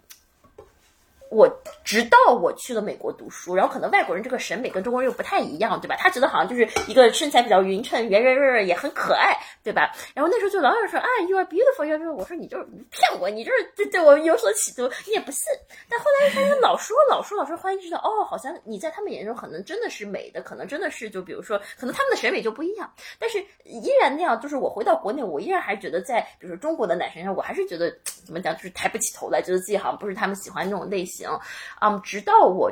[1.30, 1.48] 我
[1.84, 5.96] 直到我去了美国读书，然后可能外国人这个审美跟中国人又不太一样，对吧？
[5.98, 9.92] 他觉得好像就是一个身材比较匀称、圆圆润润也很可爱，对吧？
[10.14, 12.14] 然后那时候就老有人说啊，you are beautiful，you are beautiful。
[12.14, 15.42] 我说你就是骗我，你就是对对我有所企图，你也不信。
[15.90, 22.92] 但后来发现老说老说老说，后来知道哦，好像你在他们眼中可能真的是美的，可能真的是就比如说，可能他们的审美就不一样。
[23.20, 27.94] 但是依然那样，就是我回到国内，我依然还觉得在比如说中国的男生上，我还是觉得
[28.26, 31.17] 怎么讲，就是抬不起头来，觉得自己好像不是他们喜欢那种类型。
[31.18, 31.40] 行，
[31.82, 32.72] 嗯，直到我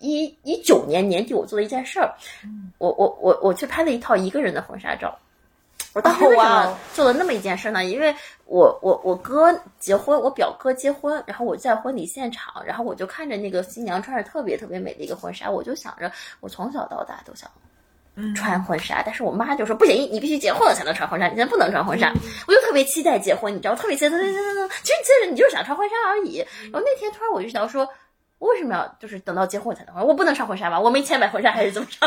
[0.00, 2.14] 一一九年年底，我做了一件事儿，
[2.78, 5.18] 我我我我去拍了一套一个人的婚纱照。
[5.92, 7.84] 我当时为什么做了那么一件事呢？
[7.84, 8.12] 因为
[8.46, 17.48] 我我我哥结婚，我表哥结婚，然后我在婚礼现场，然后我就看着那个新娘穿着特别特别美的一个婚纱，我就想着，我从小到大都想
[18.36, 22.12] 穿婚纱，但是我妈就说不行，你必须结婚了才能穿婚纱，你现在不能穿婚纱。
[22.46, 24.32] 我就特别期待结婚，你知道，特别期待，其实
[24.82, 26.38] 其实你就是想穿婚纱而已。
[26.72, 27.88] 然后那天突然我就想说，
[28.38, 30.06] 我为什么要就是等到结婚才能穿？
[30.06, 30.78] 我不能穿婚纱吧？
[30.78, 32.06] 我没钱买婚纱还是怎么着？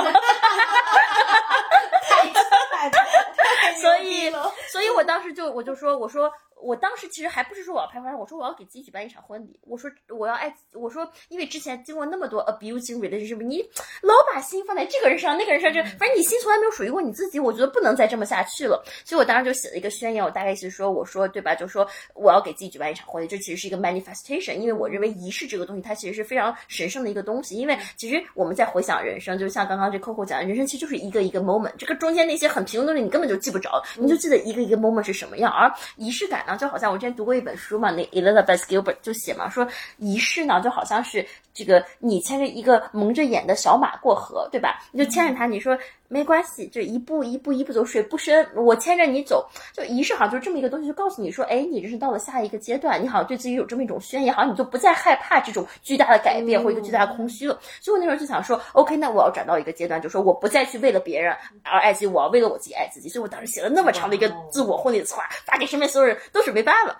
[3.81, 4.31] 所以，
[4.71, 6.31] 所以我当时就我就说，我说。
[6.61, 9.59] 我当时其实还不是说我要拍婚纱，我说我要给自己举办一场婚礼。
[9.61, 13.61] 我说我要爱，我说因为之前经过那么多 abusing relationship，你
[14.01, 17.39] 老把心放在这个人上，那个人上，这反正你心从来没有属于过你自己。
[17.39, 18.84] 我觉得不能再这么下去了。
[19.05, 21.53] 所以我当时就写了一个宣言，我大概意思说，我说对吧？
[21.53, 24.55] 就说我要给自己举办一场婚礼，这其实是一个 manifestation。
[24.55, 27.55] 因为我认为仪式这个东西，它其实是非常神圣的一个东西。
[27.55, 35.51] 因为其实我们在回想人生，就像刚刚这 Coco 讲的，人生其实就是一个一个 moment，这个中间那些很平庸的东西你根本就记不着，你就记得一个一个 moment 是什么样。
[35.51, 36.46] 而仪式感。
[36.47, 39.67] 然后就好像我之前读过一本书嘛，那 Elizabeth Gilbert 就写嘛，说
[39.97, 44.81] 仪式呢就好像是这个你牵着一个蒙着眼的小马过河，对吧？
[44.91, 45.77] 你就牵着它，你说。
[46.09, 57.59] 没关系，就一步一步一步走，水不深，我牵着你走，就仪式好像就这么一个东西，就告诉你说，哎，你这是到了下一个阶段，你好像对自己有这么一种宣言，好像你就不再害怕这种巨大的改变或一个巨大的空虚了。
[57.81, 63.09] 所以我那时候就想说，OK，那我要转到一个阶段，就说我不再去为了别人而爱自己，我要为了我自己爱自己。
[63.09, 66.97] 所以我当时写了那么长的一个自我婚礼的策划，发给身边所有人，都准备办了。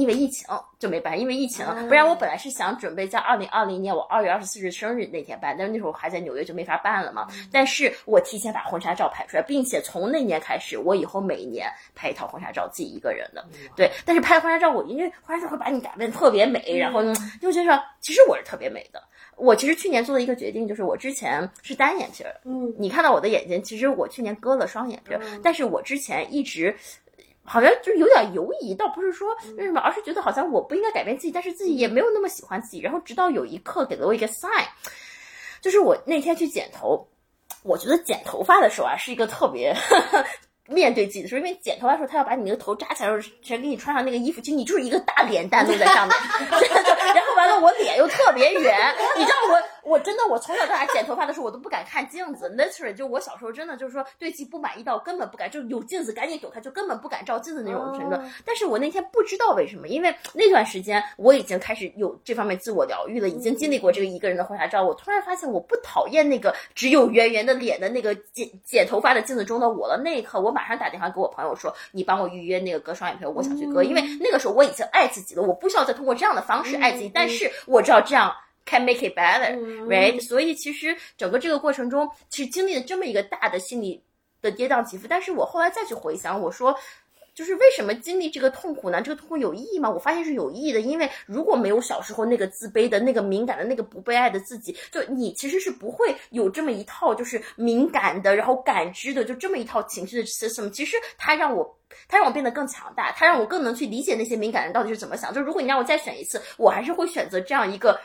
[0.00, 0.46] 因为疫情
[0.78, 7.28] 就没办，因为疫情，不然我本来是想准备在二零二零年我二月二十四日生日那天办，但是那时候还在纽约就没法办了嘛。
[7.52, 13.46] 但是我提前把婚纱照拍出来，并且从那年开始，我以后每年拍一套婚纱照，自己一个人的。
[13.76, 17.02] 对，但是拍婚纱照，我因为婚纱照会把你打扮特别美，然后
[17.42, 19.02] 就觉得其实我是特别美的。
[19.36, 26.74] 我其实去年做的一个决定，就是我之前是单眼皮儿，嗯，你看到我的眼睛，其实我去年割了双眼皮儿，但是我之前一直。
[27.50, 32.78] 好像就是有点犹疑，倒不是说为什么，而是觉得好像我不应该改变自己，但是自己也没有那么喜欢自己。
[32.80, 34.66] 然后直到有一刻给了我一个 sign，
[35.60, 37.08] 就是我那天去剪头，
[37.64, 39.74] 我觉得剪头发的时候啊是一个特别
[40.70, 46.16] 面对自己的时候，因为剪头发的时候他要把你那个头扎起来，然后全给你穿上那个衣服，其实你就是一个大脸蛋露在上面，
[47.14, 49.60] 然后完了我脸又特别圆，你知道我。
[49.84, 52.48] 我真的，我从小到大剪头发的时候，我都不敢看镜子。
[52.56, 58.18] Literally，就我小时候真的就是说对自己不满意到根本不敢，就有镜子赶紧躲开，就根本不敢照镜子那种程度。
[58.44, 64.82] 但是我那天不知道为什么，因为那段时间我已经开始有这方面自我疗愈了，已经经历过这个一个人的婚纱照。
[64.82, 69.96] 我突然发现我不讨厌那个只有圆圆的脸的那个剪剪头发的镜子中的我了。
[69.96, 77.10] 那一刻，我马上打电话给我朋友说：“你帮我预约那个割双眼皮，我想去割。”因为那个时候我已经爱自己了，我不需要再通过这样的方式爱自己。
[77.12, 78.34] 但是我知道这样。
[78.70, 80.20] Can make it better, right？
[80.20, 84.00] 所以其实整个这个过程中，其实经历了这么一个大的心理
[84.40, 85.08] 的跌宕起伏。
[85.08, 86.72] 但是我后来再去回想，我说，
[87.34, 89.02] 就是为什么经历这个痛苦呢？
[89.02, 89.90] 这个痛苦有意义吗？
[89.90, 100.70] 我发现是有意义的，因为如果没有小时候那个自卑的、那个敏感的、那个不被爱的自己，就你其实是不会有这么一套就是敏感的，然后感知的，就这么一套情绪的 system。
[100.70, 101.76] 其实它让我，
[102.06, 105.34] 它让我变得更强大，它让我更能去理解那些敏感人到底是怎么想。
[105.34, 107.98] 就如果你让我再选一次，我还是会选择这样一个。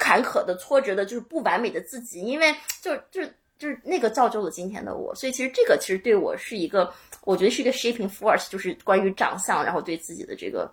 [0.00, 3.22] 坎坷的、挫折的，就是不完美的自己，因为就就
[3.58, 6.90] 就是那个造就了今天的我，所以其实这个其实对我是一个，
[7.24, 10.72] 我觉得是一个 shaping force，就是关于长相，然后对自己的这个，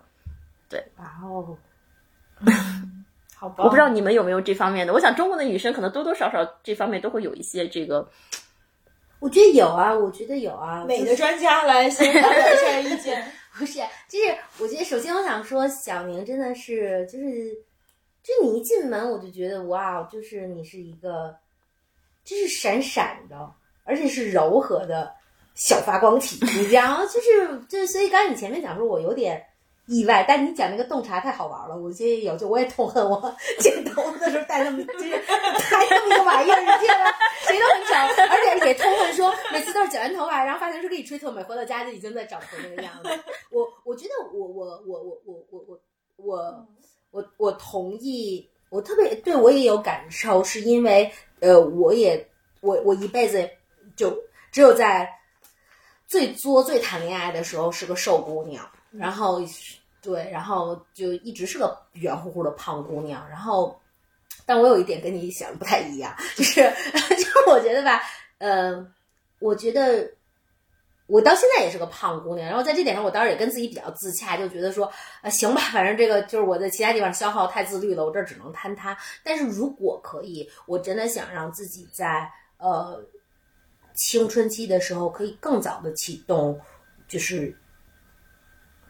[0.70, 1.54] 对，哇哦，
[3.36, 8.08] 好吧，我不知道你们有没有这方面的，我想中国的女生可能多多少少这方面都会有一些这个，
[9.20, 17.54] 我觉得有啊，我觉得有啊，美的专家来先发表一下意见， 不是，就是我觉得首先我想说，小明真的是就是。
[18.28, 21.34] 就你一进门，我就觉得哇，就是你是一个，
[22.22, 23.50] 就是闪闪的，
[23.84, 25.10] 而且是柔和的
[25.54, 27.06] 小发光体，你知道？
[27.06, 29.42] 就是就所以刚才你前面讲说，我有点
[29.86, 37.10] 意外，但你讲那个洞察太好玩了，我觉得有，就我也痛恨我剪头发的时候戴那么就是戴那么一个玩意儿，你知道吗？
[37.46, 43.08] 谁都很少，而且也痛恨说每次都是剪完头发，然后发型师给你吹特美，回到家就已经在长头那个样子。
[43.50, 45.60] 我我觉得我我我我我我。
[45.66, 45.80] 我
[46.20, 46.66] 我
[47.10, 51.10] 我我同意，我特别对我也有感受，是因为
[51.40, 52.28] 呃，我也
[52.60, 53.48] 我我一辈子
[53.96, 54.16] 就
[54.52, 55.08] 只有在
[56.06, 59.40] 最作最谈恋爱的时候是个瘦姑娘，然后
[60.02, 63.78] 对，然后就一直是个圆乎乎的胖姑娘，然后
[64.46, 66.60] 但我有一点跟你想的不太一样，就是
[67.16, 68.02] 就我觉得吧，
[68.38, 68.86] 呃，
[69.38, 70.10] 我觉得。
[71.08, 78.94] 我到现在也是个胖姑娘，然后在这点上，我当时也跟自己比较自洽，就觉得说，啊，行吧，反正这个就是我在其他地方消耗太自律了，我这儿只能坍塌。
[79.24, 83.02] 但是如果可以，我真的想让自己在呃
[83.94, 86.60] 青春期的时候可以更早的启动，
[87.08, 87.56] 就是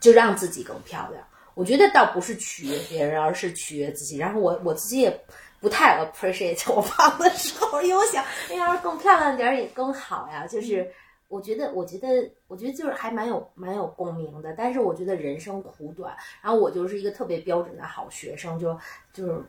[0.01, 1.25] 就让自己更漂亮。
[1.55, 4.19] 我觉得倒不是取悦别人，而是取悦自己。
[4.19, 5.25] 然后我我自己也
[5.61, 10.93] 不太 appreciate 我胖的时候，因为我想，哎呀，更漂亮点也更好呀，就是。
[11.29, 14.55] 我觉得，我觉得，我觉得就是还蛮有蛮有共鸣的。
[14.55, 18.77] 但是我觉得人生苦短，然后我就是一个特别标准的好学生，就
[19.13, 19.43] 就是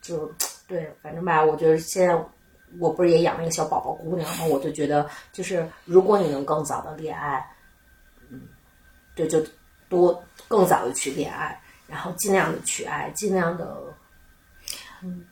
[0.00, 0.32] 就
[0.66, 2.14] 对，反正吧，我觉得现在
[2.80, 7.48] 我不是也养了一个小宝宝姑娘嘛，我就觉得就是如果你能更早的恋爱，
[8.28, 8.48] 嗯，
[9.14, 9.40] 对，就
[9.88, 13.76] 多更早的去恋爱，然后尽量的去爱，尽量的，
[15.02, 15.24] 嗯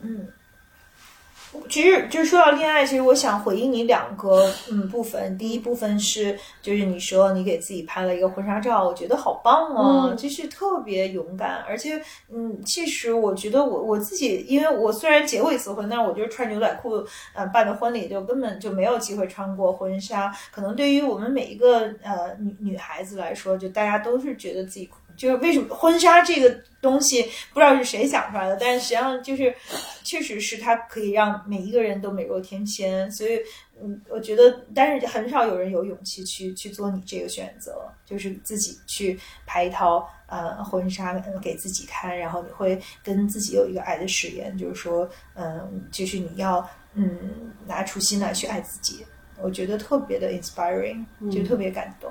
[0.00, 0.28] 嗯。
[1.68, 5.36] 其实，就是说到恋爱，其实我想回应你两个嗯部分。
[5.38, 11.64] 第一部分是，就是你说你给自己拍了一个婚纱照，我觉得好棒哦，就是特别勇敢。
[11.66, 12.00] 而且，
[12.30, 17.04] 嗯，其实我觉得我我自己，因为我虽然结过一次婚，但是我就是穿牛仔裤
[17.34, 20.32] 呃办的婚礼，就根本就没有机会穿过婚纱。
[20.52, 24.88] 可能对于我们每一个呃女女孩子来说，就大家都是觉得自己。
[25.16, 27.22] 就是为什么婚纱这个东西
[27.52, 29.54] 不知道是谁想出来的，但是实际上就是，
[30.02, 33.10] 确实是它可以让每一个人都美若天仙。
[33.10, 33.38] 所以，
[33.80, 49.04] 嗯，我觉得，但是很少有人有勇气去去做你这个选择，就是自己去拍一套呃婚纱给自己看，然后你会跟自己有一个爱的誓言，就是说，嗯，就是你要嗯拿出心来去爱自己。
[49.42, 52.08] 我觉得特别的 inspiring，就特别感动。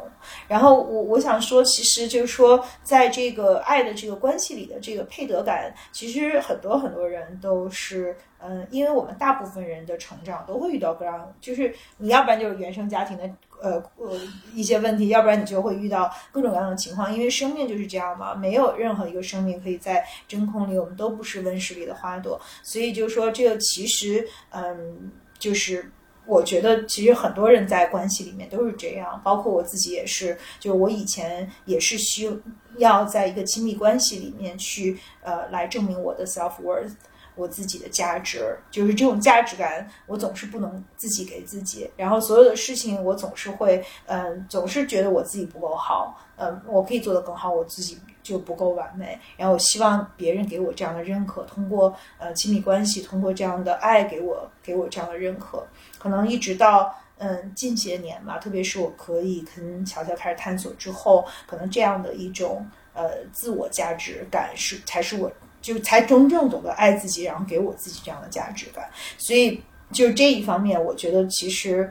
[0.48, 13.30] 然后我我想说，其实就是说，在这个爱的这个关系里的这个配得感，其实很多很多人都是，嗯，因为我们大部分人的成长都会遇到各样，就是你要不然就是原生家庭的
[13.62, 14.20] 呃呃
[14.54, 17.14] 一些问题，要不然你就会遇到各种各样的情况。
[17.14, 22.40] 因为生命就是这样嘛，没有任何一个生命可以在真空里，我们都不是温室里的花朵。
[22.62, 25.92] 所以就是说，这个其实，嗯，就是。
[26.26, 30.38] 我觉得其实很多人在关系里面都是这样，包括我自己也是。
[30.60, 32.32] 就我以前也是需
[32.78, 36.94] 要在一个亲密关系里面去呃来证明我的 self worth，
[37.36, 38.58] 我自己的价值。
[38.72, 41.90] 就是这种价值感，我总是不能自己给自己。
[41.98, 46.20] 然后所有的事情，我总是会嗯，总是觉得我自己不够好。
[46.36, 55.64] 嗯，我可以做得更好，我自己就不够完美，然后我希望别人给我这样的认可，通过呃亲密关系，通过这样的爱给我给我这样的认可，
[56.04, 65.32] 可能一直到嗯近些年吧，特别是我可以跟乔乔开始探索之后，可能这样的一种呃自我价值感是才是我
[65.62, 71.90] 就才真正懂得爱自己，然后给我自己这样的价值感，所以就这一方面，我觉得其实。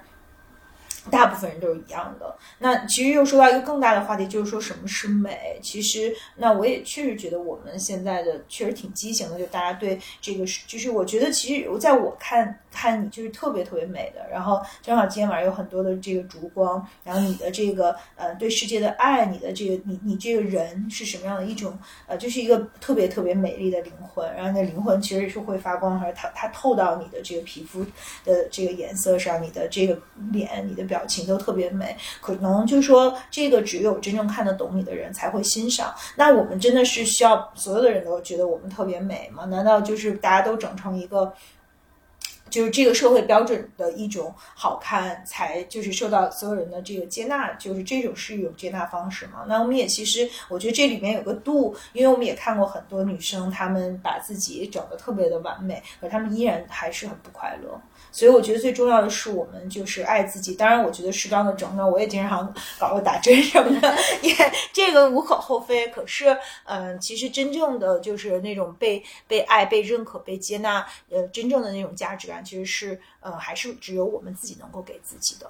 [1.10, 2.38] 大部分人都是一样的。
[2.60, 5.58] 那其实又说到一个更大的话题，就是说什么是美。
[5.60, 14.28] 其实，那我也确实觉得我们现在的确实挺畸形的，就大家对这个是，就是我觉得其实在我看看你就是特别特别美的。
[14.30, 21.76] 然后正好今天晚上有很多的这个烛光，然后你的这个呃对世界的爱，你的这个你你这个人是什么样的一种
[22.06, 24.32] 呃，就是一个特别特别美丽的灵魂。
[24.36, 27.84] 然后那灵魂其实是会发光，还是它它透到你的这个皮肤
[28.24, 29.98] 的这个颜色上，你的这个
[30.30, 30.82] 脸，你的。
[30.92, 35.94] 表情都特别美，可能就是说，这个只有真正看得懂你的人才会欣赏。
[36.16, 39.46] 那我们真的是需要所有的人都觉得我们特别美吗？
[39.46, 41.32] 难道就是大家都整成一个，
[42.52, 47.50] 就是这个社会标准的一种好看，才就是受到所有人的这个接纳？
[47.54, 49.46] 就是这种是一种接纳方式嘛？
[49.48, 57.80] 那我们也其实，我觉得这里面有个度，因为我们也看过很多女生，她们把自己整得特别的完美，可她们依然还是很不快乐。
[58.12, 60.54] 所以我觉得最重要的是我们就是爱自己。
[60.54, 64.34] 当然，我觉得适当的整整，我也经常搞个打针什么的， 也
[64.72, 65.88] 这个无可厚非。
[65.88, 66.36] 可是，
[66.66, 75.48] 嗯，其实真正的就是那种被被爱、被认可、被接纳，呃，真正的那种价值感，其实是，呃，还是只有我们自己能够给自己的。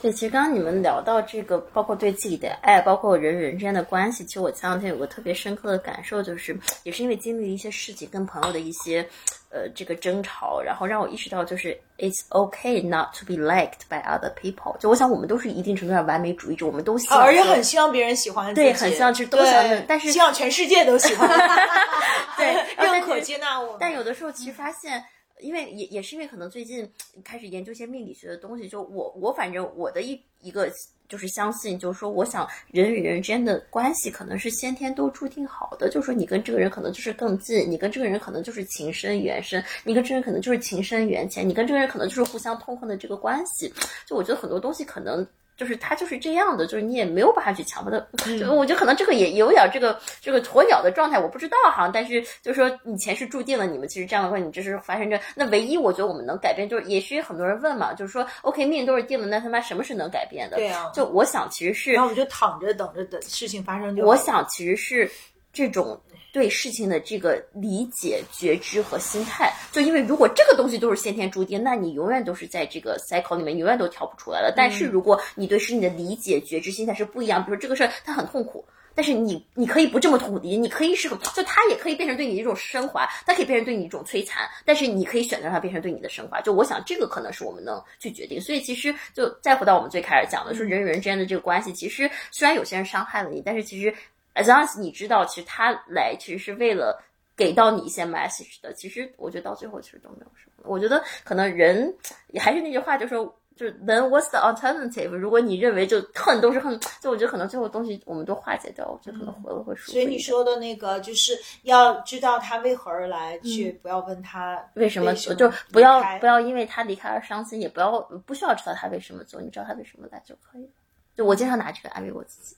[0.00, 9.08] 对，其实刚刚你们聊到这个，包括对自己的爱，包括人与人之间的关系，其实我前两天有个特别深刻的感受，就是也是因为经历一些事情，跟朋友的一些
[9.52, 14.76] 呃这个争吵，然后让我意识到，就是 it's okay not to be liked by other people。
[14.78, 21.28] 就我想，我们都是一定程度上完美主义者，我们都希望，而且很希望别人喜欢，对，很希望就是都想，但是希望全世界都喜欢，
[22.36, 22.54] 对，
[22.84, 23.76] 认可接纳我。
[23.78, 25.04] 但有的时候其实发现。
[25.40, 26.88] 因为也也是因为可能最近
[27.24, 30.70] 开始研究一些命理学的东西，就我我反正我的一一个
[31.12, 43.70] 就是相信，就是说我想人与人之间的关系可能是先天都注定好的，就是说你跟这个人可能就是更近，你跟这个人可能就是情深缘深，你跟这个人可能就是情深缘浅，你跟这个人可能就是互相痛恨的这个关系。
[44.06, 45.26] 就我觉得很多东西可能。
[45.62, 48.04] 就是他就是这样的，就是你也没有办法去强迫他。
[48.36, 51.88] 就我觉得可能这个也有点这个这个鸵鸟的状态，我不知道哈。
[51.94, 55.16] 但是就是说以前是注定了，你们其实这样的话，你就是发生这。
[55.36, 60.56] 那唯一我觉得我们能改变，就是也许很多人问嘛，就是说 OK 命都是定了，那他妈什么是能改变的？
[60.56, 60.90] 对啊。
[60.92, 64.04] 就我想其实是，然后我们就躺着等着等事情发生就。
[64.04, 65.08] 我想其实是
[65.52, 66.00] 这种。
[66.32, 74.50] 对事情的这个理解、觉知和心态，就因为如果这个东西都是先天注定，那你永远都是在这个 cycle 里面，永远都跳不出来了。
[74.56, 78.64] 但是如果你对事情的理解、觉知、心态是不一样，比如说这个事儿它很痛苦，
[78.94, 86.40] 但是你你可以不这么痛苦理解，你可以是就它也可以变成对你一种升华，它可以变成对你一种摧残，但是你可以选择让它变成对你的升华。
[86.40, 88.40] 就我想这个可能是我们能去决定。
[88.40, 93.94] 所以其实就再回到我们最开始讲的，说人与人之间的这个关系，其实虽然有些人伤害了你，但是其实。
[94.34, 97.02] As long as 你知道，其实他来其实是为了
[97.36, 98.72] 给到你一些 message 的。
[98.72, 100.64] 其实我觉得到最后其实都没有什么。
[100.64, 101.94] 我觉得可能人
[102.38, 105.10] 还是那句话，就说就是 then what's the alternative？
[105.10, 109.92] 如果你认为就恨都是恨，就我觉得可能最后东西我们都化解掉，我觉得可能活了会舒服。
[109.92, 120.70] 所以你说的那个就是要知道他为何而来，去不要问他为什么，就不要不要因为他离开而伤心，也不要不需要知道他为什么走，你知道他为什么来就可以了。
[121.14, 122.56] 就我经常拿这个安慰我自己。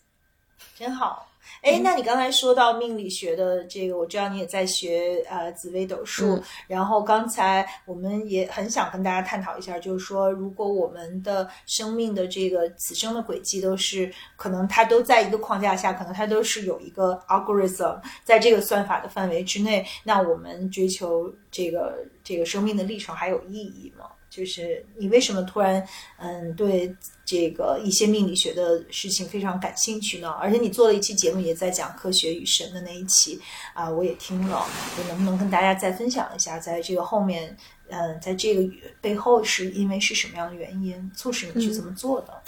[0.76, 1.26] 真好，
[1.62, 24.07] 哎，那你刚才说到命理学的这个，我知道你也在学呃紫微斗数，然后刚才我们也很想跟大家探讨一下，就是说，如果我们的生命的这个此生的轨迹都是可能它都在一个框架下，可能它都是有一个 algorithm 在这个算法的范围之内，那我们追求这个这个生命的历程还有意义吗？
[24.35, 25.86] 就是你为什么突然
[26.19, 26.93] 嗯对
[27.24, 30.31] 这个一些命理学的事情非常感兴趣呢？
[30.40, 33.40] 而且你做了一期节目也在讲科学与神的那一期
[33.73, 34.66] 啊，我也听了，
[34.98, 37.56] 我能不能跟大家再分享一下，在这个后面
[37.89, 42.43] 嗯，在这个背后是因为是什么样的原因促使你去这么做的？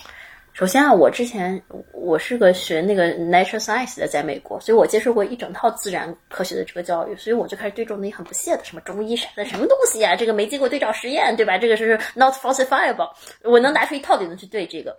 [0.56, 1.62] 首先啊，我之前
[1.92, 10.16] 我是个学那个 natural science 的，在美国，所以我接受过一整套自然科学的这个教育，所以我就开始对这种东西很不屑的，什么中医啥的，什么东西呀？
[10.16, 11.58] 这个没经过对照实验，对吧？
[11.58, 13.10] 这个是 not falsifiable，
[13.42, 14.96] 我能拿出一套理论去对这个。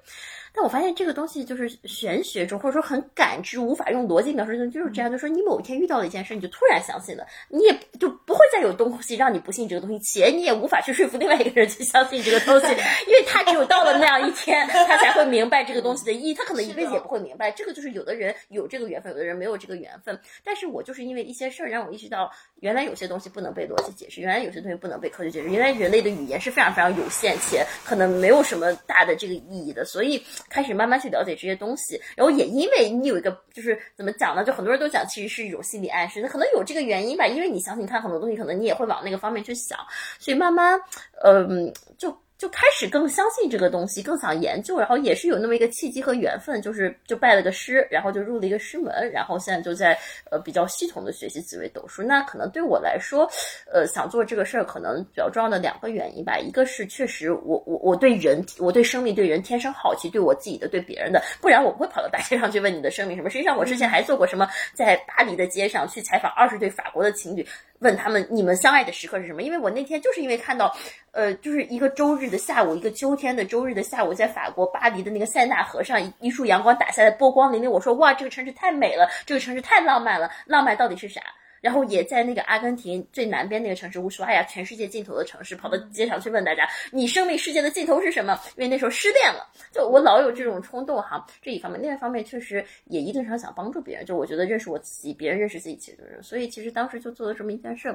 [0.58, 5.12] 但我发现这个东西就是玄学中，或者说很感知，无法用逻辑描述的，就是这样。
[5.12, 12.66] 就说你某一天遇到了一件事，你就突然相信了，你也就不会再有东西让你不信这个东西，且你也无法去说服另外一个人去相信这个东西，
[13.06, 16.34] 因为他只有到了那样一天，他才会明白这个东西的意义。
[16.34, 17.52] 他可能一辈子也不会明白。
[17.52, 20.20] 这个就是有的人有这个缘分，有的人没有这个缘分。
[20.44, 22.32] 但是我就是因为一些事儿让我意识到，
[22.62, 29.86] 原来有些东西不能被逻辑解释，原来有些东西不能被科学解释，原来人类的语言是非常非常有限，且可能没有什么大的这个意义的。
[29.86, 34.44] 所以开始慢慢去了解这些东西，然后也因为你有一个就是怎么讲呢？
[34.44, 37.28] 就很多人都讲，其实是一种心理暗示，那可能有这个原因吧。
[37.28, 39.78] 因为你相信他很多东西，可能你也会往那个方面去想，
[40.20, 40.80] 所以慢慢，
[41.24, 42.18] 嗯，就。
[42.38, 49.98] 就开始更相信这个东西，更想研究，然后也是有那么一个契机和缘分，就是就拜了个师，然后就入了一个师门，然后现在就在
[50.30, 52.04] 呃比较系统的学习紫微斗数。
[52.04, 53.28] 那可能对我来说，
[53.72, 63.30] 呃，想做这个事儿，可能比较重要的两个原因吧，一个是确实我我我对人，我对生命对人天生好奇，对我自己的对别人的，不然我不会跑到大街上去问你的生命什么。
[63.30, 67.44] 实际上我之前还做过什么，在巴黎的街上去采访二十对法国的情侣。
[67.80, 69.44] 问他们你们相爱的时刻是什么？
[69.44, 70.76] 因为我那天就是因为看到，
[71.12, 77.70] 呃，就是一个周日的下午，一个秋天的周日的下午，在法国巴黎的那个塞纳河上，一束阳光打下来，波光粼粼。
[77.70, 81.22] 我说哇，这个城市太美了，这个城市太浪漫了，浪漫到底是啥？
[81.62, 88.40] 然后也在那个阿根廷最南边那个城市乌苏阿亚，全世界尽头的城市，跑到街上去问大家：你生命世界的尽头是什么？
[88.56, 91.26] 因为那时候失恋了，就我老有这种冲动哈。
[91.42, 94.06] 这一方面，另一方面确实也一定程度想帮助别人。
[94.06, 96.20] 就我觉得认识我自己，别人认识自己其实都是。
[96.22, 97.90] 所以其实当时就做了这么一件事。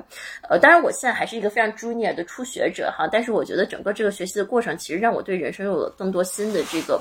[0.48, 7.00] 呃，当然我现在还是一个非常 junior 的初学者哈，但是我觉得整个这个学习的过程，其实让我对人生有了更多新的这个，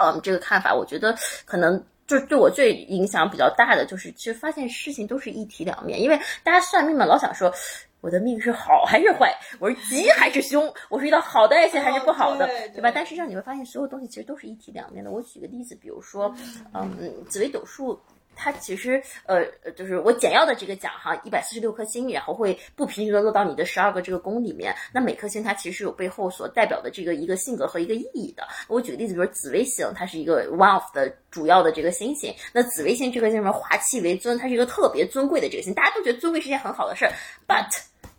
[0.00, 0.74] 嗯，这个看法。
[0.74, 1.82] 我觉得可能。
[2.06, 6.00] 就是对我最影响比较大的，就是其实发现事情都是一体两面。
[6.00, 7.52] 因为大家算命嘛，老想说
[8.00, 12.90] 我的命是好还是坏，我是吉还是凶，我是遇到好的爱情还是不好的，对吧？
[12.94, 15.10] 但实际上你会发现，所有东西其实都是一体两面的。
[15.10, 16.34] 我举个例子，比如说，
[16.72, 16.90] 嗯，
[17.28, 17.98] 紫微斗数。
[18.36, 24.76] 它其实，呃，就是我简要的这个讲哈，一百四十六颗星，然后会不平均的落到你的十二个这个宫里面。
[24.92, 28.46] 那每颗星它其实有背后所代表的这个一个性格和一个意义的。
[28.68, 32.32] 我举个例子，比如紫微星，它是一个 one of 的主要的这个星星。
[32.52, 37.12] 那紫微星这颗星什么华气为尊，它是一个特别尊贵的这个星，大家都觉得尊贵是件很好的事儿
[37.48, 37.66] ，but。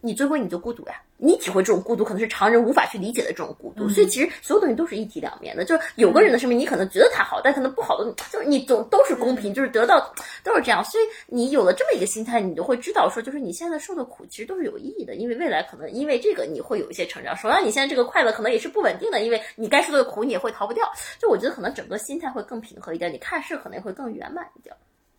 [0.01, 3.87] 你最后你就孤独呀，你体会这种孤独，可能是常人无法去理解的这种孤独。
[3.89, 9.99] 所以其实所有东西都是一体两面的，就是有个人的生命，你可能觉得他好，但可能不好的，就是你总都是公平，就是得到
[10.43, 10.83] 都是这样。
[10.83, 14.07] 所以你有了这么一个心态，你就会知道说，就是你现在受的。
[14.07, 17.35] 苦其实都是有意义的，因为未来可能因为这个你会有一些成长。
[17.35, 20.03] 首先，你现在这个快乐可能也是不稳定的，因为你该受的。
[20.05, 20.89] 苦你也会逃不掉。
[21.19, 24.73] 就我觉得可能整个心态会更平和一点，你看事可能会更圆满一点。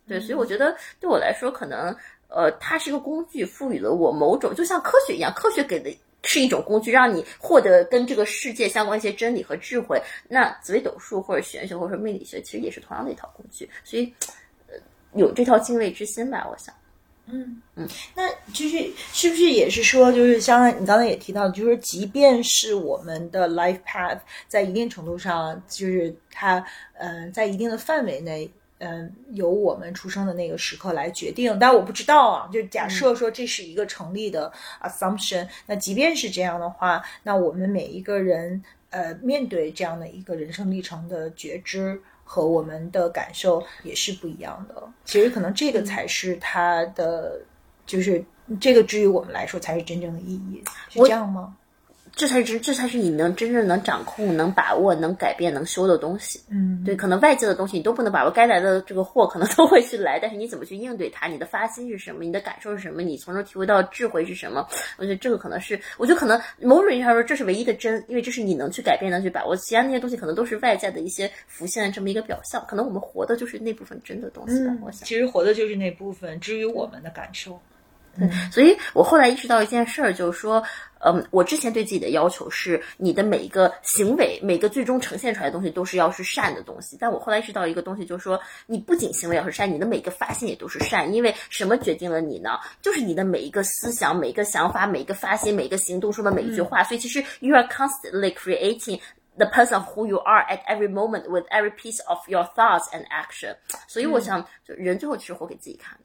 [0.07, 1.95] 对，所以我觉得对我来说可能。
[2.29, 5.91] 呃，它是一个工具，赋予了我某种，就像科学一样，科学给的
[6.23, 10.01] 是一种工具，让你获得跟这个世界相关一些真理和智慧。
[10.29, 14.13] 那紫微斗数或者玄学或者说命理学，其实也是同样的一套工具，所以，
[14.67, 14.75] 呃，
[15.15, 16.75] 有这套敬畏之心吧，我想。
[17.31, 24.19] 嗯嗯，那就是是不是也是说，就是像你刚才也提到，就是即便是我们的 life path
[24.49, 26.65] 在一定程度上，就是它，
[26.95, 28.51] 嗯，在一定的范围内。
[28.79, 32.49] 嗯，由我们出生的那个时刻来决定，但我不知道啊。
[32.53, 34.53] 就假设说这是一个成立的
[34.83, 44.81] assumption，那即便是这样的话，那我们每一个人呃面对这样的一个人生历程的觉知和我们的感受也是不一样的。
[45.05, 47.41] 其实可能这个才是它的，
[47.85, 48.25] 就是
[48.61, 51.57] 这个至于我们来说才是真正的意义，是这样吗？
[52.19, 56.43] 这才是这才是你能真正能掌控、能把握、能改变、能修的东西。
[56.51, 61.29] 嗯，对，可能外界的东西你都不能把握，该来的这个祸可能都会去来，但是你怎么去应对它？
[61.29, 62.25] 你的发心是什么？
[62.25, 63.03] 你的感受是什么？
[63.03, 64.67] 你从中体会到智慧是什么？
[64.97, 69.55] 我觉得这个可能是，我觉得可能某种意义上说，这是唯一的真，因为这是你能去改变、能去把握。
[69.55, 72.65] 其他那些东西可能都是外在的一些浮现的这么一个表象。
[72.67, 74.77] 可能我们活的就是那部分真的东西吧。
[74.85, 77.61] 我想，其实活的就是那部分，至于我们的感受。
[78.19, 80.63] 对，所以我后来意识到一件事儿，就是说，
[81.01, 86.97] 嗯，我之前对自己的要求是，你的每一个行为，每个最终呈现出来的东西都是要是善的东西。
[86.99, 91.15] 但我后来意识到一个东西，就是说，你不仅行为要是善，你的每个发现也都是善。
[91.15, 92.59] 因为什么决定了你呢？
[92.83, 96.83] 就是你的每一个思想、每一个想法、每一个发心、每一个行动说的每一句话。
[96.83, 98.99] 所以其实 you are constantly creating
[99.37, 103.07] the person who you are at every moment with every piece of your thoughts and
[103.11, 103.55] action。
[103.87, 106.05] 所以我想，就人最后其实活给自己看的。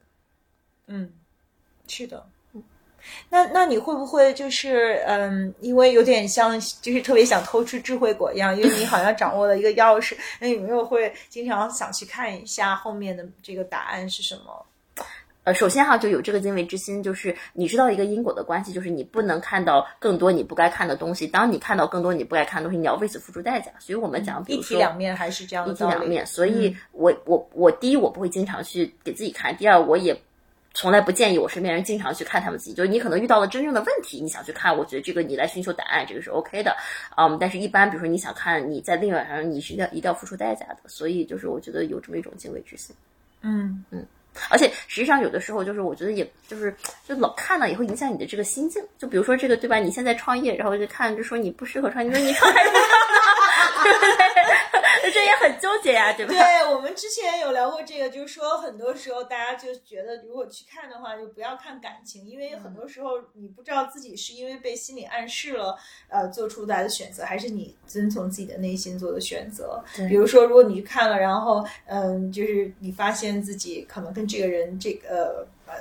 [0.86, 1.12] 嗯。
[1.86, 2.24] 是的，
[3.28, 14.66] 那那你会不会就是嗯，因为有点像，就是特别想偷吃智慧果一样，因为你好像掌握了一个钥匙，那有没有会经常想去看一下后面的这个答案是什么？
[15.44, 21.26] 呃，首先哈，就有这个敬畏之心，就是你知道一个因果的关系，就是你不能看到更多你不该看的东西。
[21.26, 23.70] 当你看到更多你不该看的东西，你要为此付出代价。
[23.78, 26.24] 所以我们讲，比一体两面还是这样的一体两面。
[26.24, 30.18] 所以我我我第一我不会经常去给自己看，第二我也
[30.74, 32.74] 从来不建议我身边人经常去看他们自己。
[32.74, 36.76] 就是你可能遇到了真正的问题，你想去看，我觉得这个你来寻求答案，这个是 OK 的。
[37.16, 40.78] 嗯，但是一般比如说你想看，你在另外上你是要一定要付出代价的。
[40.86, 42.94] 所以就是我觉得有这么一种敬畏之心。
[43.42, 44.04] 嗯嗯
[44.50, 46.74] 而且实际上有的时候就是我觉得也就是
[47.06, 48.82] 就老看了也会影响你的这个心境。
[48.98, 49.76] 就比如说这个对吧？
[49.76, 53.84] 你现在创业，然后就看就说你不适合创业，你说你创还是不创呢？
[53.84, 54.83] 对不对？
[55.10, 56.32] 这也很纠结呀、对吧？
[56.32, 65.76] 对我们之前有聊过这个，就是说很多时候大家就觉得，如果去看的话，就不要看感情，因为很多时候你不知道自己是因为被心理暗示了，
[66.08, 69.82] 呃，做出来的选择，还是你遵从自己的内心做的选择。
[70.08, 75.74] 比如说，如果你去看了，然后嗯，就是你发现自己可能跟这个人这个呃。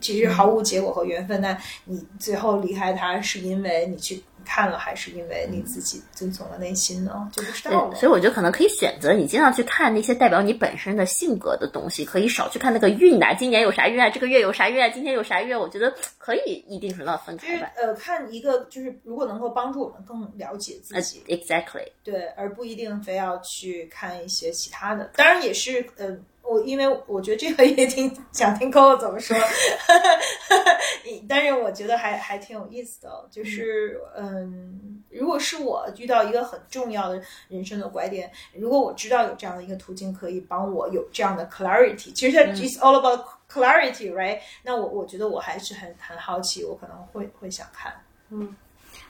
[0.00, 7.28] 其实毫无结果和缘分，那你最后离开他是因为你去看了，还是因为你自己遵从了内心呢？
[7.32, 7.94] 就不知道了。
[7.94, 17.72] 所以我觉得可能可以选择你尽量去看那些代表你本身的性格的东西，可以少去看那个运啊、今年有啥运啊，这个月有啥运啊，今天有啥运，我觉得可以一定程度上分就是开吧。
[17.76, 25.10] 呃，看一个就是如果能够帮助我们更了解自呃己，，exactly，对，而不一定非要去看一些其他的。
[25.16, 26.16] 当然也是呃。
[26.50, 29.36] 我因为我觉得这个也挺想听 Coco 怎么说，
[31.28, 44.40] 但是我觉得还还挺有意思的，就是嗯，如果是我遇到一个很重要的人生的拐点，如果我知道有这样的一个途径可以帮我有这样的 clarity，其实它 it's all about clarity，right？
[44.64, 47.94] 那我我觉得我还是很很好奇，我可能会会想看。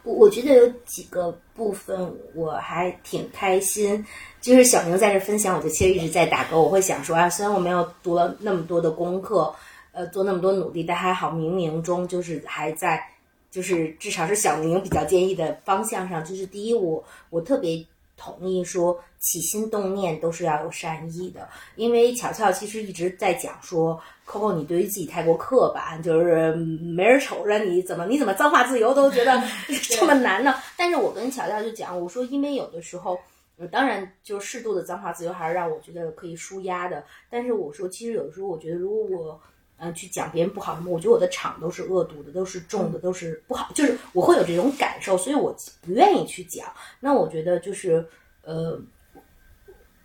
[0.03, 4.05] 我我觉得有几个部分我还挺开心，
[4.41, 6.63] 就是小牛在这分享，我就其实一直在打勾。
[6.63, 9.55] 我会想说啊，虽然我没有读了那么多的功课，
[9.93, 13.05] 呃，做那么多努力，但还好冥冥中就是还在，
[13.51, 16.25] 就是至少是小明比较建议的方向上。
[16.25, 17.85] 就是第一，我我特别
[18.17, 24.01] 同意说起心动念都是要有善意的，因为巧巧其实一直在讲说。
[24.27, 29.43] Coco，你对于自己太过刻板，就是没人瞅着你怎么你怎么脏话自由都觉得
[29.91, 30.55] 这么难呢？
[30.77, 33.19] 但是我跟巧巧就讲，我说因为有的时候，
[33.59, 37.03] 呃当然就适度的脏话自由还是让我觉得可以舒压的。
[37.29, 39.41] 但是我说，其实有的时候我觉得，如果我
[39.79, 45.53] 嗯去讲别人不好什么，我觉得我的场都是恶毒的，都是重的，都是不好，就是我会有这种感受，所以我
[45.85, 46.73] 不愿意去讲。
[47.01, 48.07] 那我觉得就是
[48.45, 48.81] 呃。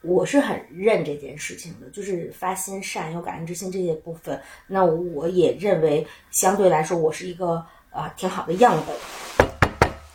[0.06, 4.40] 我是很认这件事情的，就是发心善、有感恩之心这些部分。
[4.68, 7.56] 那我也认为，相对来说，我是一个
[7.90, 8.96] 啊、呃挺好的样本，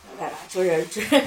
[0.07, 0.37] 明白吧？
[0.47, 1.21] 就是就是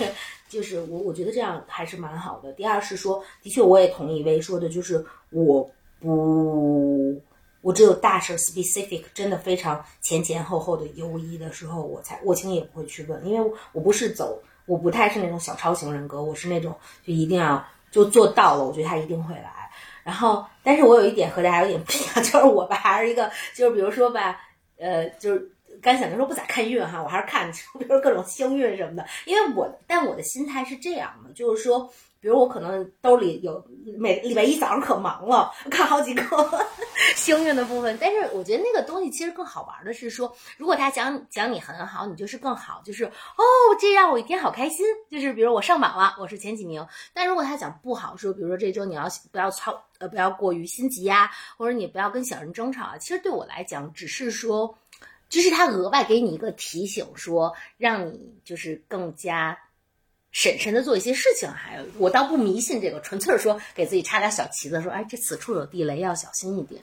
[0.49, 2.53] 就是我我觉得这样还是蛮好的。
[2.53, 5.71] 第二是说，的确我也同意薇说的，就是我
[6.01, 7.21] 不，
[7.61, 16.75] 我只有大事 specific 真的非常前前后后的犹疑的时候，我才我轻易不会去问，因为我不是走，我不太是那种小超型人格，我是那种
[17.07, 17.63] 就一定要。
[17.95, 19.71] 就做到了，我觉得他一定会来。
[20.03, 24.41] 然后，但是我有一点和大家有点不一样， 就是我吧，还是一个，就是比如说吧，
[24.77, 25.49] 呃，就是
[25.81, 27.49] 刚想的说不咋看运哈，我还是看，
[27.79, 29.07] 比如各种星运什么的。
[29.27, 31.89] 因为我，但我的心态是这样的，就是说，
[32.25, 33.63] 比如我可能兜里有
[33.99, 36.25] 每礼拜一早上可忙了，看好几个
[37.15, 37.99] 星运的部分。
[38.01, 43.45] 但是我觉得那个东西其实更好玩的是说，如果他讲讲你很好，你就是更好，就是哦，
[43.79, 44.87] 这让我一天好开心。
[45.11, 46.87] 就是比如我上榜了，我是前几名。
[47.13, 54.75] 但如果他讲不好，说比如说这周你要不要操呃不要过于心急呀、或者你不要跟小人争吵啊，其实对我来讲只是说，
[55.29, 59.59] 就是他额外给你一个提醒，说让你就是更加。
[60.35, 66.83] 审慎的做一些事情，还有我倒不迷信这个，纯粹是说给自己插点小旗子，说哎，这此处有地雷，要小心一点。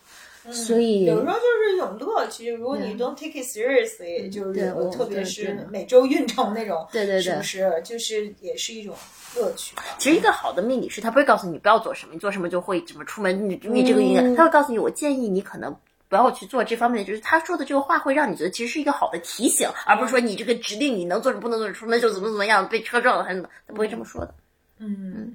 [0.52, 2.50] 所以有时候就是一种乐趣。
[2.50, 7.82] 如果你 don't take it seriously，就是特别是每周运程那种，对对对是不是？
[7.84, 8.96] 就是也是一种
[9.36, 9.76] 乐趣。
[10.00, 15.76] 其实一个好的命理师，他不会告诉你不要做什么，你做什么就会怎么出门，你你这个运，嗯他会告诉你，我建议你可能。
[16.12, 24.36] 不要去做这方面的，就是他说的这个话会让你觉得其实是一个好的提醒，而不是说你这个指令你能做什么不能做什么，出门就怎么怎么样，被车撞了还怎么，他不会这么说的。
[24.78, 25.34] 嗯，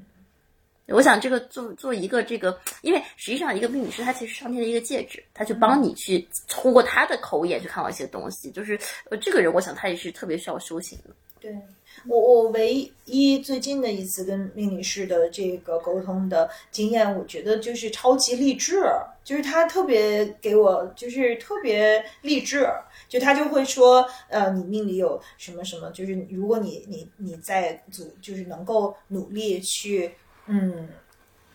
[0.88, 8.78] 我想这个做做一个这个，因为实际上一个命理师他其实是上天的一个戒指，他去帮你去通过他的口眼去看到一些东西，就是
[9.10, 11.14] 呃这个人我想他也是特别需要修行的。
[11.40, 11.56] 对。
[12.06, 18.82] 我我唯一最近的一次跟命理师的这个沟通的经验，我觉得就是超级励志，
[19.24, 22.68] 就是他特别给我就是特别励志，
[23.08, 30.12] 就他就会说，呃，你命里有什么什么，就是如果你你你在组，就是能够努力去，
[30.46, 30.88] 嗯，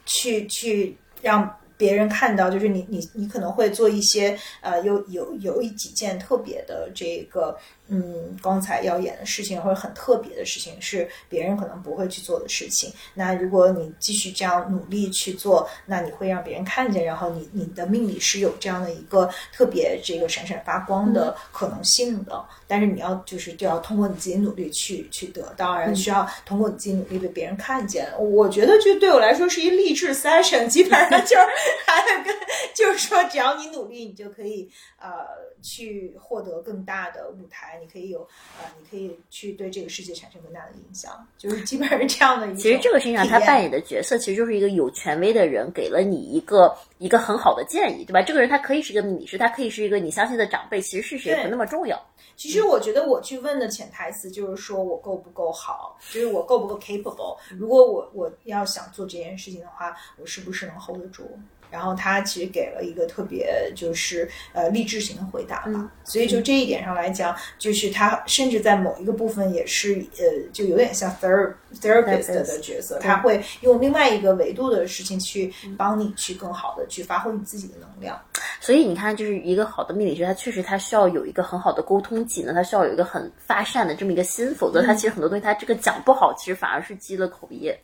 [0.05, 7.57] 去去让别人看到，就是你你你可能会做一些呃有有有一几件特别的这个
[7.93, 12.89] 嗯光彩耀眼的事情，或者很特别的事情，是别人可能不会去做的事情。
[13.13, 22.43] 那如果你继续这样努力去做，那你会让别人看见，然后你你的命里是有这样的一个特别这个闪闪发光的可能性的。
[22.65, 28.07] 但是你要就是就要通过你自己努力去去得到，然后需要通过你自己努力被别人看见。
[28.17, 31.45] 我觉得就对我来说是一励志 session，基本上就是
[31.85, 32.33] 还跟
[32.73, 35.25] 就是说，只要你努力，你就可以呃
[35.61, 38.19] 去获得更大的舞台，你可以有
[38.59, 42.55] 呃你可以去对这个世界产生更大的影响，就是基本上是这样的一个。
[42.55, 48.21] 其实这个实际上他扮演的角色，其实就是一个有权威的人给了你一个一个很好的建议，对吧？
[48.21, 51.99] 这个人他可以是一个秘书，他可以是一个你相信的长辈，其实是谁不那么重要。
[52.37, 57.37] 其实我觉得我去问的潜台词就是说我够不够好，就是我够不够 capable。
[57.57, 61.37] 如果我我要想做这件事情的话，我是不是能 hold 得住？
[61.71, 65.91] 然后他其实给了一个特别就是呃励志型的回答吧。
[66.03, 78.21] 所以就这一点上来讲，就是他甚至在某一个部分也是呃就有点像 ther therapist 的角色，他会用另外一个维度的事情去帮你去更好的去发挥你自己的能量。
[78.59, 87.79] 所以你看，就是一个好的命理师，他确实他需要有一个很好的沟通技能，他需要有一个很发善的这么一个心，否则他其实很多东西他这个讲不好，其实反而是积了口业，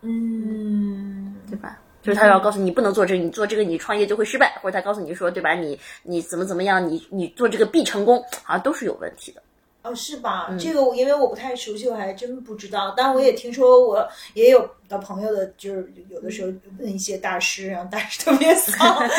[0.00, 1.78] 嗯，对吧？
[2.08, 5.52] 就是他要告诉你不能做这个，你做这个你创业就会失败，或者他告诉你说，对吧？
[5.52, 9.42] 你你怎么怎么样，你你做这个必成功，好像都是有问题的。
[9.82, 10.50] 哦，是吧？
[10.58, 12.94] 这个我因为我不太熟悉，我还真不知道。
[12.96, 19.00] 但我也听说，我也有的朋友的，就是有的时候问一些大师，然后大师特别骚。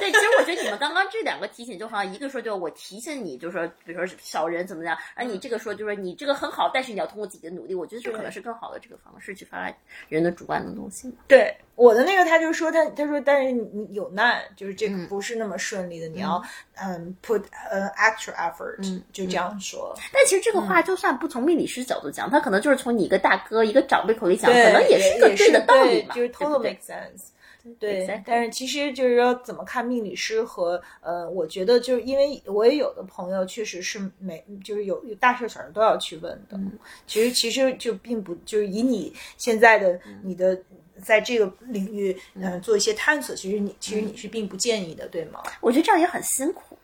[0.00, 9.74] 对，其实我觉得你们刚刚这两个提醒，就好像一个说，就我提醒你，就是说，比如说小人怎么样，而你这个说，就是说你这个很好，但是你要通过自己的努力，我觉得这可能是更好的这个方式去发展
[10.08, 11.10] 人的主观能动性。
[11.26, 16.42] 对我的那个，他就说他他说，但是你有难，就是这个不是那么顺利的，你要
[16.74, 17.42] 嗯 put
[17.72, 18.76] an extra effort，
[19.12, 19.96] 就这样说。
[20.12, 27.28] 但其实这个话就算不从命理师角度讲，他可能就是从你一个大哥、一个长辈口里讲，可能也是一个对的道理嘛，就是 total 对 make sense。
[27.80, 36.60] 对，但是其实就是说，怎么看命理师和呃，我觉得就是因为我也有的朋友确实是每就是有有大事小事都要去问的。
[37.06, 40.60] 其实其实就并不就是以你现在的你的
[41.02, 45.42] 在这个领域嗯做一些探索，其实你其实你是并不建议的，对吗？
[45.62, 46.76] 我觉得这样也很辛苦。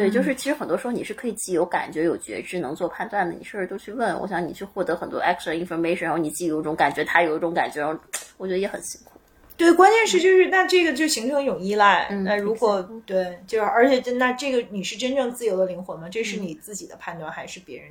[0.00, 4.18] 对，就是其实很多时候你是可以自己有感觉、有觉知、能做判断的，你甚至都去问。
[4.18, 8.00] 我想你去获得很多 extra information，然后你自己有一种感觉，他有一种感觉，然后
[8.38, 9.12] 我觉得也很辛苦。
[9.58, 12.08] 对，关键是就是那这个就形成一种依赖。
[12.10, 16.08] 嗯那如果对，就是而且真那这个你是真正自由的灵魂吗？
[16.10, 17.90] 这是你自己的判断，还是别人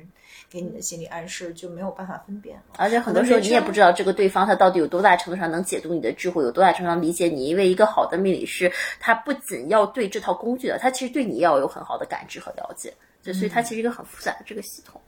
[0.50, 1.54] 给你的心理暗示？
[1.54, 2.62] 就没有办法分辨了。
[2.76, 7.46] 而且很多时候你也不知道这个对方他到底有多大程度上能解读你的智慧，有多大程度上理解你。
[7.46, 12.92] 因为一个好的命理师，他不仅要对这套工具的，他其实对你要有很好的感知和了解。
[13.22, 14.98] 就所以它其实一个很复杂的这个系统。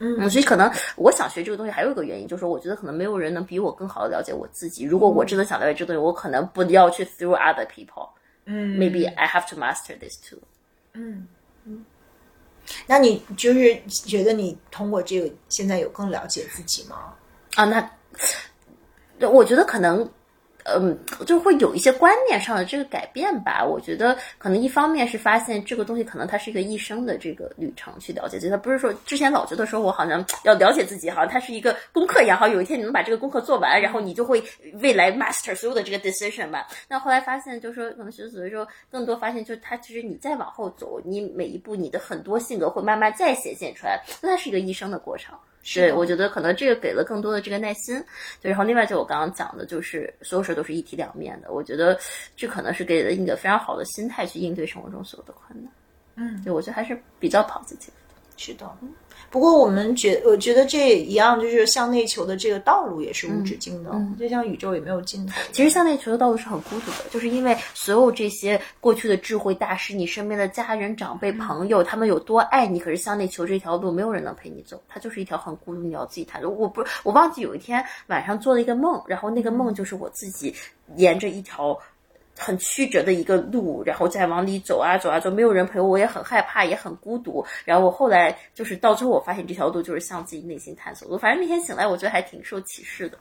[0.00, 4.84] 嗯，所以可能我想学这个东西，还有一个原因就是，我觉得可能没有人能比我更好的了解我自己。
[4.84, 8.08] 如果我真的想了解这个东西，我可能不要去 through other people。
[8.44, 10.40] 嗯，maybe I have to master this too。
[10.94, 11.28] 嗯
[11.64, 11.84] 嗯，
[12.86, 17.14] 那你就是觉得你通过这个现在有更了解自己吗？
[17.54, 17.64] 啊，
[19.18, 20.08] 那我觉得可能。
[20.64, 23.64] 嗯，就会有一些观念上的这个改变吧。
[23.64, 34.42] 我觉得可能一方面是发现这个东西可能它是一个一生的这个旅程去了解自己，它不是说之前老觉得说我好像要了解自己，好像它是一个功课也，好有一天你能把这个功课做完，然后你就会
[34.80, 36.66] 未来 master 所有的这个 decision 吧。
[36.88, 45.34] 那后来发现就是说，可能学子的时候更多发现，就是它其实你再往后走，你每一步你的很多性格会慢慢再显现出来，那它是一个一生的过程。
[45.72, 48.02] 对，我觉得可能这个给了更多的这个耐心。
[48.40, 51.50] 对，然后另外就我刚刚讲的，就是所有事都是一体两面的。
[51.50, 51.98] 我觉得
[52.36, 55.72] 这可能是给了你一个非常好的心态去应对生活中所有的困难。
[56.16, 57.92] 嗯，对，我觉得还是比较 positive 的。
[58.36, 58.70] 是的，
[59.30, 65.32] 不过我们觉我觉得这一样，就是向内求的这个道路也是无止境的，就像宇宙也没有尽头。
[65.52, 76.50] 其实向内求的道路是很孤独的，就是因为所有这些过去的智慧大师，你身边的家人、长辈、朋友，他们有多爱你，可是向内求这条路，没有人能陪你走，它就是一条很孤独，你要自己探索。
[76.50, 80.54] 我不，我忘记有一天晚上做了一个梦，然后那个梦就是我自己
[80.96, 81.78] 沿着一条。
[82.36, 87.44] 很曲折的一个路，然后再往里走啊走啊走，没有人陪我，我也很害怕，也很孤独。
[87.64, 91.16] 然后我后来就是到最后，我发现这条路就是向自己内心探索路。
[91.16, 93.16] 反正那天醒来，我觉得还挺受启示的。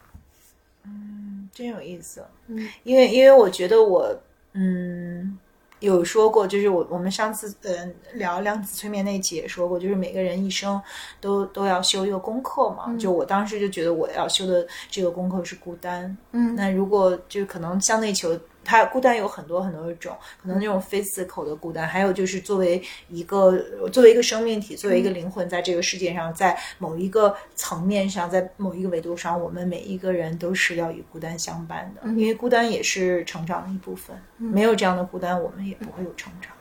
[0.85, 2.25] 嗯，真有意思。
[2.47, 4.13] 嗯，因为因为我觉得我
[4.53, 5.37] 嗯，
[5.79, 10.81] 有说过，就是我我们上次嗯聊量子催眠那一期也说过，就是每个人一生
[11.21, 12.93] 都都要修一个功课嘛。
[12.97, 16.17] 就我当时就觉得我要修的这个功课是孤单。
[16.31, 23.57] 嗯那如果就可能向内求，它孤单有很多很多种，可能那种 physical 的孤单，还有就是作为一个
[23.91, 34.15] 作为一个生命体，作为一个灵魂，在这个世界上，在某一个层面上，在某一个维度上，我们每一个人都是要与孤单相伴的，因为孤单也是成长的一部分。
[34.37, 36.51] 没有这样的孤单，我们也不会有成长。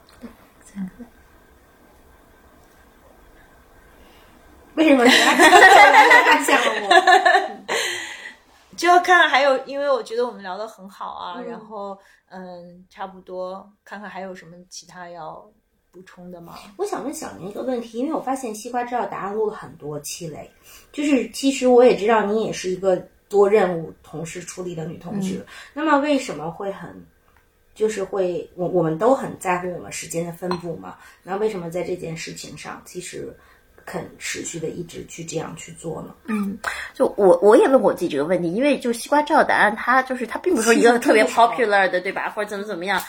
[4.75, 6.89] 为什么你要 看向我？
[8.83, 11.97] 就要看还有，因为我觉得我们聊得很好啊，嗯然后
[12.29, 15.49] 嗯，差不多看看还有什么其他要
[15.93, 16.59] 补充的吗？
[16.77, 20.51] 我想问小宁一个问题，因为我发现西瓜知道答案录了很多期嘞，
[20.91, 22.97] 就是其实我也知道你也是一个
[23.29, 27.07] 多任务同时处理的女同志，那么为什么会很，
[27.77, 30.99] 就是会我我们都很在乎我们时间的分布嘛？
[31.23, 33.33] 那为什么在这件事情上，其实
[33.85, 36.15] 肯持续的一直去这样去做呢？
[36.27, 36.59] 嗯，
[36.95, 42.31] 就我我也问过我自己这个问题，因为就西瓜知道答案，它就是它并不是说一个特别 popular 的，对吧？
[42.31, 43.03] 或者怎么怎么样。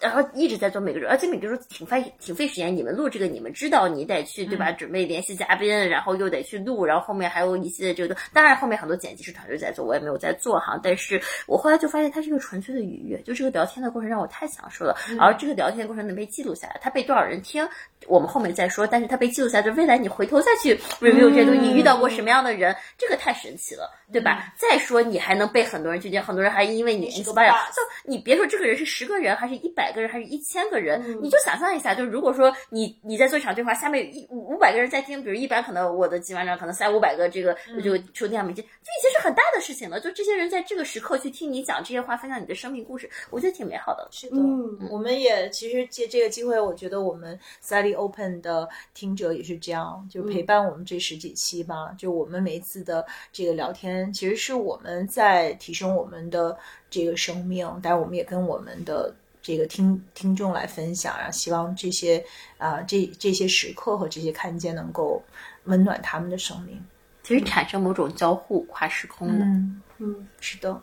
[0.00, 2.76] 然后一直在做每个周，而且每个周挺费挺费时间。
[2.76, 4.70] 你们录这个，你们知道你得去对吧？
[4.72, 10.78] 准备联系嘉宾，然后又得去录，然后后面还有一系列这个，当然后面很多剪辑是团队在做，我也没有在做哈。
[10.82, 14.94] 但是我后来就发现，它是一个纯粹的愉悦，就这个聊天的过程让我太享受了。
[15.18, 17.66] 而这个聊天的过程能被记录下来，它被多少人听，
[18.06, 18.86] 我们后面再说。
[18.86, 24.54] 但是它被记录下来，就未来你回头再去 review 这些东西，你遇到过什么样的人，这个太神奇了，对吧？
[24.56, 40.00] 再说你还能被很多人拒绝，很多人还因为你是个 inspire，就你别说这个人是十个人，还是一百个人，还是一千个人，你就想象一下，就如果说你你在做一场对话，下面有一五五百个人在听，比如一般可能我的几万张可能三五百个这个这个收听量没进，这已经是很大的事情了。
[40.00, 44.08] 就这些人在这个时刻去听你讲这些话，分享你的生命故事，我觉得挺美好的。
[44.10, 51.92] 是的，嗯我们也其实借这个机会，我觉得我们 Sally Open 的听者也是这样，就陪伴我们这十几期吧。
[51.98, 56.56] 就我们每一次的这个聊天，其实是我们在提升我们的
[56.90, 62.24] 这个生命，但是我们也跟我们的这个听听众来分享，然后希望这些
[62.58, 65.22] 啊、这这些时刻和这些看见能够
[65.64, 66.82] 温暖他们的生命。
[67.22, 69.44] 其实产生某种交互跨时空的。
[69.44, 70.80] 嗯，嗯，是的。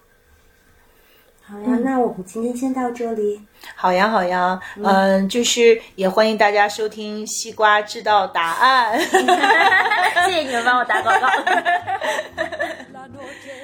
[1.54, 3.40] 好呀，那我们今天先到这里。
[3.76, 9.00] 好呀，好呀，嗯，就是也欢迎大家收听《西瓜知道答案》。
[10.26, 11.28] 谢谢你们帮我打广告。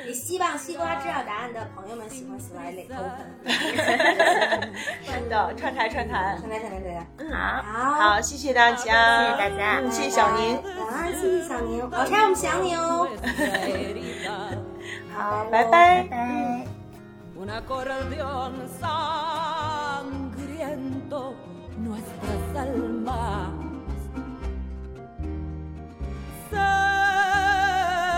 [0.05, 3.25] 也希望西瓜知道答案的朋友们喜欢 Smiley Open。
[5.07, 6.37] 真的，串台串台。
[6.39, 13.07] 看来看来看来，好，好，好，谢谢大家，谢谢大家嗯谢谢小宁，晚安，谢谢小宁，老柴我们想你哦。
[15.15, 16.03] 好，拜拜。
[16.09, 16.78] 拜。
[17.39, 18.53] Un acordeón
[20.01, 21.33] sangriento
[21.77, 23.51] nuestras almas.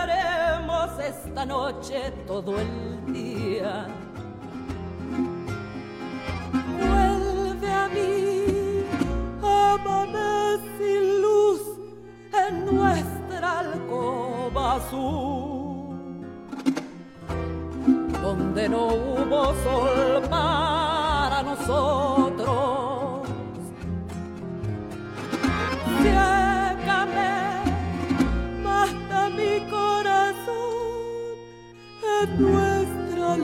[0.01, 3.85] Seremos esta noche todo el día.
[6.79, 8.85] Vuelve a mí,
[9.43, 11.61] amame sin luz
[12.47, 15.60] en nuestra alcoba azul
[18.21, 23.27] donde no hubo sol para nosotros.
[26.01, 27.33] Ciégame,
[28.63, 31.35] mata mi corazón
[32.21, 33.37] en nuestra